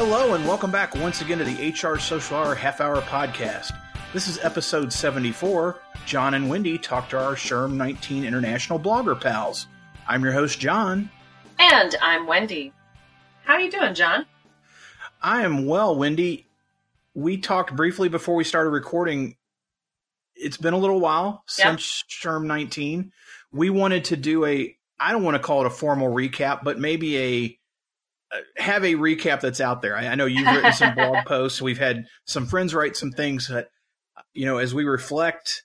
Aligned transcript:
Hello, 0.00 0.34
and 0.34 0.46
welcome 0.46 0.70
back 0.70 0.94
once 0.94 1.22
again 1.22 1.38
to 1.38 1.44
the 1.44 1.70
HR 1.70 1.98
Social 1.98 2.36
Hour 2.36 2.54
Half 2.54 2.80
Hour 2.80 3.00
Podcast. 3.00 3.76
This 4.12 4.28
is 4.28 4.38
episode 4.44 4.92
74. 4.92 5.80
Jon 6.06 6.34
and 6.34 6.48
Wendy 6.48 6.78
talk 6.78 7.08
to 7.08 7.18
our 7.18 7.34
SHRM 7.34 7.72
19 7.72 8.24
International 8.24 8.78
Blogger 8.78 9.20
pals. 9.20 9.66
I'm 10.06 10.22
your 10.22 10.32
host, 10.32 10.60
Jon. 10.60 11.10
And 11.58 11.96
I'm 12.00 12.28
Wendy. 12.28 12.72
How 13.42 13.54
are 13.54 13.60
you 13.60 13.72
doing, 13.72 13.92
Jon? 13.92 14.24
I 15.20 15.42
am 15.42 15.66
well, 15.66 15.96
Wendy. 15.96 16.46
We 17.14 17.38
talked 17.38 17.74
briefly 17.74 18.08
before 18.08 18.36
we 18.36 18.44
started 18.44 18.70
recording. 18.70 19.34
It's 20.36 20.58
been 20.58 20.74
a 20.74 20.78
little 20.78 21.00
while 21.00 21.42
since 21.48 22.04
SHRM 22.08 22.44
19. 22.44 23.10
We 23.50 23.68
wanted 23.68 24.04
to 24.04 24.16
do 24.16 24.44
a, 24.44 24.76
I 25.00 25.10
don't 25.10 25.24
want 25.24 25.34
to 25.34 25.42
call 25.42 25.62
it 25.62 25.66
a 25.66 25.70
formal 25.70 26.08
recap, 26.08 26.62
but 26.62 26.78
maybe 26.78 27.18
a, 27.18 27.57
have 28.56 28.84
a 28.84 28.94
recap 28.94 29.40
that's 29.40 29.60
out 29.60 29.82
there. 29.82 29.96
I, 29.96 30.08
I 30.08 30.14
know 30.14 30.26
you've 30.26 30.46
written 30.46 30.72
some 30.72 30.94
blog 30.94 31.24
posts. 31.26 31.62
We've 31.62 31.78
had 31.78 32.04
some 32.26 32.46
friends 32.46 32.74
write 32.74 32.96
some 32.96 33.10
things 33.10 33.48
that, 33.48 33.68
you 34.34 34.46
know, 34.46 34.58
as 34.58 34.74
we 34.74 34.84
reflect, 34.84 35.64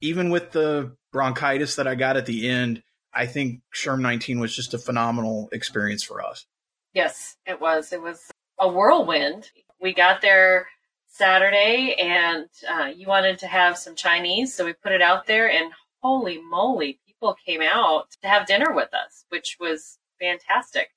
even 0.00 0.30
with 0.30 0.52
the 0.52 0.96
bronchitis 1.12 1.76
that 1.76 1.86
I 1.86 1.94
got 1.94 2.16
at 2.16 2.26
the 2.26 2.48
end, 2.48 2.82
I 3.12 3.26
think 3.26 3.60
SHRM 3.74 4.00
19 4.00 4.38
was 4.38 4.54
just 4.54 4.74
a 4.74 4.78
phenomenal 4.78 5.48
experience 5.52 6.02
for 6.02 6.22
us. 6.22 6.46
Yes, 6.94 7.36
it 7.46 7.60
was. 7.60 7.92
It 7.92 8.02
was 8.02 8.30
a 8.58 8.68
whirlwind. 8.68 9.50
We 9.80 9.94
got 9.94 10.20
there 10.20 10.68
Saturday, 11.06 11.96
and 11.98 12.46
uh, 12.70 12.90
you 12.94 13.06
wanted 13.06 13.38
to 13.40 13.46
have 13.46 13.78
some 13.78 13.94
Chinese, 13.94 14.54
so 14.54 14.64
we 14.64 14.72
put 14.72 14.92
it 14.92 15.02
out 15.02 15.26
there, 15.26 15.50
and 15.50 15.72
holy 16.02 16.40
moly, 16.40 17.00
people 17.06 17.34
came 17.44 17.62
out 17.62 18.06
to 18.22 18.28
have 18.28 18.46
dinner 18.46 18.72
with 18.72 18.92
us, 18.94 19.24
which 19.30 19.56
was 19.58 19.98
fantastic. 20.20 20.88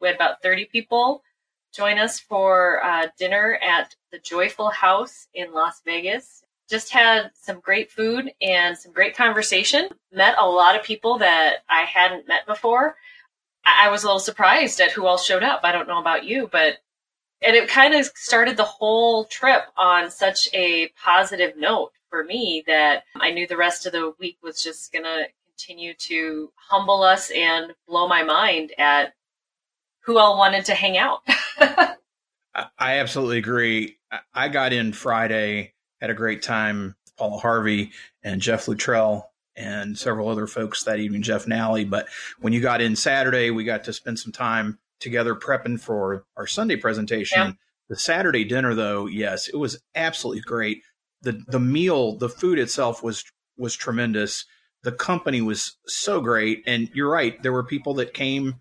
We 0.00 0.08
had 0.08 0.16
about 0.16 0.42
thirty 0.42 0.64
people 0.64 1.22
join 1.74 1.98
us 1.98 2.18
for 2.18 2.82
uh, 2.82 3.08
dinner 3.18 3.58
at 3.62 3.94
the 4.10 4.18
Joyful 4.18 4.70
House 4.70 5.28
in 5.34 5.52
Las 5.52 5.82
Vegas. 5.84 6.42
Just 6.68 6.90
had 6.92 7.30
some 7.34 7.60
great 7.60 7.90
food 7.90 8.30
and 8.40 8.76
some 8.76 8.92
great 8.92 9.16
conversation. 9.16 9.88
Met 10.12 10.34
a 10.38 10.48
lot 10.48 10.74
of 10.74 10.82
people 10.82 11.18
that 11.18 11.58
I 11.68 11.82
hadn't 11.82 12.26
met 12.26 12.46
before. 12.46 12.96
I 13.64 13.86
I 13.86 13.90
was 13.90 14.02
a 14.02 14.06
little 14.06 14.20
surprised 14.20 14.80
at 14.80 14.92
who 14.92 15.06
all 15.06 15.18
showed 15.18 15.42
up. 15.42 15.60
I 15.62 15.72
don't 15.72 15.88
know 15.88 16.00
about 16.00 16.24
you, 16.24 16.48
but 16.50 16.78
and 17.42 17.54
it 17.54 17.68
kind 17.68 17.94
of 17.94 18.06
started 18.14 18.56
the 18.56 18.64
whole 18.64 19.24
trip 19.26 19.64
on 19.76 20.10
such 20.10 20.48
a 20.54 20.88
positive 21.02 21.56
note 21.56 21.92
for 22.08 22.24
me 22.24 22.64
that 22.66 23.04
I 23.14 23.30
knew 23.30 23.46
the 23.46 23.56
rest 23.56 23.84
of 23.84 23.92
the 23.92 24.14
week 24.18 24.38
was 24.42 24.62
just 24.62 24.92
going 24.92 25.04
to 25.04 25.26
continue 25.46 25.94
to 25.94 26.50
humble 26.56 27.02
us 27.02 27.30
and 27.30 27.72
blow 27.86 28.08
my 28.08 28.22
mind 28.22 28.72
at 28.78 29.12
who 30.06 30.18
all 30.18 30.38
wanted 30.38 30.64
to 30.66 30.74
hang 30.74 30.96
out. 30.96 31.20
I- 31.58 32.68
absolutely 32.78 33.38
agree. 33.38 33.98
I- 34.32 34.48
got 34.48 34.72
in 34.72 34.92
Friday, 34.92 35.74
had 36.00 36.10
a 36.10 36.14
great 36.14 36.42
time. 36.42 36.94
Paula 37.18 37.38
Harvey 37.38 37.92
and 38.22 38.42
Jeff 38.42 38.68
Luttrell 38.68 39.32
and 39.56 39.98
several 39.98 40.28
other 40.28 40.46
folks 40.46 40.84
that 40.84 40.98
evening, 41.00 41.22
Jeff 41.22 41.46
Nally. 41.46 41.84
But 41.86 42.08
when 42.40 42.52
you 42.52 42.60
got 42.60 42.82
in 42.82 42.94
Saturday, 42.94 43.50
we 43.50 43.64
got 43.64 43.84
to 43.84 43.92
spend 43.94 44.18
some 44.18 44.32
time 44.32 44.78
together 45.00 45.34
prepping 45.34 45.80
for 45.80 46.24
our 46.36 46.46
Sunday 46.46 46.76
presentation. 46.76 47.38
Yeah. 47.38 47.52
The 47.88 47.96
Saturday 47.96 48.44
dinner, 48.44 48.74
though, 48.74 49.06
yes, 49.06 49.48
it 49.48 49.56
was 49.56 49.80
absolutely 49.94 50.42
great. 50.42 50.82
the 51.22 51.42
The 51.48 51.60
meal, 51.60 52.18
the 52.18 52.28
food 52.28 52.58
itself 52.58 53.02
was 53.02 53.24
was 53.56 53.74
tremendous. 53.74 54.44
The 54.82 54.92
company 54.92 55.40
was 55.40 55.78
so 55.86 56.20
great, 56.20 56.62
and 56.66 56.90
you're 56.92 57.10
right. 57.10 57.42
There 57.42 57.52
were 57.52 57.64
people 57.64 57.94
that 57.94 58.12
came 58.12 58.56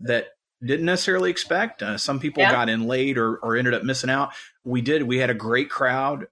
that 0.00 0.26
didn't 0.64 0.86
necessarily 0.86 1.30
expect. 1.30 1.82
Uh, 1.82 1.98
some 1.98 2.20
people 2.20 2.42
Yeah. 2.42 2.52
got 2.52 2.68
in 2.68 2.86
late 2.86 3.18
or, 3.18 3.36
or 3.36 3.56
ended 3.56 3.74
up 3.74 3.82
missing 3.82 4.10
out. 4.10 4.32
We 4.64 4.80
did. 4.80 5.02
We 5.02 5.18
had 5.18 5.30
a 5.30 5.34
great 5.34 5.70
crowd, 5.70 6.26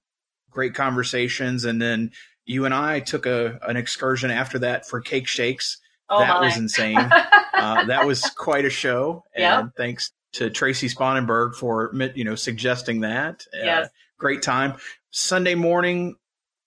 great 0.50 0.74
conversations, 0.74 1.64
and 1.64 1.80
then 1.82 2.12
you 2.46 2.64
and 2.64 2.74
I 2.74 3.00
took 3.00 3.26
a 3.26 3.58
an 3.66 3.76
excursion 3.76 4.30
after 4.30 4.58
that 4.60 4.86
for 4.88 5.00
cake 5.00 5.26
shakes. 5.28 5.78
oh 6.08 6.20
that 6.20 6.28
my. 6.40 6.46
was 6.46 6.56
insane. 6.56 6.96
uh, 7.54 7.84
that 7.84 8.06
was 8.06 8.22
quite 8.30 8.64
a 8.64 8.70
show. 8.70 9.24
And 9.34 9.42
Yeah. 9.42 9.62
thanks 9.76 10.10
to 10.34 10.48
Tracie 10.50 10.88
Sponenberg 10.88 11.54
for 11.54 11.92
you 12.14 12.24
know 12.24 12.34
suggesting 12.36 13.00
that. 13.00 13.44
Uh, 13.54 13.64
Yes. 13.64 13.88
great 14.18 14.42
time. 14.42 14.74
Sunday 15.10 15.54
morning 15.56 16.16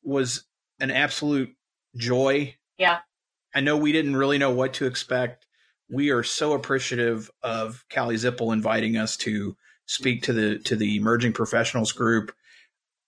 was 0.04 0.44
an 0.80 0.92
absolute 0.92 1.56
joy. 1.96 2.56
Yeah. 2.78 3.00
I 3.56 3.62
know 3.62 3.78
we 3.78 3.92
didn't 3.92 4.16
really 4.18 4.38
know 4.38 4.52
what 4.52 4.74
to 4.76 4.86
expect. 4.86 5.46
We 5.90 6.10
are 6.12 6.24
so 6.24 6.54
appreciative 6.54 7.30
of 7.42 7.84
Callie 7.94 8.16
Zipple 8.16 8.54
inviting 8.54 8.98
us 8.98 9.18
to 9.18 9.56
speak 9.86 10.24
to 10.24 10.34
the 10.34 10.60
to 10.60 10.76
the 10.76 10.96
emerging 10.98 11.34
professionals 11.34 11.92
group. 11.92 12.34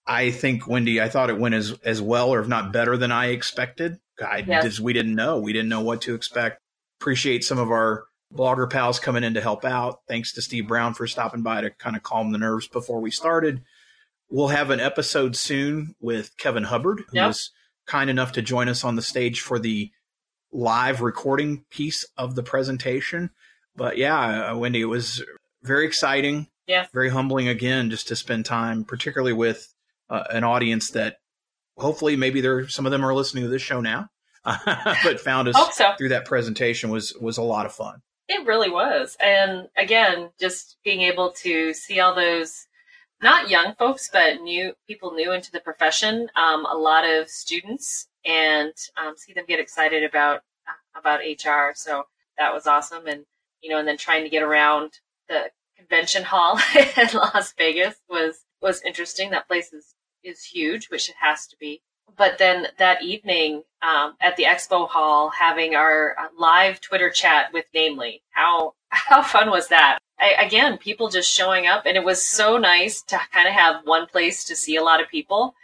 I 0.06 0.30
think 0.30 0.68
Wendy, 0.68 1.00
I 1.00 1.08
thought 1.08 1.30
it 1.30 1.38
went 1.38 1.54
as 1.54 1.72
as 1.84 2.00
well 2.02 2.30
or 2.30 2.40
if 2.40 2.48
not 2.48 2.72
better 2.72 2.96
than 2.96 3.10
I 3.12 3.26
expected. 3.28 3.98
I 4.24 4.44
Yes. 4.46 4.64
just 4.64 4.80
we 4.80 4.92
didn't 4.92 5.14
know. 5.14 5.38
We 5.38 5.52
didn't 5.52 5.68
know 5.68 5.80
what 5.80 6.02
to 6.02 6.14
expect. 6.14 6.60
Appreciate 7.00 7.44
some 7.44 7.58
of 7.58 7.70
our 7.70 8.04
blogger 8.32 8.68
pals 8.70 8.98
coming 8.98 9.24
in 9.24 9.34
to 9.34 9.40
help 9.40 9.64
out. 9.64 10.00
Thanks 10.08 10.32
to 10.34 10.42
Steve 10.42 10.68
Brown 10.68 10.94
for 10.94 11.06
stopping 11.06 11.42
by 11.42 11.60
to 11.60 11.70
kind 11.70 11.96
of 11.96 12.02
calm 12.02 12.32
the 12.32 12.38
nerves 12.38 12.68
before 12.68 13.00
we 13.00 13.10
started. 13.10 13.62
We'll 14.28 14.48
have 14.48 14.70
an 14.70 14.80
episode 14.80 15.36
soon 15.36 15.94
with 16.00 16.36
Kevin 16.36 16.64
Hubbard, 16.64 17.00
who 17.08 17.16
Yep. 17.16 17.26
was 17.28 17.50
kind 17.86 18.10
enough 18.10 18.32
to 18.32 18.42
join 18.42 18.68
us 18.68 18.82
on 18.84 18.96
the 18.96 19.02
stage 19.02 19.40
for 19.40 19.58
the 19.58 19.90
live 20.56 21.02
recording 21.02 21.64
piece 21.70 22.06
of 22.16 22.34
the 22.34 22.42
presentation. 22.42 23.30
But 23.76 23.98
yeah, 23.98 24.52
uh, 24.52 24.56
Wendy, 24.56 24.80
it 24.80 24.86
was 24.86 25.22
very 25.62 25.86
exciting, 25.86 26.48
Yeah. 26.66 26.86
very 26.94 27.10
humbling 27.10 27.46
again, 27.48 27.90
just 27.90 28.08
to 28.08 28.16
spend 28.16 28.46
time, 28.46 28.84
particularly 28.84 29.34
with 29.34 29.72
uh, 30.08 30.24
an 30.30 30.44
audience 30.44 30.90
that 30.92 31.16
hopefully 31.76 32.16
maybe 32.16 32.40
there 32.40 32.68
some 32.68 32.86
of 32.86 32.92
them 32.92 33.04
are 33.04 33.14
listening 33.14 33.44
to 33.44 33.50
this 33.50 33.60
show 33.62 33.80
now, 33.80 34.08
but 34.44 35.20
found 35.20 35.48
us 35.48 35.76
so. 35.76 35.92
through 35.98 36.08
that 36.08 36.24
presentation 36.24 36.90
was 36.90 37.12
was 37.20 37.36
a 37.36 37.42
lot 37.42 37.66
of 37.66 37.72
fun. 37.72 38.00
It 38.28 38.46
really 38.46 38.70
was. 38.70 39.16
And 39.22 39.68
again, 39.76 40.30
just 40.40 40.78
being 40.84 41.02
able 41.02 41.32
to 41.42 41.74
see 41.74 42.00
all 42.00 42.14
those 42.14 42.66
not 43.22 43.50
young 43.50 43.74
folks, 43.78 44.08
but 44.12 44.40
new 44.42 44.72
people 44.86 45.12
new 45.12 45.32
into 45.32 45.50
the 45.52 45.60
profession, 45.60 46.28
um, 46.34 46.64
a 46.66 46.76
lot 46.76 47.04
of 47.04 47.28
students, 47.28 48.08
and 48.26 48.72
um, 48.96 49.16
see 49.16 49.32
them 49.32 49.44
get 49.46 49.60
excited 49.60 50.04
about 50.04 50.40
about 50.98 51.20
HR. 51.20 51.72
So 51.74 52.04
that 52.38 52.52
was 52.52 52.66
awesome. 52.66 53.06
And 53.06 53.24
you 53.62 53.70
know, 53.70 53.78
and 53.78 53.88
then 53.88 53.96
trying 53.96 54.24
to 54.24 54.30
get 54.30 54.42
around 54.42 54.92
the 55.28 55.50
convention 55.76 56.24
hall 56.24 56.58
in 56.76 57.08
Las 57.14 57.54
Vegas 57.56 57.96
was 58.08 58.44
was 58.60 58.82
interesting. 58.82 59.30
That 59.30 59.48
place 59.48 59.72
is 59.72 59.94
is 60.22 60.44
huge, 60.44 60.88
which 60.90 61.08
it 61.08 61.16
has 61.20 61.46
to 61.48 61.56
be. 61.58 61.82
But 62.16 62.38
then 62.38 62.68
that 62.78 63.02
evening 63.02 63.62
um, 63.82 64.14
at 64.20 64.36
the 64.36 64.44
expo 64.44 64.88
hall, 64.88 65.30
having 65.30 65.74
our 65.74 66.16
uh, 66.18 66.28
live 66.38 66.80
Twitter 66.80 67.10
chat 67.10 67.52
with 67.52 67.66
Namely, 67.74 68.22
how 68.30 68.74
how 68.88 69.22
fun 69.22 69.50
was 69.50 69.68
that? 69.68 69.98
I, 70.18 70.34
again, 70.40 70.78
people 70.78 71.10
just 71.10 71.30
showing 71.30 71.66
up, 71.66 71.84
and 71.84 71.96
it 71.96 72.04
was 72.04 72.24
so 72.24 72.56
nice 72.56 73.02
to 73.02 73.18
kind 73.32 73.46
of 73.46 73.54
have 73.54 73.82
one 73.84 74.06
place 74.06 74.44
to 74.44 74.56
see 74.56 74.76
a 74.76 74.82
lot 74.82 75.02
of 75.02 75.08
people 75.08 75.54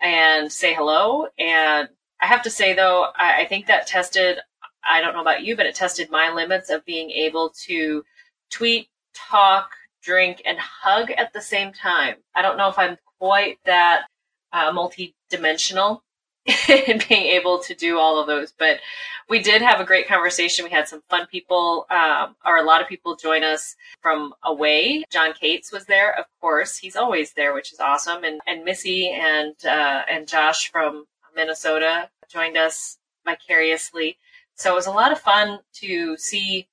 and 0.00 0.50
say 0.50 0.74
hello. 0.74 1.28
And 1.38 1.88
I 2.20 2.26
have 2.26 2.42
to 2.42 2.50
say, 2.50 2.74
though, 2.74 3.06
I, 3.16 3.42
I 3.42 3.46
think 3.46 3.66
that 3.66 3.86
tested. 3.86 4.38
I 4.84 5.00
don't 5.00 5.14
know 5.14 5.20
about 5.20 5.44
you, 5.44 5.56
but 5.56 5.66
it 5.66 5.74
tested 5.74 6.10
my 6.10 6.32
limits 6.32 6.70
of 6.70 6.84
being 6.84 7.10
able 7.10 7.52
to 7.66 8.02
tweet, 8.50 8.88
talk, 9.14 9.70
drink, 10.02 10.42
and 10.46 10.58
hug 10.58 11.10
at 11.10 11.32
the 11.32 11.40
same 11.40 11.72
time. 11.72 12.16
I 12.34 12.42
don't 12.42 12.56
know 12.56 12.68
if 12.68 12.78
I'm 12.78 12.96
quite 13.18 13.58
that 13.66 14.06
uh, 14.52 14.72
multi-dimensional 14.72 16.02
in 16.68 17.02
being 17.08 17.26
able 17.26 17.58
to 17.60 17.74
do 17.74 17.98
all 17.98 18.18
of 18.18 18.26
those, 18.26 18.52
but 18.58 18.80
we 19.28 19.38
did 19.38 19.62
have 19.62 19.80
a 19.80 19.84
great 19.84 20.08
conversation. 20.08 20.64
We 20.64 20.70
had 20.70 20.88
some 20.88 21.02
fun 21.08 21.26
people, 21.26 21.86
um, 21.90 22.34
or 22.44 22.56
a 22.56 22.64
lot 22.64 22.82
of 22.82 22.88
people 22.88 23.14
join 23.14 23.44
us 23.44 23.76
from 24.02 24.34
away. 24.42 25.04
John 25.10 25.32
Cates 25.34 25.70
was 25.70 25.84
there, 25.84 26.18
of 26.18 26.24
course. 26.40 26.78
He's 26.78 26.96
always 26.96 27.32
there, 27.34 27.54
which 27.54 27.72
is 27.72 27.78
awesome. 27.78 28.24
And 28.24 28.40
and 28.46 28.64
Missy 28.64 29.08
and 29.08 29.54
uh, 29.64 30.02
and 30.10 30.26
Josh 30.26 30.70
from 30.70 31.04
Minnesota 31.34 32.10
joined 32.28 32.56
us 32.56 32.98
vicariously. 33.24 34.18
So 34.54 34.72
it 34.72 34.76
was 34.76 34.86
a 34.86 34.92
lot 34.92 35.12
of 35.12 35.20
fun 35.20 35.60
to 35.74 36.16
see 36.16 36.68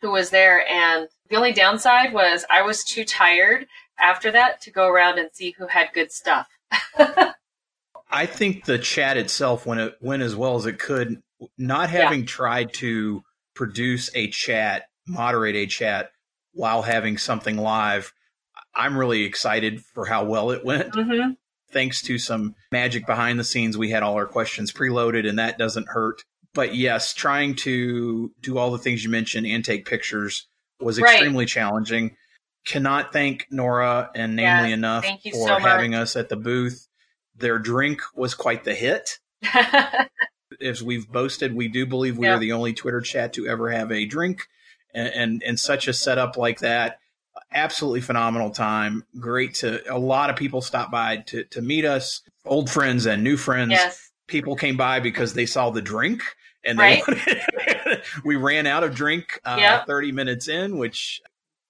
who 0.00 0.10
was 0.10 0.30
there. 0.30 0.66
And 0.66 1.08
the 1.28 1.36
only 1.36 1.52
downside 1.52 2.12
was 2.12 2.44
I 2.50 2.62
was 2.62 2.84
too 2.84 3.04
tired 3.04 3.66
after 3.98 4.30
that 4.32 4.60
to 4.62 4.70
go 4.70 4.88
around 4.88 5.18
and 5.18 5.30
see 5.32 5.54
who 5.58 5.66
had 5.66 5.92
good 5.92 6.12
stuff. 6.12 6.46
I 8.12 8.26
think 8.26 8.64
the 8.64 8.78
chat 8.78 9.16
itself 9.16 9.66
went 9.66 9.80
it 9.80 9.94
went 10.00 10.22
as 10.22 10.34
well 10.34 10.56
as 10.56 10.66
it 10.66 10.78
could. 10.78 11.22
Not 11.56 11.90
having 11.90 12.26
tried 12.26 12.72
to 12.74 13.22
produce 13.54 14.10
a 14.14 14.28
chat, 14.28 14.84
moderate 15.06 15.56
a 15.56 15.66
chat 15.66 16.10
while 16.52 16.82
having 16.82 17.16
something 17.16 17.56
live, 17.56 18.12
I'm 18.74 18.96
really 18.96 19.22
excited 19.22 19.82
for 19.82 20.06
how 20.06 20.24
well 20.24 20.50
it 20.50 20.64
went. 20.64 20.94
hmm 20.94 21.30
Thanks 21.72 22.02
to 22.02 22.18
some 22.18 22.54
magic 22.72 23.06
behind 23.06 23.38
the 23.38 23.44
scenes, 23.44 23.78
we 23.78 23.90
had 23.90 24.02
all 24.02 24.14
our 24.14 24.26
questions 24.26 24.72
preloaded, 24.72 25.28
and 25.28 25.38
that 25.38 25.58
doesn't 25.58 25.88
hurt. 25.88 26.22
But 26.52 26.74
yes, 26.74 27.14
trying 27.14 27.54
to 27.56 28.32
do 28.40 28.58
all 28.58 28.70
the 28.72 28.78
things 28.78 29.04
you 29.04 29.10
mentioned 29.10 29.46
and 29.46 29.64
take 29.64 29.86
pictures 29.86 30.46
was 30.80 31.00
Right. 31.00 31.12
extremely 31.14 31.46
challenging. 31.46 32.16
cannot 32.66 33.10
thank 33.12 33.46
Nora 33.50 34.10
and 34.14 34.36
Namely 34.36 34.68
Yes, 34.68 34.76
enough 34.76 35.04
for 35.32 35.48
so 35.48 35.58
having 35.58 35.94
us 35.94 36.14
at 36.14 36.28
the 36.28 36.36
booth. 36.36 36.88
Their 37.34 37.58
drink 37.58 38.02
was 38.14 38.34
quite 38.34 38.64
the 38.64 38.74
hit. 38.74 39.18
As 40.60 40.82
we've 40.82 41.08
boasted, 41.10 41.54
we 41.54 41.68
do 41.68 41.86
believe 41.86 42.18
we 42.18 42.26
Yeah. 42.26 42.34
are 42.36 42.38
the 42.38 42.52
only 42.52 42.72
Twitter 42.74 43.00
chat 43.00 43.32
to 43.34 43.46
ever 43.46 43.70
have 43.70 43.90
a 43.90 44.04
drink 44.04 44.42
and, 44.94 45.08
and, 45.08 45.42
and 45.42 45.58
such 45.58 45.88
a 45.88 45.92
setup 45.94 46.36
like 46.36 46.58
that. 46.60 46.98
Absolutely 47.52 48.00
phenomenal 48.00 48.50
time. 48.50 49.04
Great 49.18 49.54
to 49.56 49.82
a 49.92 49.98
lot 49.98 50.30
of 50.30 50.36
people 50.36 50.60
stopped 50.62 50.92
by 50.92 51.18
to, 51.28 51.44
to 51.44 51.60
meet 51.62 51.84
us, 51.84 52.22
old 52.44 52.70
friends 52.70 53.06
and 53.06 53.24
new 53.24 53.36
friends. 53.36 53.72
yes. 53.72 54.10
People 54.28 54.54
came 54.54 54.76
by 54.76 55.00
because 55.00 55.34
they 55.34 55.46
saw 55.46 55.70
the 55.70 55.82
drink 55.82 56.22
and 56.64 56.78
they 56.78 56.82
Right. 56.82 57.02
wanted, 57.08 58.02
we 58.24 58.36
ran 58.36 58.66
out 58.68 58.84
of 58.84 58.94
drink 58.94 59.40
uh, 59.44 59.56
Yep. 59.58 59.86
30 59.88 60.12
minutes 60.12 60.46
in, 60.48 60.78
which 60.78 61.20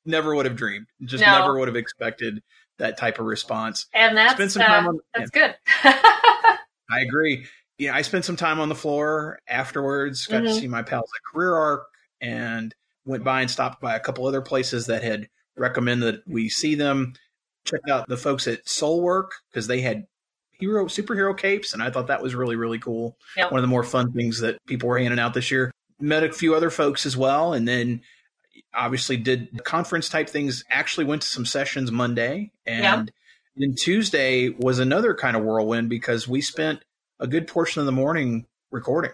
never 0.05 0.35
would 0.35 0.45
have 0.45 0.57
dreamed. 0.57 0.87
Just 1.03 1.25
No. 1.25 1.39
never 1.39 1.59
would 1.59 1.69
have 1.69 1.77
expected 1.77 2.43
that 2.79 2.99
type 2.99 3.19
of 3.19 3.25
response. 3.27 3.87
And 3.95 4.15
that's 4.17 4.35
Spend 4.35 4.53
some 4.53 4.63
time 4.63 4.87
uh, 4.87 4.89
on- 4.91 4.99
that's 5.15 5.31
good. 5.31 5.55
I 5.85 7.01
agree. 7.01 7.47
Yeah, 7.79 7.95
I 7.95 8.03
spent 8.03 8.25
some 8.27 8.37
time 8.37 8.61
on 8.61 8.69
the 8.69 8.75
floor 8.75 9.39
afterwards, 9.49 10.27
got 10.27 10.41
to 10.41 10.49
Mhm. 10.49 10.61
see 10.61 10.69
my 10.69 10.83
pals 10.83 11.09
at 11.15 11.35
CareerArc, 11.35 11.85
and 12.21 12.75
went 13.07 13.25
by 13.25 13.41
and 13.41 13.51
stopped 13.51 13.81
by 13.81 13.95
a 13.97 14.01
couple 14.01 14.27
other 14.27 14.43
places 14.43 14.87
that 14.87 15.03
had 15.03 15.29
recommended 15.61 16.15
that 16.15 16.23
we 16.27 16.49
see 16.49 16.75
them. 16.75 17.13
Check 17.65 17.83
out 17.89 18.09
the 18.09 18.17
folks 18.17 18.49
at 18.49 18.65
Soulwork 18.65 19.29
because 19.51 19.67
they 19.67 19.83
had 19.83 20.07
hero 20.53 20.87
superhero 20.87 21.37
capes, 21.37 21.75
and 21.75 21.83
I 21.83 21.91
thought 21.91 22.09
that 22.09 22.23
was 22.23 22.35
really 22.35 22.57
really 22.57 22.79
cool. 22.79 23.17
Yep. 23.37 23.53
One 23.53 23.59
of 23.59 23.63
the 23.63 23.69
more 23.69 23.85
fun 23.85 24.13
things 24.13 24.41
that 24.41 24.65
people 24.67 24.89
were 24.89 24.99
handing 24.99 25.21
out 25.21 25.35
this 25.35 25.51
year. 25.51 25.71
Met 26.01 26.25
a 26.25 26.33
few 26.33 26.55
other 26.55 26.71
folks 26.71 27.05
as 27.05 27.17
well, 27.17 27.53
and 27.53 27.69
then 27.69 28.01
obviously 28.75 29.19
did 29.19 29.63
conference 29.65 30.09
type 30.09 30.29
things. 30.29 30.65
Actually 30.71 31.05
went 31.05 31.23
to 31.23 31.29
some 31.29 31.45
sessions 31.45 31.93
Monday, 31.93 32.51
and 32.67 33.13
then 33.57 33.75
Tuesday 33.75 34.49
was 34.49 34.79
another 34.79 35.15
kind 35.15 35.37
of 35.37 35.45
whirlwind 35.45 35.91
because 35.91 36.27
we 36.27 36.41
spent 36.41 36.83
a 37.19 37.27
good 37.27 37.47
portion 37.47 37.81
of 37.81 37.87
the 37.87 37.93
morning 37.93 38.47
recording. 38.71 39.13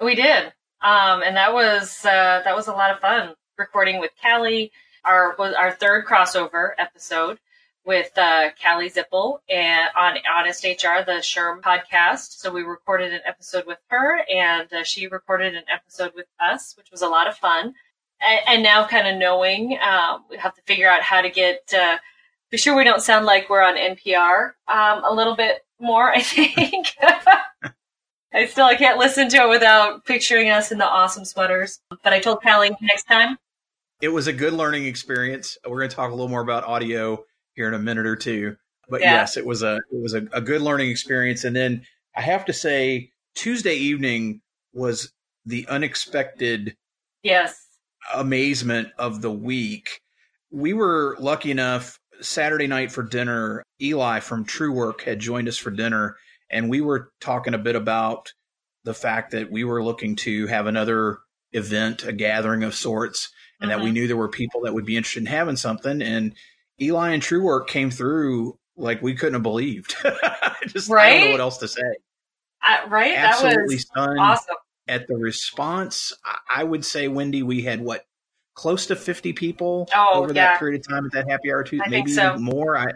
We 0.00 0.14
did, 0.14 0.44
um, 0.80 1.22
and 1.22 1.36
that 1.36 1.52
was 1.52 2.04
uh, 2.04 2.42
that 2.44 2.54
was 2.54 2.68
a 2.68 2.72
lot 2.72 2.92
of 2.92 3.00
fun 3.00 3.34
recording 3.58 3.98
with 3.98 4.12
Callie. 4.22 4.70
Our 5.04 5.34
was 5.38 5.54
our 5.54 5.72
third 5.72 6.06
crossover 6.06 6.70
episode 6.78 7.38
with 7.84 8.10
uh, 8.16 8.50
Callie 8.62 8.90
Zipple 8.90 9.38
and 9.48 9.88
on 9.96 10.18
Honest 10.36 10.64
HR, 10.64 11.02
the 11.04 11.20
SHRM 11.20 11.60
podcast. 11.60 12.38
So 12.38 12.52
we 12.52 12.62
recorded 12.62 13.12
an 13.12 13.20
episode 13.26 13.66
with 13.66 13.78
her, 13.88 14.20
and 14.30 14.72
uh, 14.72 14.84
she 14.84 15.06
recorded 15.06 15.54
an 15.54 15.64
episode 15.72 16.12
with 16.14 16.26
us, 16.38 16.74
which 16.76 16.90
was 16.90 17.02
a 17.02 17.08
lot 17.08 17.28
of 17.28 17.36
fun. 17.36 17.74
And, 18.20 18.40
and 18.46 18.62
now, 18.62 18.86
kind 18.86 19.08
of 19.08 19.16
knowing, 19.16 19.78
um, 19.82 20.24
we 20.28 20.36
have 20.36 20.54
to 20.54 20.62
figure 20.62 20.88
out 20.88 21.02
how 21.02 21.22
to 21.22 21.30
get 21.30 21.72
uh, 21.74 21.98
be 22.50 22.58
sure 22.58 22.76
we 22.76 22.84
don't 22.84 23.00
sound 23.02 23.26
like 23.26 23.48
we're 23.48 23.62
on 23.62 23.76
NPR 23.76 24.52
um, 24.68 25.04
a 25.04 25.14
little 25.14 25.36
bit 25.36 25.64
more. 25.78 26.12
I 26.12 26.20
think. 26.20 26.94
I 28.32 28.46
still 28.46 28.66
I 28.66 28.76
can't 28.76 28.98
listen 28.98 29.28
to 29.30 29.38
it 29.38 29.48
without 29.48 30.04
picturing 30.04 30.50
us 30.50 30.70
in 30.70 30.78
the 30.78 30.86
awesome 30.86 31.24
sweaters. 31.24 31.80
But 32.04 32.12
I 32.12 32.20
told 32.20 32.42
Callie 32.42 32.70
next 32.80 33.04
time. 33.04 33.38
It 34.00 34.08
was 34.08 34.26
a 34.26 34.32
good 34.32 34.52
learning 34.52 34.86
experience. 34.86 35.58
We're 35.66 35.78
going 35.78 35.90
to 35.90 35.96
talk 35.96 36.08
a 36.10 36.14
little 36.14 36.28
more 36.28 36.40
about 36.40 36.64
audio 36.64 37.24
here 37.54 37.68
in 37.68 37.74
a 37.74 37.78
minute 37.78 38.06
or 38.06 38.16
two. 38.16 38.56
But 38.88 39.00
Yeah. 39.02 39.12
yes, 39.12 39.36
it 39.36 39.46
was 39.46 39.62
a 39.62 39.76
it 39.76 40.02
was 40.02 40.14
a, 40.14 40.26
a 40.32 40.40
good 40.40 40.62
learning 40.62 40.90
experience. 40.90 41.44
And 41.44 41.54
then 41.54 41.82
I 42.16 42.22
have 42.22 42.44
to 42.46 42.52
say, 42.52 43.12
Tuesday 43.34 43.74
evening 43.74 44.40
was 44.72 45.12
the 45.46 45.66
unexpected 45.68 46.76
Yes. 47.22 47.66
amazement 48.14 48.88
of 48.98 49.20
the 49.22 49.30
week. 49.30 50.00
We 50.50 50.72
were 50.72 51.16
lucky 51.20 51.50
enough 51.50 51.98
Saturday 52.20 52.66
night 52.66 52.90
for 52.90 53.02
dinner. 53.02 53.62
Eli 53.80 54.20
from 54.20 54.44
Truework 54.44 55.02
had 55.02 55.20
joined 55.20 55.48
us 55.48 55.56
for 55.56 55.70
dinner, 55.70 56.16
and 56.50 56.68
we 56.68 56.80
were 56.80 57.12
talking 57.20 57.54
a 57.54 57.58
bit 57.58 57.76
about 57.76 58.32
the 58.84 58.94
fact 58.94 59.30
that 59.32 59.50
we 59.50 59.62
were 59.64 59.82
looking 59.84 60.16
to 60.16 60.46
have 60.48 60.66
another 60.66 61.18
event, 61.52 62.04
a 62.04 62.12
gathering 62.12 62.62
of 62.64 62.74
sorts, 62.74 63.30
and 63.60 63.70
that 63.70 63.80
we 63.80 63.90
Mhm. 63.90 63.92
knew 63.94 64.06
there 64.08 64.16
were 64.16 64.28
people 64.28 64.62
that 64.62 64.74
would 64.74 64.86
be 64.86 64.96
interested 64.96 65.20
in 65.20 65.26
having 65.26 65.56
something. 65.56 66.00
And 66.02 66.34
Eli 66.80 67.10
and 67.10 67.22
Truework 67.22 67.66
came 67.66 67.90
through 67.90 68.58
like 68.76 69.02
we 69.02 69.14
couldn't 69.14 69.34
have 69.34 69.42
believed. 69.42 69.94
Just 70.68 70.90
I 70.90 71.10
don't 71.10 71.24
know 71.26 71.30
what 71.32 71.40
else 71.40 71.58
to 71.58 71.68
say. 71.68 71.82
Uh, 72.66 72.88
right? 72.88 73.16
Absolutely 73.16 73.76
that 73.76 73.80
stunned 73.82 74.18
was 74.18 74.38
awesome. 74.40 74.56
at 74.88 75.06
the 75.06 75.16
response. 75.16 76.12
I- 76.24 76.36
I 76.60 76.64
would 76.64 76.84
say, 76.84 77.08
Wendy, 77.08 77.42
we 77.42 77.62
had 77.62 77.80
what 77.80 78.04
close 78.54 78.86
to 78.86 78.96
fifty 78.96 79.32
people 79.32 79.88
Oh, 79.94 80.14
over 80.22 80.28
yeah. 80.28 80.52
that 80.52 80.58
period 80.58 80.80
of 80.80 80.88
time 80.88 81.06
at 81.06 81.12
that 81.12 81.28
happy 81.30 81.50
hour 81.52 81.62
too, 81.64 81.80
I 81.84 81.88
maybe 81.88 82.10
so. 82.12 82.36
more. 82.38 82.76
I 82.76 82.86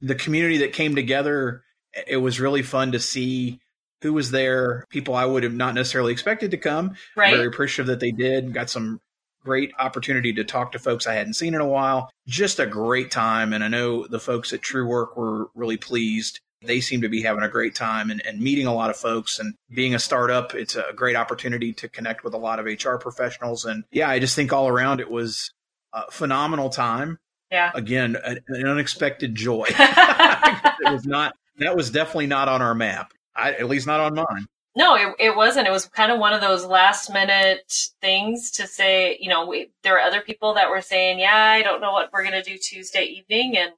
the 0.00 0.14
community 0.14 0.58
that 0.58 0.72
came 0.72 0.94
together. 0.94 1.62
It 2.06 2.16
was 2.16 2.40
really 2.40 2.62
fun 2.62 2.92
to 2.92 2.98
see 3.00 3.60
who 4.02 4.12
was 4.14 4.30
there. 4.30 4.84
People 4.90 5.14
I 5.14 5.24
would 5.26 5.42
have 5.44 5.52
not 5.54 5.74
necessarily 5.74 6.12
expected 6.12 6.50
to 6.50 6.56
come. 6.56 6.96
Right? 7.16 7.34
Very 7.34 7.46
appreciative 7.46 7.86
that 7.86 8.00
they 8.00 8.10
did. 8.10 8.52
Got 8.52 8.68
some 8.70 9.00
great 9.44 9.72
opportunity 9.78 10.32
to 10.34 10.44
talk 10.44 10.72
to 10.72 10.78
folks 10.78 11.06
I 11.06 11.14
hadn't 11.14 11.34
seen 11.34 11.54
in 11.54 11.60
a 11.60 11.66
while. 11.66 12.10
Just 12.26 12.58
a 12.58 12.66
great 12.66 13.10
time. 13.10 13.52
And 13.52 13.62
I 13.64 13.68
know 13.68 14.06
the 14.06 14.20
folks 14.20 14.52
at 14.52 14.60
Truework 14.60 15.16
were 15.16 15.48
really 15.54 15.76
pleased. 15.76 16.40
They 16.64 16.80
seem 16.80 17.02
to 17.02 17.08
be 17.08 17.22
having 17.22 17.42
a 17.42 17.48
great 17.48 17.74
time 17.74 18.10
and, 18.10 18.24
and 18.24 18.40
meeting 18.40 18.66
a 18.66 18.74
lot 18.74 18.90
of 18.90 18.96
folks. 18.96 19.38
And 19.38 19.54
being 19.74 19.94
a 19.94 19.98
startup, 19.98 20.54
it's 20.54 20.76
a 20.76 20.92
great 20.94 21.16
opportunity 21.16 21.72
to 21.74 21.88
connect 21.88 22.22
with 22.22 22.34
a 22.34 22.38
lot 22.38 22.60
of 22.60 22.66
HR 22.66 22.96
professionals. 22.96 23.64
And 23.64 23.84
yeah, 23.90 24.08
I 24.08 24.20
just 24.20 24.36
think 24.36 24.52
all 24.52 24.68
around 24.68 25.00
it 25.00 25.10
was 25.10 25.52
a 25.92 26.10
phenomenal 26.10 26.70
time. 26.70 27.18
Yeah. 27.50 27.72
Again, 27.74 28.16
an, 28.24 28.40
an 28.48 28.66
unexpected 28.66 29.34
joy. 29.34 29.66
it 29.68 30.92
was 30.92 31.04
not, 31.04 31.34
that 31.58 31.76
was 31.76 31.90
definitely 31.90 32.28
not 32.28 32.48
on 32.48 32.62
our 32.62 32.74
map. 32.74 33.12
I, 33.34 33.52
at 33.52 33.68
least 33.68 33.86
not 33.86 34.00
on 34.00 34.14
mine. 34.14 34.46
No, 34.74 34.94
it, 34.94 35.14
it 35.18 35.36
wasn't. 35.36 35.68
It 35.68 35.72
was 35.72 35.86
kind 35.86 36.10
of 36.10 36.18
one 36.18 36.32
of 36.32 36.40
those 36.40 36.64
last 36.64 37.12
minute 37.12 37.72
things 38.00 38.50
to 38.52 38.66
say, 38.66 39.18
you 39.20 39.28
know, 39.28 39.46
we, 39.46 39.70
there 39.82 39.92
were 39.94 40.00
other 40.00 40.22
people 40.22 40.54
that 40.54 40.70
were 40.70 40.80
saying, 40.80 41.18
yeah, 41.18 41.36
I 41.36 41.62
don't 41.62 41.82
know 41.82 41.92
what 41.92 42.10
we're 42.12 42.22
going 42.22 42.42
to 42.42 42.50
do 42.50 42.56
Tuesday 42.56 43.04
evening. 43.04 43.58
And 43.58 43.72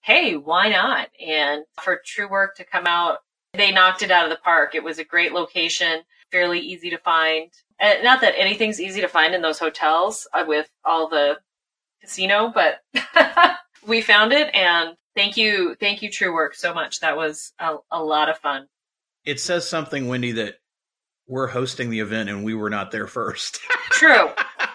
hey, 0.00 0.36
why 0.36 0.68
not? 0.70 1.08
And 1.24 1.64
for 1.82 2.00
Truework 2.06 2.54
to 2.56 2.64
come 2.64 2.86
out, 2.86 3.18
they 3.52 3.70
knocked 3.70 4.02
it 4.02 4.10
out 4.10 4.24
of 4.24 4.30
the 4.30 4.42
park. 4.42 4.74
It 4.74 4.82
was 4.82 4.98
a 4.98 5.04
great 5.04 5.32
location, 5.32 6.02
fairly 6.30 6.58
easy 6.58 6.90
to 6.90 6.98
find. 6.98 7.50
And 7.78 8.02
not 8.02 8.22
that 8.22 8.34
anything's 8.38 8.80
easy 8.80 9.02
to 9.02 9.08
find 9.08 9.34
in 9.34 9.42
those 9.42 9.58
hotels 9.58 10.26
uh, 10.32 10.44
with 10.46 10.70
all 10.84 11.08
the 11.08 11.38
casino, 12.00 12.52
but 12.54 12.80
we 13.86 14.00
found 14.00 14.32
it. 14.32 14.54
And 14.54 14.96
thank 15.14 15.36
you, 15.36 15.76
thank 15.80 16.02
you, 16.02 16.08
Truework, 16.08 16.54
so 16.54 16.72
much. 16.72 17.00
That 17.00 17.16
was 17.16 17.52
a, 17.58 17.76
a 17.90 18.02
lot 18.02 18.28
of 18.28 18.38
fun. 18.38 18.68
It 19.24 19.40
says 19.40 19.68
something, 19.68 20.08
Wendy, 20.08 20.32
that 20.32 20.56
we're 21.26 21.46
hosting 21.46 21.90
the 21.90 22.00
event 22.00 22.28
and 22.28 22.44
we 22.44 22.54
were 22.54 22.70
not 22.70 22.90
there 22.90 23.06
first. 23.06 23.60
True. 23.90 24.28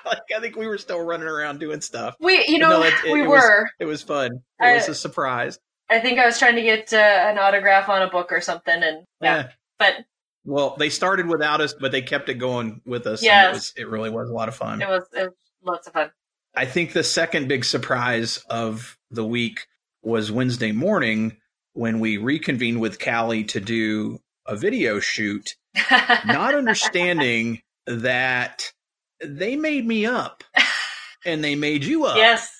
like 0.05 0.19
I 0.35 0.39
think 0.39 0.55
we 0.55 0.67
were 0.67 0.77
still 0.79 0.99
running 1.01 1.27
around 1.27 1.59
doing 1.59 1.81
stuff. 1.81 2.15
We, 2.19 2.45
you 2.47 2.57
know, 2.57 2.81
it- 2.83 2.93
it- 3.05 3.13
we 3.13 3.21
it 3.23 3.27
was- 3.27 3.41
were. 3.41 3.69
It 3.79 3.85
was 3.85 4.01
fun. 4.01 4.31
It 4.59 4.65
I- 4.65 4.73
was 4.75 4.87
a 4.89 4.95
surprise. 4.95 5.59
I 5.91 5.99
think 5.99 6.19
I 6.19 6.25
was 6.25 6.37
trying 6.37 6.55
to 6.55 6.61
get 6.61 6.93
uh, 6.93 6.97
an 6.97 7.39
autograph 7.39 7.89
on 7.89 8.03
a 8.03 8.09
book 8.11 8.31
or 8.31 8.41
something, 8.41 8.83
and 8.83 9.05
yeah. 9.21 9.35
Yeah. 9.37 9.49
But 9.79 9.93
Well, 10.45 10.75
they 10.77 10.89
started 10.89 11.25
without 11.27 11.61
us, 11.61 11.73
but 11.73 11.91
they 11.91 12.03
kept 12.03 12.29
it 12.29 12.35
going 12.35 12.81
with 12.85 13.07
us. 13.07 13.23
Yes. 13.23 13.47
It, 13.47 13.53
was, 13.53 13.73
it 13.77 13.89
really 13.89 14.09
was 14.11 14.29
a 14.29 14.33
lot 14.33 14.49
of 14.49 14.55
fun. 14.55 14.81
it 14.83 14.87
was, 14.87 15.03
it 15.13 15.23
was 15.23 15.33
lots 15.63 15.87
of 15.87 15.93
fun. 15.93 16.11
I 16.55 16.65
think 16.65 16.93
the 16.93 17.03
second 17.03 17.47
big 17.47 17.65
surprise 17.65 18.37
of 18.49 18.97
the 19.09 19.25
week 19.25 19.65
was 20.03 20.31
Wednesday 20.31 20.71
morning 20.71 21.37
when 21.73 21.99
we 21.99 22.17
reconvened 22.17 22.79
with 22.81 22.99
Callie 23.03 23.45
to 23.45 23.59
do 23.59 24.19
a 24.49 24.55
video 24.55 24.99
shoot, 24.99 25.55
not 26.25 26.55
understanding 26.55 27.61
that 27.85 28.73
they 29.23 29.55
made 29.55 29.85
me 29.85 30.05
up 30.05 30.43
and 31.25 31.43
they 31.43 31.55
made 31.55 31.83
you 31.85 32.05
up. 32.05 32.17
yes. 32.17 32.55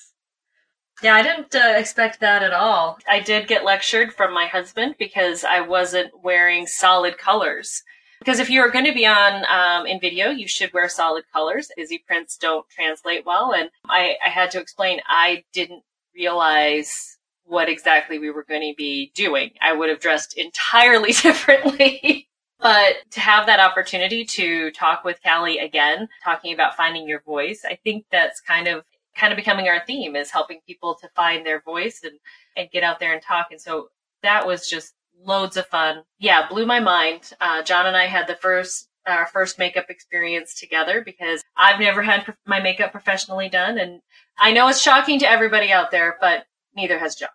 Yeah, 1.02 1.14
I 1.14 1.22
didn't 1.22 1.54
uh, 1.54 1.78
expect 1.78 2.20
that 2.20 2.42
at 2.42 2.52
all. 2.52 2.98
I 3.08 3.20
did 3.20 3.48
get 3.48 3.64
lectured 3.64 4.12
from 4.12 4.34
my 4.34 4.46
husband 4.46 4.96
because 4.98 5.44
I 5.44 5.60
wasn't 5.60 6.12
wearing 6.22 6.66
solid 6.66 7.16
colors. 7.16 7.82
Because 8.18 8.38
if 8.38 8.50
you're 8.50 8.70
going 8.70 8.84
to 8.84 8.92
be 8.92 9.06
on 9.06 9.44
um, 9.46 9.86
in 9.86 9.98
video, 9.98 10.28
you 10.28 10.46
should 10.46 10.74
wear 10.74 10.90
solid 10.90 11.24
colors. 11.32 11.70
Busy 11.74 12.04
prints 12.06 12.36
don't 12.36 12.68
translate 12.68 13.24
well, 13.24 13.54
and 13.54 13.70
I, 13.88 14.16
I 14.24 14.28
had 14.28 14.50
to 14.50 14.60
explain 14.60 15.00
I 15.08 15.44
didn't 15.54 15.82
realize 16.14 17.16
what 17.50 17.68
exactly 17.68 18.18
we 18.18 18.30
were 18.30 18.44
going 18.44 18.62
to 18.62 18.74
be 18.76 19.10
doing. 19.14 19.50
I 19.60 19.72
would 19.72 19.88
have 19.88 19.98
dressed 19.98 20.38
entirely 20.38 21.12
differently. 21.22 22.28
but 22.60 22.94
to 23.10 23.20
have 23.20 23.46
that 23.46 23.58
opportunity 23.58 24.24
to 24.24 24.70
talk 24.70 25.04
with 25.04 25.20
Callie 25.22 25.58
again, 25.58 26.08
talking 26.24 26.54
about 26.54 26.76
finding 26.76 27.08
your 27.08 27.20
voice, 27.22 27.62
I 27.68 27.74
think 27.82 28.06
that's 28.10 28.40
kind 28.40 28.68
of 28.68 28.84
kind 29.16 29.32
of 29.32 29.36
becoming 29.36 29.66
our 29.66 29.84
theme 29.84 30.14
is 30.14 30.30
helping 30.30 30.60
people 30.64 30.94
to 30.94 31.08
find 31.16 31.44
their 31.44 31.60
voice 31.60 32.00
and 32.04 32.18
and 32.56 32.70
get 32.70 32.84
out 32.84 33.00
there 33.00 33.12
and 33.12 33.20
talk. 33.20 33.48
And 33.50 33.60
so 33.60 33.88
that 34.22 34.46
was 34.46 34.68
just 34.68 34.94
loads 35.24 35.56
of 35.56 35.66
fun. 35.66 36.04
Yeah, 36.20 36.48
blew 36.48 36.66
my 36.66 36.78
mind. 36.78 37.32
Uh, 37.40 37.62
Jon 37.62 37.86
and 37.86 37.96
I 37.96 38.06
had 38.06 38.28
the 38.28 38.36
first 38.36 38.88
our 39.06 39.26
first 39.26 39.58
makeup 39.58 39.86
experience 39.88 40.54
together 40.54 41.02
because 41.04 41.42
I've 41.56 41.80
never 41.80 42.02
had 42.02 42.32
my 42.46 42.60
makeup 42.60 42.92
professionally 42.92 43.48
done. 43.48 43.76
And 43.78 44.02
I 44.38 44.52
know 44.52 44.68
it's 44.68 44.80
shocking 44.80 45.18
to 45.20 45.28
everybody 45.28 45.72
out 45.72 45.90
there, 45.90 46.16
but 46.20 46.44
neither 46.76 46.98
has 46.98 47.16
Jon. 47.16 47.30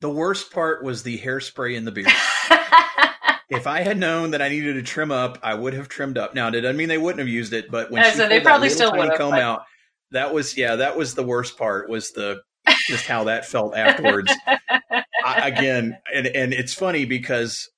The 0.00 0.10
worst 0.10 0.50
part 0.50 0.82
was 0.82 1.02
the 1.02 1.18
hairspray 1.18 1.76
in 1.76 1.84
the 1.84 1.92
beard. 1.92 2.06
if 3.50 3.66
I 3.66 3.80
had 3.80 3.98
known 3.98 4.30
that 4.30 4.40
I 4.40 4.48
needed 4.48 4.74
to 4.74 4.82
trim 4.82 5.10
up, 5.10 5.38
I 5.42 5.54
would 5.54 5.74
have 5.74 5.88
trimmed 5.88 6.16
up. 6.16 6.34
Now, 6.34 6.50
that 6.50 6.60
doesn't 6.60 6.76
mean 6.76 6.88
they 6.88 6.98
wouldn't 6.98 7.18
have 7.18 7.28
used 7.28 7.52
it, 7.52 7.70
but 7.70 7.90
when 7.90 8.02
Yeah, 8.02 8.10
she 8.10 8.16
so 8.16 8.28
they 8.28 8.40
probably 8.40 8.70
still 8.70 8.92
would 8.96 9.10
have, 9.10 9.18
comb 9.18 9.34
out, 9.34 9.64
that 10.12 10.32
was 10.32 10.56
yeah, 10.56 10.76
that 10.76 10.96
was 10.96 11.14
the 11.14 11.22
worst 11.22 11.58
part. 11.58 11.88
Was 11.88 12.12
the 12.12 12.40
just 12.86 13.06
how 13.06 13.24
that 13.24 13.46
felt 13.46 13.76
afterwards. 13.76 14.32
I, 15.24 15.48
again, 15.48 15.98
and 16.14 16.26
and 16.26 16.52
it's 16.54 16.74
funny 16.74 17.04
because 17.04 17.68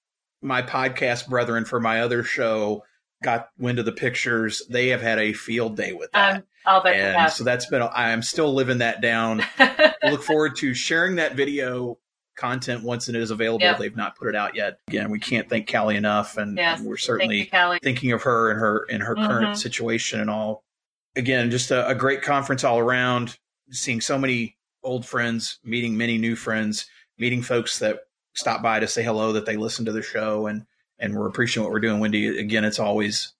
my 0.43 0.63
podcast 0.63 1.29
brethren 1.29 1.65
for 1.65 1.81
my 1.81 2.01
other 2.03 2.23
show 2.23 2.85
got 3.23 3.49
wind 3.59 3.79
of 3.79 3.85
the 3.85 3.93
pictures. 3.93 4.63
They 4.71 4.89
have 4.89 5.03
had 5.03 5.19
a 5.19 5.33
field 5.33 5.77
day 5.77 5.93
with 5.93 6.11
that. 6.13 6.37
um, 6.37 6.43
I'll 6.65 6.83
bet 6.83 6.95
and 6.95 7.33
so 7.33 7.43
that's 7.43 7.67
been 7.67 7.83
i'm 7.83 8.23
still 8.23 8.55
living 8.55 8.79
that 8.79 9.01
down 9.01 9.43
look 10.05 10.23
forward 10.23 10.55
to 10.59 10.75
sharing 10.75 11.17
that 11.17 11.35
video 11.35 11.99
content 12.37 12.83
once 12.83 13.09
it 13.09 13.15
is 13.15 13.31
available 13.31 13.65
Yep. 13.65 13.79
they've 13.79 13.97
not 13.97 14.17
put 14.17 14.29
it 14.29 14.35
out 14.35 14.55
yet 14.57 14.79
again 14.89 15.11
we 15.11 15.19
can't 15.19 15.49
thank 15.51 15.71
callie 15.71 15.97
enough 15.97 16.37
and, 16.39 16.57
Yes. 16.57 16.79
and 16.81 16.89
we're 16.89 16.97
certainly 16.97 17.51
you, 17.53 17.79
thinking 17.83 18.13
of 18.13 18.23
her 18.23 18.51
and 18.51 18.59
her 18.61 18.85
in 18.89 19.01
her 19.03 19.15
current 19.15 19.51
Mhm. 19.51 19.57
situation 19.57 20.21
and 20.21 20.31
all 20.31 20.65
again 21.15 21.51
just 21.51 21.71
a, 21.71 21.87
a 21.89 21.95
great 21.95 22.23
conference 22.23 22.65
all 22.65 22.79
around 22.79 23.37
seeing 23.71 24.01
so 24.01 24.17
many 24.19 24.57
old 24.83 25.05
friends 25.05 25.59
meeting 25.63 25.97
many 25.97 26.17
new 26.19 26.35
friends 26.35 26.87
meeting 27.19 27.43
folks 27.43 27.79
that 27.81 28.01
stop 28.35 28.63
by 28.63 28.81
to 28.81 28.89
say 28.89 29.03
hello 29.03 29.33
that 29.33 29.45
they 29.45 29.57
listen 29.57 29.85
to 29.85 29.93
the 29.93 30.03
show 30.03 30.47
and 30.47 30.65
and 30.99 31.15
we're 31.15 31.27
appreciating 31.29 31.65
what 31.65 31.73
we're 31.73 31.81
doing 31.81 32.01
wendy 32.01 32.39
again 32.39 32.65
it's 32.65 32.79
always 32.79 33.35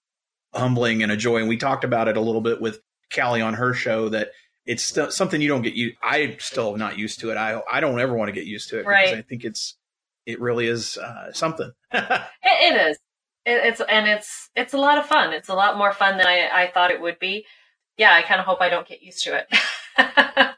humbling 0.53 1.01
and 1.01 1.11
a 1.11 1.17
joy 1.17 1.37
and 1.37 1.49
we 1.49 1.57
talked 1.57 1.83
about 1.83 2.07
it 2.07 2.15
a 2.15 2.21
little 2.21 2.41
bit 2.41 2.61
with 2.61 2.79
callie 3.13 3.41
on 3.41 3.55
her 3.55 3.73
show 3.73 4.07
that 4.09 4.29
it's 4.65 4.83
still 4.83 5.11
something 5.11 5.41
you 5.41 5.47
don't 5.47 5.61
get 5.61 5.73
you 5.73 5.91
i 6.01 6.35
still 6.39 6.73
am 6.73 6.79
not 6.79 6.97
used 6.97 7.19
to 7.19 7.31
it 7.31 7.37
i 7.37 7.61
i 7.71 7.79
don't 7.79 7.99
ever 7.99 8.13
want 8.13 8.29
to 8.29 8.31
get 8.33 8.45
used 8.45 8.69
to 8.69 8.79
it 8.79 8.85
Right. 8.85 9.05
because 9.05 9.19
i 9.19 9.21
think 9.21 9.43
it's 9.43 9.75
it 10.25 10.39
really 10.39 10.67
is 10.67 10.97
uh, 10.97 11.31
something 11.33 11.71
It, 11.93 12.03
it 12.43 12.89
is. 12.89 12.97
It, 13.45 13.59
it's 13.65 13.81
and 13.89 14.07
it's 14.07 14.49
it's 14.55 14.73
a 14.73 14.77
lot 14.77 14.97
of 14.97 15.05
fun. 15.05 15.33
It's 15.33 15.49
a 15.49 15.53
lot 15.53 15.77
more 15.77 15.91
fun 15.91 16.17
than 16.17 16.27
I, 16.27 16.47
I 16.53 16.71
thought 16.73 16.91
it 16.91 17.01
would 17.01 17.19
be. 17.19 17.45
Yeah, 17.97 18.13
I 18.13 18.21
kind 18.21 18.39
of 18.39 18.45
hope 18.45 18.61
I 18.61 18.69
don't 18.69 18.87
get 18.87 19.01
used 19.01 19.23
to 19.25 19.37
it. 19.37 19.47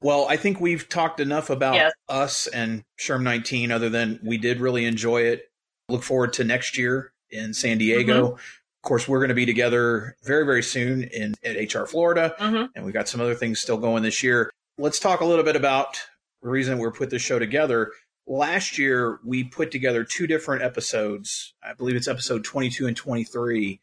Well, 0.00 0.26
I 0.28 0.36
think 0.36 0.60
we've 0.60 0.86
talked 0.86 1.18
enough 1.18 1.48
about 1.48 1.76
Yes. 1.76 1.92
us 2.10 2.46
and 2.46 2.84
SHRM 3.00 3.22
19, 3.22 3.72
other 3.72 3.88
than 3.88 4.20
we 4.22 4.36
did 4.36 4.60
really 4.60 4.84
enjoy 4.84 5.22
it. 5.22 5.50
Look 5.88 6.02
forward 6.02 6.34
to 6.34 6.44
next 6.44 6.76
year 6.76 7.14
in 7.30 7.54
San 7.54 7.78
Diego. 7.78 8.32
Mm-hmm. 8.32 8.42
Of 8.84 8.88
course, 8.88 9.08
we're 9.08 9.20
going 9.20 9.30
to 9.30 9.34
be 9.34 9.46
together 9.46 10.14
very, 10.24 10.44
very 10.44 10.62
soon 10.62 11.04
in 11.04 11.34
at 11.42 11.56
HR 11.74 11.86
Florida, 11.86 12.34
hmm 12.38 12.64
and 12.74 12.84
we've 12.84 12.92
got 12.92 13.08
some 13.08 13.18
other 13.18 13.34
things 13.34 13.58
still 13.58 13.78
going 13.78 14.02
this 14.02 14.22
year. 14.22 14.50
Let's 14.76 14.98
talk 14.98 15.22
a 15.22 15.24
little 15.24 15.42
bit 15.42 15.56
about 15.56 15.98
the 16.42 16.50
reason 16.50 16.78
we 16.78 16.90
put 16.90 17.08
this 17.08 17.22
show 17.22 17.38
together. 17.38 17.92
Last 18.26 18.76
year, 18.76 19.20
we 19.24 19.42
put 19.42 19.70
together 19.70 20.04
two 20.04 20.26
different 20.26 20.62
episodes. 20.62 21.54
I 21.62 21.72
believe 21.72 21.96
it's 21.96 22.08
episode 22.08 22.44
22 22.44 22.86
and 22.86 22.94
23 22.94 23.80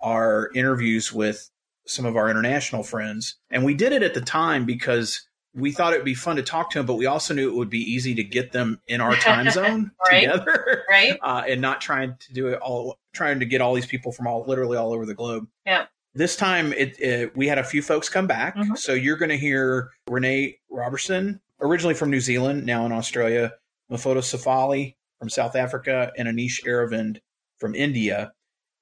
are 0.00 0.52
interviews 0.54 1.12
with 1.12 1.50
some 1.88 2.06
of 2.06 2.14
our 2.14 2.30
international 2.30 2.84
friends. 2.84 3.34
And 3.50 3.64
we 3.64 3.74
did 3.74 3.90
it 3.90 4.04
at 4.04 4.14
the 4.14 4.20
time 4.20 4.66
because 4.66 5.26
we 5.54 5.70
thought 5.72 5.92
it 5.92 5.96
would 5.96 6.04
be 6.04 6.14
fun 6.14 6.36
to 6.36 6.42
talk 6.42 6.70
to 6.70 6.78
them, 6.78 6.86
but 6.86 6.94
we 6.94 7.06
also 7.06 7.32
knew 7.34 7.48
it 7.48 7.54
would 7.54 7.70
be 7.70 7.78
easy 7.80 8.14
to 8.16 8.24
get 8.24 8.52
them 8.52 8.80
in 8.88 9.00
our 9.00 9.14
time 9.16 9.48
zone 9.50 9.92
Right. 10.10 10.22
together 10.22 10.82
Right? 10.90 11.18
uh, 11.22 11.44
and 11.48 11.60
not 11.60 11.80
trying 11.80 12.16
to 12.18 12.32
do 12.32 12.48
it 12.48 12.58
all, 12.60 12.98
trying 13.14 13.38
to 13.40 13.46
get 13.46 13.60
all 13.60 13.74
these 13.74 13.86
people 13.86 14.12
from 14.12 14.26
all, 14.26 14.44
literally 14.46 14.76
all 14.76 14.92
over 14.92 15.06
the 15.06 15.14
globe. 15.14 15.46
Yeah. 15.64 15.86
This 16.16 16.36
time, 16.36 16.72
it, 16.72 17.00
it 17.00 17.36
we 17.36 17.48
had 17.48 17.58
a 17.58 17.64
few 17.64 17.82
folks 17.82 18.08
come 18.08 18.26
back, 18.28 18.56
Mhm. 18.56 18.76
so 18.78 18.92
you're 18.92 19.16
going 19.16 19.30
to 19.30 19.36
hear 19.36 19.90
Renee 20.08 20.58
Robson, 20.70 21.40
originally 21.60 21.94
from 21.94 22.10
New 22.10 22.20
Zealand, 22.20 22.64
now 22.66 22.86
in 22.86 22.92
Australia, 22.92 23.52
Mofota 23.90 24.18
Sefali 24.18 24.94
from 25.18 25.28
South 25.28 25.56
Africa, 25.56 26.12
and 26.16 26.28
Anish 26.28 26.62
Aravind 26.64 27.18
from 27.58 27.74
India. 27.74 28.32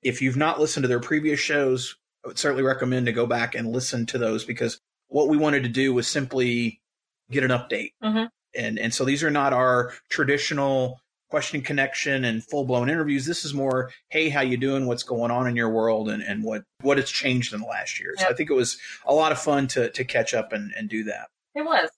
If 0.02 0.20
you've 0.20 0.36
not 0.36 0.60
listened 0.60 0.84
to 0.84 0.88
their 0.88 1.00
previous 1.00 1.40
shows, 1.40 1.96
I 2.24 2.28
would 2.28 2.38
certainly 2.38 2.62
recommend 2.64 3.06
to 3.06 3.12
go 3.12 3.26
back 3.26 3.54
and 3.54 3.72
listen 3.72 4.04
to 4.06 4.18
those 4.18 4.44
because 4.44 4.78
what 5.12 5.28
we 5.28 5.36
wanted 5.36 5.62
to 5.62 5.68
do 5.68 5.92
was 5.92 6.08
simply 6.08 6.80
get 7.30 7.44
an 7.44 7.50
update. 7.50 7.92
Mhm. 8.02 8.30
And 8.54 8.78
and 8.78 8.92
so 8.92 9.04
these 9.04 9.22
are 9.22 9.30
not 9.30 9.52
our 9.52 9.92
traditional 10.08 11.00
question 11.28 11.62
connection 11.62 12.24
and 12.24 12.44
full 12.44 12.64
blown 12.64 12.90
interviews. 12.90 13.24
This 13.24 13.44
is 13.44 13.54
more, 13.54 13.90
hey, 14.08 14.28
how 14.28 14.42
you 14.42 14.58
doing? 14.58 14.86
What's 14.86 15.02
going 15.02 15.30
on 15.30 15.46
in 15.46 15.56
your 15.56 15.70
world 15.70 16.10
and, 16.10 16.22
and 16.22 16.42
what 16.44 16.64
what 16.80 16.98
has 16.98 17.10
changed 17.10 17.54
in 17.54 17.60
the 17.60 17.66
last 17.66 18.00
year. 18.00 18.14
So 18.18 18.26
I 18.26 18.34
think 18.34 18.50
it 18.50 18.54
was 18.54 18.78
a 19.06 19.14
lot 19.14 19.32
of 19.32 19.38
fun 19.38 19.68
to 19.68 19.90
to 19.90 20.04
catch 20.04 20.34
up 20.34 20.52
and, 20.52 20.72
and 20.76 20.88
do 20.88 21.04
that. 21.04 21.28
It 21.54 21.62
was. 21.62 21.90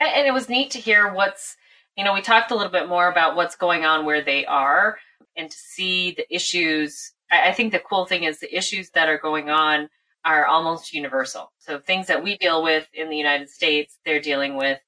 And 0.00 0.10
and 0.10 0.26
it 0.26 0.32
was 0.32 0.48
neat 0.48 0.70
to 0.72 0.78
hear 0.78 1.12
what's, 1.12 1.56
you 1.96 2.04
know, 2.04 2.14
we 2.14 2.20
talked 2.20 2.50
a 2.50 2.54
little 2.54 2.72
bit 2.72 2.88
more 2.88 3.08
about 3.08 3.36
what's 3.36 3.56
going 3.56 3.84
on 3.84 4.04
where 4.04 4.22
they 4.22 4.44
are 4.46 4.98
and 5.36 5.50
to 5.50 5.56
see 5.56 6.12
the 6.12 6.26
issues. 6.34 7.12
I 7.30 7.48
I 7.48 7.52
think 7.52 7.72
the 7.72 7.78
cool 7.78 8.06
thing 8.06 8.24
is 8.24 8.40
the 8.40 8.54
issues 8.54 8.90
that 8.90 9.08
are 9.08 9.18
going 9.18 9.48
on 9.50 9.88
are 10.24 10.46
almost 10.46 10.92
universal. 10.94 11.52
So 11.58 11.78
things 11.78 12.06
that 12.06 12.22
we 12.22 12.36
deal 12.38 12.62
with 12.62 12.88
in 12.94 13.10
the 13.10 13.16
United 13.16 13.50
States, 13.50 13.98
they're 14.04 14.20
dealing 14.20 14.56
with 14.56 14.78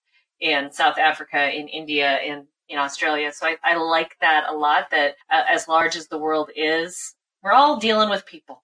in 0.41 0.73
South 0.73 0.99
Africa, 0.99 1.51
in 1.55 1.69
India, 1.69 2.19
in, 2.21 2.47
in 2.69 2.79
Australia. 2.79 3.33
So 3.33 3.47
I, 3.47 3.57
I 3.63 3.77
like 3.77 4.17
that 4.21 4.45
a 4.49 4.55
lot 4.55 4.91
that 4.91 5.17
uh, 5.31 5.43
as 5.49 5.69
large 5.69 5.97
as 5.97 6.09
the 6.09 6.19
world 6.19 6.51
is, 6.57 7.15
we're 7.43 7.53
all 7.53 7.79
dealing 7.79 8.09
with 8.11 8.25
people. 8.27 8.63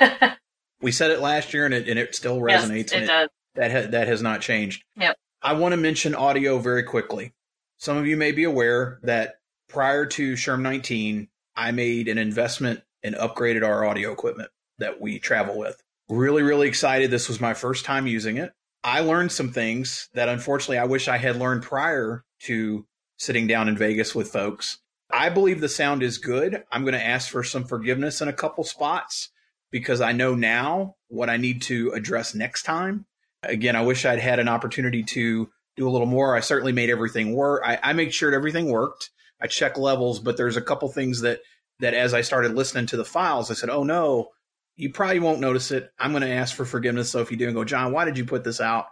We 0.80 0.92
said 0.92 1.10
it 1.10 1.18
last 1.20 1.52
year 1.52 1.64
and 1.64 1.74
it 1.74 1.88
and 1.88 1.98
it 1.98 2.14
still 2.14 2.40
Yes, 2.48 2.64
resonates. 2.64 2.78
it 2.78 2.92
and 2.92 3.04
it- 3.04 3.06
does. 3.08 3.28
that 3.56 3.72
ha- 3.72 3.90
that 3.90 4.06
has 4.06 4.22
not 4.22 4.40
changed. 4.40 4.84
Yep. 4.96 5.16
I 5.42 5.54
want 5.54 5.72
to 5.72 5.76
mention 5.76 6.14
audio 6.14 6.58
very 6.58 6.84
quickly. 6.84 7.32
Some 7.78 7.96
of 7.96 8.06
you 8.06 8.16
may 8.16 8.30
be 8.30 8.44
aware 8.44 9.00
that 9.02 9.40
prior 9.68 10.06
to 10.06 10.34
SHRM 10.34 10.60
19, 10.60 11.28
I 11.56 11.72
made 11.72 12.06
an 12.06 12.16
investment 12.18 12.82
and 13.02 13.16
upgraded 13.16 13.66
our 13.66 13.84
audio 13.84 14.12
equipment 14.12 14.50
that 14.78 15.00
we 15.00 15.18
travel 15.18 15.58
with. 15.58 15.82
Really, 16.08 16.42
really 16.42 16.68
excited. 16.68 17.10
This 17.10 17.28
was 17.28 17.40
my 17.40 17.54
first 17.54 17.84
time 17.84 18.06
using 18.06 18.36
it. 18.36 18.52
I 18.84 19.00
learned 19.00 19.32
some 19.32 19.50
things 19.50 20.08
that 20.14 20.28
unfortunately 20.28 20.78
I 20.78 20.84
wish 20.84 21.08
I 21.08 21.18
had 21.18 21.36
learned 21.36 21.62
prior 21.62 22.24
to 22.44 22.86
sitting 23.18 23.46
down 23.46 23.68
in 23.68 23.76
Vegas 23.76 24.14
with 24.14 24.30
folks. 24.30 24.78
I 25.12 25.28
believe 25.28 25.60
the 25.60 25.68
sound 25.68 26.02
is 26.02 26.18
good. 26.18 26.62
I'm 26.70 26.82
going 26.82 26.94
to 26.94 27.04
ask 27.04 27.30
for 27.30 27.42
some 27.42 27.64
forgiveness 27.64 28.20
in 28.20 28.28
a 28.28 28.32
couple 28.32 28.64
spots 28.64 29.30
because 29.70 30.00
I 30.00 30.12
know 30.12 30.34
now 30.34 30.94
what 31.08 31.28
I 31.28 31.36
need 31.36 31.62
to 31.62 31.90
address 31.90 32.34
next 32.34 32.62
time 32.62 33.06
again, 33.42 33.76
I 33.76 33.82
wish 33.82 34.04
I'd 34.04 34.18
had 34.18 34.38
an 34.38 34.48
opportunity 34.48 35.02
to 35.02 35.48
do 35.76 35.88
a 35.88 35.90
little 35.90 36.06
more. 36.06 36.36
I 36.36 36.40
certainly 36.40 36.72
made 36.72 36.90
everything 36.90 37.34
work. 37.34 37.62
I, 37.64 37.78
I 37.82 37.92
made 37.92 38.12
sure 38.12 38.32
everything 38.32 38.70
worked. 38.70 39.10
I 39.40 39.46
checked 39.46 39.78
levels, 39.78 40.18
but 40.18 40.36
there's 40.36 40.56
a 40.56 40.62
couple 40.62 40.88
things 40.88 41.20
that 41.20 41.40
that 41.80 41.94
as 41.94 42.12
I 42.12 42.22
started 42.22 42.54
listening 42.54 42.86
to 42.86 42.96
the 42.96 43.04
files, 43.04 43.50
I 43.50 43.54
said, 43.54 43.70
"Oh 43.70 43.84
no, 43.84 44.30
you 44.78 44.90
probably 44.90 45.20
won't 45.20 45.40
notice 45.40 45.70
it. 45.70 45.90
I'm 45.98 46.12
going 46.12 46.22
to 46.22 46.30
ask 46.30 46.56
for 46.56 46.64
forgiveness." 46.64 47.10
So 47.10 47.20
if 47.20 47.30
you 47.30 47.36
do, 47.36 47.46
and 47.46 47.54
go, 47.54 47.64
Jon, 47.64 47.92
why 47.92 48.06
did 48.06 48.16
you 48.16 48.24
put 48.24 48.44
this 48.44 48.60
out? 48.60 48.86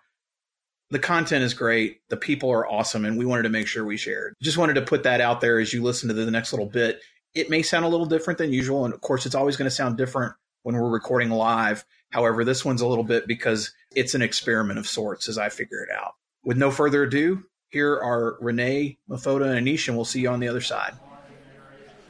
The 0.90 0.98
content 0.98 1.42
is 1.42 1.54
great. 1.54 2.00
The 2.10 2.16
people 2.16 2.50
are 2.50 2.70
awesome, 2.70 3.04
and 3.04 3.16
we 3.18 3.24
wanted 3.24 3.44
to 3.44 3.48
make 3.48 3.66
sure 3.66 3.84
we 3.84 3.96
shared. 3.96 4.34
Just 4.42 4.58
wanted 4.58 4.74
to 4.74 4.82
put 4.82 5.04
that 5.04 5.20
out 5.20 5.40
there 5.40 5.58
as 5.58 5.72
you 5.72 5.82
listen 5.82 6.08
to 6.08 6.14
the 6.14 6.30
next 6.30 6.52
little 6.52 6.68
bit. 6.68 7.00
It 7.34 7.50
may 7.50 7.62
sound 7.62 7.84
a 7.84 7.88
little 7.88 8.06
different 8.06 8.38
than 8.38 8.52
usual, 8.52 8.84
and 8.84 8.94
of 8.94 9.00
course, 9.00 9.26
it's 9.26 9.34
always 9.34 9.56
going 9.56 9.68
to 9.68 9.74
sound 9.74 9.96
different 9.96 10.34
when 10.62 10.76
we're 10.76 10.88
recording 10.88 11.30
live. 11.30 11.84
However, 12.10 12.44
this 12.44 12.64
one's 12.64 12.82
a 12.82 12.86
little 12.86 13.04
bit 13.04 13.26
because 13.26 13.72
it's 13.94 14.14
an 14.14 14.22
experiment 14.22 14.78
of 14.78 14.86
sorts 14.86 15.28
as 15.28 15.38
I 15.38 15.48
figure 15.48 15.82
it 15.82 15.90
out. 15.90 16.14
With 16.44 16.56
no 16.56 16.70
further 16.70 17.02
ado, 17.02 17.44
here 17.68 17.94
are 17.94 18.38
Renee, 18.40 18.98
Mofota, 19.10 19.54
and 19.54 19.66
Anish, 19.66 19.88
and 19.88 19.96
we'll 19.96 20.04
see 20.04 20.20
you 20.20 20.30
on 20.30 20.40
the 20.40 20.48
other 20.48 20.60
side. 20.60 20.94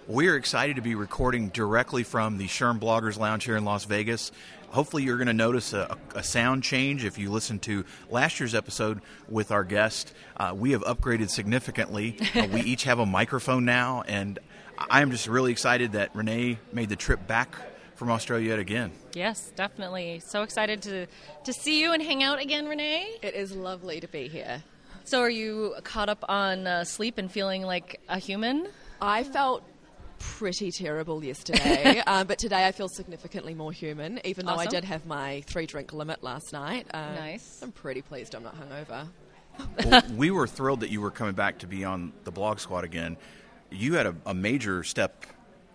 We're 0.09 0.37
excited 0.37 0.77
to 0.77 0.83
be 0.83 0.95
recording 0.95 1.49
directly 1.49 2.05
from 2.05 2.39
the 2.39 2.47
SHRM 2.47 2.79
Bloggers 2.79 3.19
Lounge 3.19 3.43
here 3.43 3.57
in 3.57 3.65
Las 3.65 3.87
Vegas. 3.87 4.31
Hopefully, 4.69 5.03
you're 5.03 5.17
going 5.17 5.27
to 5.27 5.33
notice 5.33 5.73
a, 5.73 5.99
a 6.15 6.23
sound 6.23 6.63
change 6.63 7.05
if 7.05 7.19
you 7.19 7.29
listen 7.33 7.59
to 7.61 7.85
last 8.09 8.39
year's 8.39 8.55
episode 8.55 9.01
with 9.29 9.51
our 9.51 9.65
guest. 9.65 10.15
Uh, 10.37 10.53
we 10.55 10.71
have 10.71 10.83
upgraded 10.83 11.29
significantly. 11.29 12.17
Uh, 12.37 12.47
we 12.53 12.61
each 12.61 12.85
have 12.85 13.01
a 13.01 13.07
microphone 13.07 13.65
now, 13.65 14.05
and 14.07 14.39
I 14.79 15.03
am 15.03 15.11
just 15.11 15.27
really 15.27 15.51
excited 15.51 15.93
that 15.93 16.15
Renee 16.15 16.61
made 16.73 16.89
the 16.89 16.97
trip 16.97 17.27
back 17.27 17.57
from 17.97 18.09
Australia 18.09 18.51
yet 18.51 18.61
again. 18.61 18.93
Yes, 19.15 19.51
definitely. 19.57 20.21
So 20.25 20.43
excited 20.43 20.83
to 20.83 21.07
to 21.43 21.53
see 21.53 21.81
you 21.81 21.93
and 21.93 22.01
hang 22.01 22.23
out 22.23 22.41
again, 22.41 22.69
Renee. 22.69 23.09
It 23.23 23.35
is 23.35 23.51
lovely 23.57 23.99
to 23.99 24.07
be 24.07 24.29
here. 24.29 24.63
So, 25.03 25.21
are 25.21 25.31
you 25.31 25.75
caught 25.83 26.09
up 26.09 26.25
on 26.29 26.69
uh, 26.69 26.85
sleep 26.85 27.19
and 27.19 27.29
feeling 27.29 27.63
like 27.63 28.01
a 28.09 28.19
human? 28.21 28.69
I 29.01 29.25
felt 29.25 29.63
pretty 30.19 30.71
terrible 30.71 31.23
yesterday, 31.25 32.03
uh, 32.07 32.25
but 32.25 32.39
today 32.39 32.67
I 32.67 32.73
feel 32.73 32.89
significantly 32.89 33.55
more 33.55 33.73
human, 33.73 34.21
even 34.25 34.47
though 34.47 34.57
I 34.57 34.67
did 34.67 34.85
have 34.85 35.07
my 35.07 35.43
three 35.47 35.67
drink 35.67 35.93
limit 35.93 36.23
last 36.23 36.53
night. 36.53 36.87
Uh, 36.93 37.15
Nice. 37.15 37.61
I'm 37.63 37.73
pretty 37.73 38.03
pleased 38.03 38.35
I'm 38.35 38.43
not 38.43 38.57
hungover. 38.57 39.09
well, 39.85 40.03
we 40.17 40.31
were 40.31 40.47
thrilled 40.47 40.81
that 40.81 40.91
you 40.91 41.01
were 41.01 41.11
coming 41.11 41.35
back 41.35 41.59
to 41.59 41.67
be 41.67 41.85
on 41.85 42.13
the 42.25 42.31
blog 42.31 42.59
squad 42.61 42.85
again. 42.85 43.17
You 43.71 43.95
had 43.95 44.07
a, 44.07 44.15
a 44.27 44.35
major 44.35 44.83
step 44.85 45.25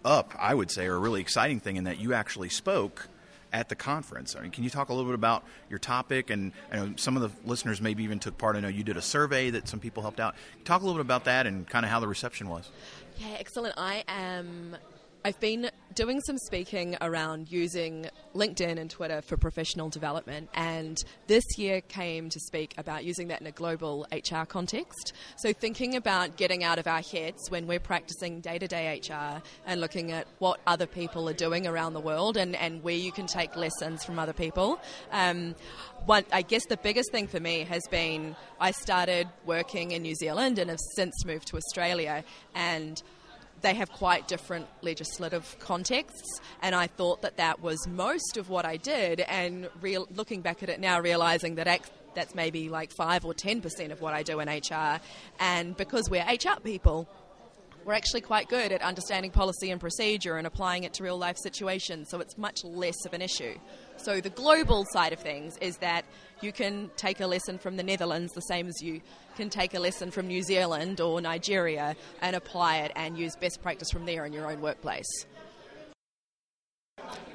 up, 0.06 0.34
I 0.38 0.54
would 0.54 0.72
say, 0.72 0.88
or 0.88 0.96
a 0.96 1.00
really 1.00 1.22
exciting 1.22 1.60
thing 1.60 1.78
in 1.78 1.84
that 1.86 2.00
you 2.00 2.14
actually 2.14 2.50
spoke 2.50 3.08
at 3.54 3.70
the 3.70 3.76
conference. 3.76 4.36
I 4.36 4.42
mean, 4.42 4.52
can 4.52 4.64
you 4.64 4.70
talk 4.70 4.90
a 4.90 4.94
little 4.94 5.10
bit 5.10 5.16
about 5.16 5.44
your 5.70 5.80
topic? 5.80 6.30
And 6.30 6.54
I 6.72 6.78
know 6.78 6.94
some 6.96 7.18
of 7.18 7.22
the 7.22 7.32
listeners 7.48 7.82
maybe 7.82 8.04
even 8.04 8.20
took 8.20 8.38
part. 8.38 8.56
I 8.56 8.62
know 8.62 8.70
you 8.70 8.84
did 8.84 8.98
a 8.98 9.02
survey 9.02 9.50
that 9.50 9.68
some 9.68 9.80
people 9.80 10.02
helped 10.02 10.20
out. 10.20 10.36
Talk 10.64 10.82
a 10.82 10.86
little 10.86 10.98
bit 10.98 11.06
about 11.06 11.26
that 11.26 11.46
and 11.48 11.68
kind 11.68 11.86
of 11.86 11.92
how 11.92 12.00
the 12.00 12.08
reception 12.08 12.48
was. 12.48 12.70
Yeah, 13.22 13.36
excellent. 13.40 13.76
I 13.78 14.04
am 14.08 14.76
I've 15.24 15.40
been 15.40 15.70
doing 15.94 16.20
some 16.22 16.40
speaking 16.40 16.98
around 17.00 17.52
using 17.52 18.10
LinkedIn 18.34 18.80
and 18.80 18.90
Twitter 18.90 19.22
for 19.22 19.38
professional 19.38 19.88
development, 19.88 20.50
and 20.56 20.98
this 21.28 21.44
year 21.60 21.82
came 21.82 22.30
to 22.30 22.40
speak 22.40 22.74
about 22.80 23.04
using 23.04 23.28
that 23.28 23.40
in 23.40 23.46
a 23.46 23.52
global 23.52 24.08
HR 24.12 24.46
context. 24.46 25.14
So, 25.38 25.54
thinking 25.54 25.96
about 25.96 26.38
getting 26.38 26.64
out 26.64 26.80
of 26.80 26.88
our 26.88 27.02
heads 27.02 27.52
when 27.52 27.68
we're 27.68 27.80
practicing 27.80 28.42
day 28.42 28.58
to 28.58 28.68
day 28.68 29.00
HR 29.00 29.44
and 29.68 29.80
looking 29.80 30.12
at 30.12 30.26
what 30.40 30.60
other 30.66 30.88
people 30.88 31.30
are 31.30 31.34
doing 31.34 31.68
around 31.68 31.94
the 31.94 32.00
world 32.00 32.36
and, 32.36 32.56
and 32.56 32.82
where 32.82 32.96
you 32.96 33.12
can 33.12 33.28
take 33.28 33.56
lessons 33.56 34.04
from 34.04 34.18
other 34.18 34.34
people. 34.34 34.80
Um, 35.12 35.54
one, 36.08 36.26
I 36.34 36.42
guess 36.42 36.66
the 36.66 36.78
biggest 36.78 37.12
thing 37.12 37.28
for 37.28 37.40
me 37.40 37.64
has 37.66 37.84
been 37.92 38.36
I 38.60 38.72
started 38.72 39.28
working 39.46 39.92
in 39.92 40.02
New 40.02 40.16
Zealand 40.16 40.58
and 40.58 40.72
have 40.72 40.80
since 40.96 41.24
moved 41.26 41.48
to 41.50 41.58
Australia, 41.58 42.24
and 42.56 43.04
they 43.62 43.76
have 43.76 43.92
quite 43.92 44.28
different 44.28 44.68
legislative 44.82 45.56
contexts, 45.60 46.40
and 46.62 46.76
I 46.76 46.88
thought 46.88 47.22
that 47.22 47.38
that 47.38 47.62
was 47.62 47.88
most 47.88 48.38
of 48.38 48.50
what 48.50 48.66
I 48.66 48.78
did. 48.78 49.22
And 49.22 49.70
real, 49.82 50.08
looking 50.16 50.42
back 50.42 50.64
at 50.64 50.70
it 50.70 50.80
now, 50.80 51.00
realizing 51.00 51.56
that 51.56 51.90
that's 52.14 52.36
maybe 52.36 52.70
like 52.70 52.92
five 52.92 53.26
or 53.26 53.34
ten 53.34 53.62
percent 53.62 53.92
of 53.92 54.02
what 54.02 54.14
I 54.14 54.24
do 54.24 54.40
in 54.40 54.50
HR, 54.50 55.00
and 55.40 55.76
because 55.78 56.10
we're 56.10 56.24
HR 56.24 56.60
people, 56.64 57.08
we're 57.86 57.94
actually 57.94 58.22
quite 58.22 58.48
good 58.48 58.72
at 58.72 58.82
understanding 58.82 59.32
policy 59.32 59.72
and 59.72 59.80
procedure 59.80 60.38
and 60.38 60.46
applying 60.46 60.84
it 60.84 60.94
to 60.94 61.04
real 61.04 61.18
life 61.18 61.38
situations, 61.42 62.10
so 62.10 62.20
it's 62.20 62.38
much 62.38 62.64
less 62.64 63.06
of 63.06 63.14
an 63.14 63.22
issue. 63.22 63.56
So, 63.98 64.22
the 64.22 64.30
global 64.30 64.86
side 64.92 65.14
of 65.14 65.20
things 65.20 65.58
is 65.62 65.78
that 65.78 66.06
you 66.42 66.52
can 66.52 66.90
take 66.96 67.20
a 67.20 67.28
lesson 67.28 67.58
from 67.58 67.78
the 67.78 67.84
Netherlands 67.84 68.34
the 68.34 68.42
same 68.42 68.68
as 68.68 68.82
you 68.82 69.02
can 69.42 69.50
take 69.50 69.74
a 69.74 69.80
lesson 69.80 70.12
from 70.12 70.28
New 70.28 70.44
Zealand 70.44 71.02
or 71.02 71.20
Nigeria 71.20 71.96
and 72.22 72.36
apply 72.36 72.78
it 72.82 72.92
and 72.96 73.18
use 73.18 73.36
best 73.36 73.64
practice 73.64 73.90
from 73.90 74.06
there 74.06 74.24
in 74.24 74.34
your 74.34 74.52
own 74.52 74.62
workplace. 74.62 75.26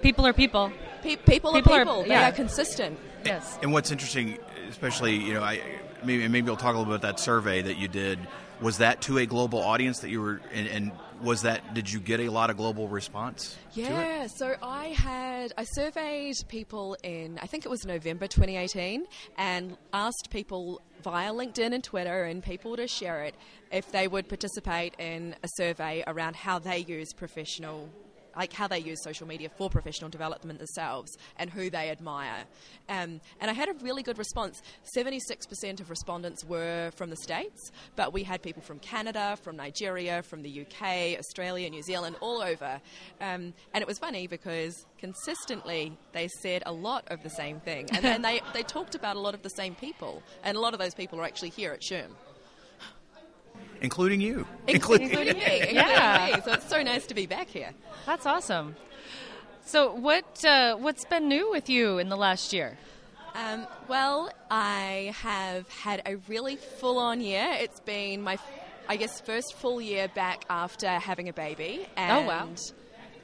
People 0.02 0.24
are 0.24 0.32
people. 0.32 0.70
Pe- 1.02 1.16
people, 1.16 1.52
people, 1.52 1.56
are 1.56 1.62
people. 1.62 2.02
Are, 2.02 2.06
yeah. 2.06 2.20
They 2.20 2.26
are 2.26 2.32
consistent. 2.32 2.96
Yes. 3.24 3.58
And 3.60 3.72
what's 3.72 3.90
interesting, 3.90 4.38
especially, 4.68 5.16
you 5.16 5.34
know, 5.34 5.42
I 5.42 5.60
maybe 6.04 6.28
maybe 6.28 6.46
we'll 6.46 6.56
talk 6.56 6.76
a 6.76 6.78
little 6.78 6.84
bit 6.84 7.00
about 7.00 7.16
that 7.16 7.18
survey 7.18 7.60
that 7.62 7.76
you 7.76 7.88
did 7.88 8.20
was 8.60 8.78
that 8.78 9.02
to 9.02 9.18
a 9.18 9.26
global 9.26 9.60
audience 9.60 9.98
that 10.00 10.10
you 10.10 10.22
were 10.22 10.40
and, 10.54 10.68
and 10.68 10.92
was 11.22 11.42
that 11.42 11.74
did 11.74 11.90
you 11.90 12.00
get 12.00 12.20
a 12.20 12.28
lot 12.28 12.50
of 12.50 12.56
global 12.56 12.88
response 12.88 13.56
yeah 13.72 14.26
so 14.26 14.54
i 14.62 14.88
had 14.88 15.52
i 15.56 15.64
surveyed 15.64 16.36
people 16.48 16.96
in 17.02 17.38
i 17.42 17.46
think 17.46 17.64
it 17.64 17.68
was 17.68 17.84
november 17.84 18.26
2018 18.26 19.04
and 19.38 19.76
asked 19.92 20.28
people 20.30 20.80
via 21.02 21.32
linkedin 21.32 21.72
and 21.72 21.82
twitter 21.84 22.24
and 22.24 22.42
people 22.42 22.76
to 22.76 22.86
share 22.86 23.24
it 23.24 23.34
if 23.72 23.90
they 23.92 24.08
would 24.08 24.28
participate 24.28 24.94
in 24.98 25.34
a 25.42 25.48
survey 25.56 26.02
around 26.06 26.36
how 26.36 26.58
they 26.58 26.78
use 26.78 27.12
professional 27.12 27.88
like 28.36 28.52
how 28.52 28.68
they 28.68 28.78
use 28.78 29.02
social 29.02 29.26
media 29.26 29.48
for 29.56 29.70
professional 29.70 30.10
development 30.10 30.58
themselves 30.58 31.16
and 31.38 31.50
who 31.50 31.70
they 31.70 31.90
admire. 31.90 32.44
Um, 32.88 33.20
and 33.40 33.50
I 33.50 33.52
had 33.52 33.68
a 33.68 33.74
really 33.82 34.02
good 34.02 34.18
response. 34.18 34.62
76% 34.96 35.80
of 35.80 35.90
respondents 35.90 36.44
were 36.44 36.90
from 36.94 37.10
the 37.10 37.16
States, 37.16 37.72
but 37.96 38.12
we 38.12 38.22
had 38.22 38.42
people 38.42 38.62
from 38.62 38.78
Canada, 38.78 39.36
from 39.42 39.56
Nigeria, 39.56 40.22
from 40.22 40.42
the 40.42 40.60
UK, 40.60 41.18
Australia, 41.18 41.68
New 41.70 41.82
Zealand, 41.82 42.16
all 42.20 42.42
over. 42.42 42.80
Um, 43.20 43.54
and 43.72 43.82
it 43.82 43.86
was 43.86 43.98
funny 43.98 44.26
because 44.26 44.86
consistently 44.98 45.96
they 46.12 46.28
said 46.28 46.62
a 46.66 46.72
lot 46.72 47.04
of 47.08 47.22
the 47.22 47.30
same 47.30 47.60
thing. 47.60 47.88
And, 48.06 48.24
they, 48.24 48.40
they 48.54 48.62
talked 48.62 48.94
about 48.94 49.16
a 49.16 49.20
lot 49.20 49.34
of 49.34 49.42
the 49.42 49.50
same 49.50 49.74
people. 49.74 50.22
And 50.42 50.56
a 50.56 50.60
lot 50.60 50.72
of 50.74 50.80
those 50.80 50.94
people 50.94 51.20
are 51.20 51.24
actually 51.24 51.50
here 51.50 51.72
at 51.72 51.80
SHRM 51.80 52.10
including 53.80 54.20
you, 54.20 54.46
including, 54.66 55.10
including 55.10 55.38
me. 55.38 55.68
Yeah, 55.72 56.40
so 56.42 56.52
it's 56.52 56.68
so 56.68 56.82
nice 56.82 57.06
to 57.06 57.14
be 57.14 57.26
back 57.26 57.48
here. 57.48 57.70
That's 58.04 58.26
awesome. 58.26 58.76
So, 59.64 59.92
what 59.92 60.44
uh, 60.44 60.76
what's 60.76 61.04
been 61.04 61.28
new 61.28 61.50
with 61.50 61.68
you 61.68 61.98
in 61.98 62.08
the 62.08 62.16
last 62.16 62.52
year? 62.52 62.78
Um, 63.34 63.66
well, 63.88 64.30
I 64.50 65.12
have 65.22 65.68
had 65.68 66.02
a 66.06 66.16
really 66.28 66.56
full 66.56 66.98
on 66.98 67.20
year. 67.20 67.48
It's 67.58 67.80
been 67.80 68.22
my, 68.22 68.38
I 68.88 68.96
guess, 68.96 69.20
first 69.20 69.54
full 69.54 69.80
year 69.80 70.08
back 70.08 70.44
after 70.48 70.88
having 70.88 71.28
a 71.28 71.32
baby. 71.32 71.86
And 71.96 72.12
oh 72.12 72.28
wow! 72.28 72.48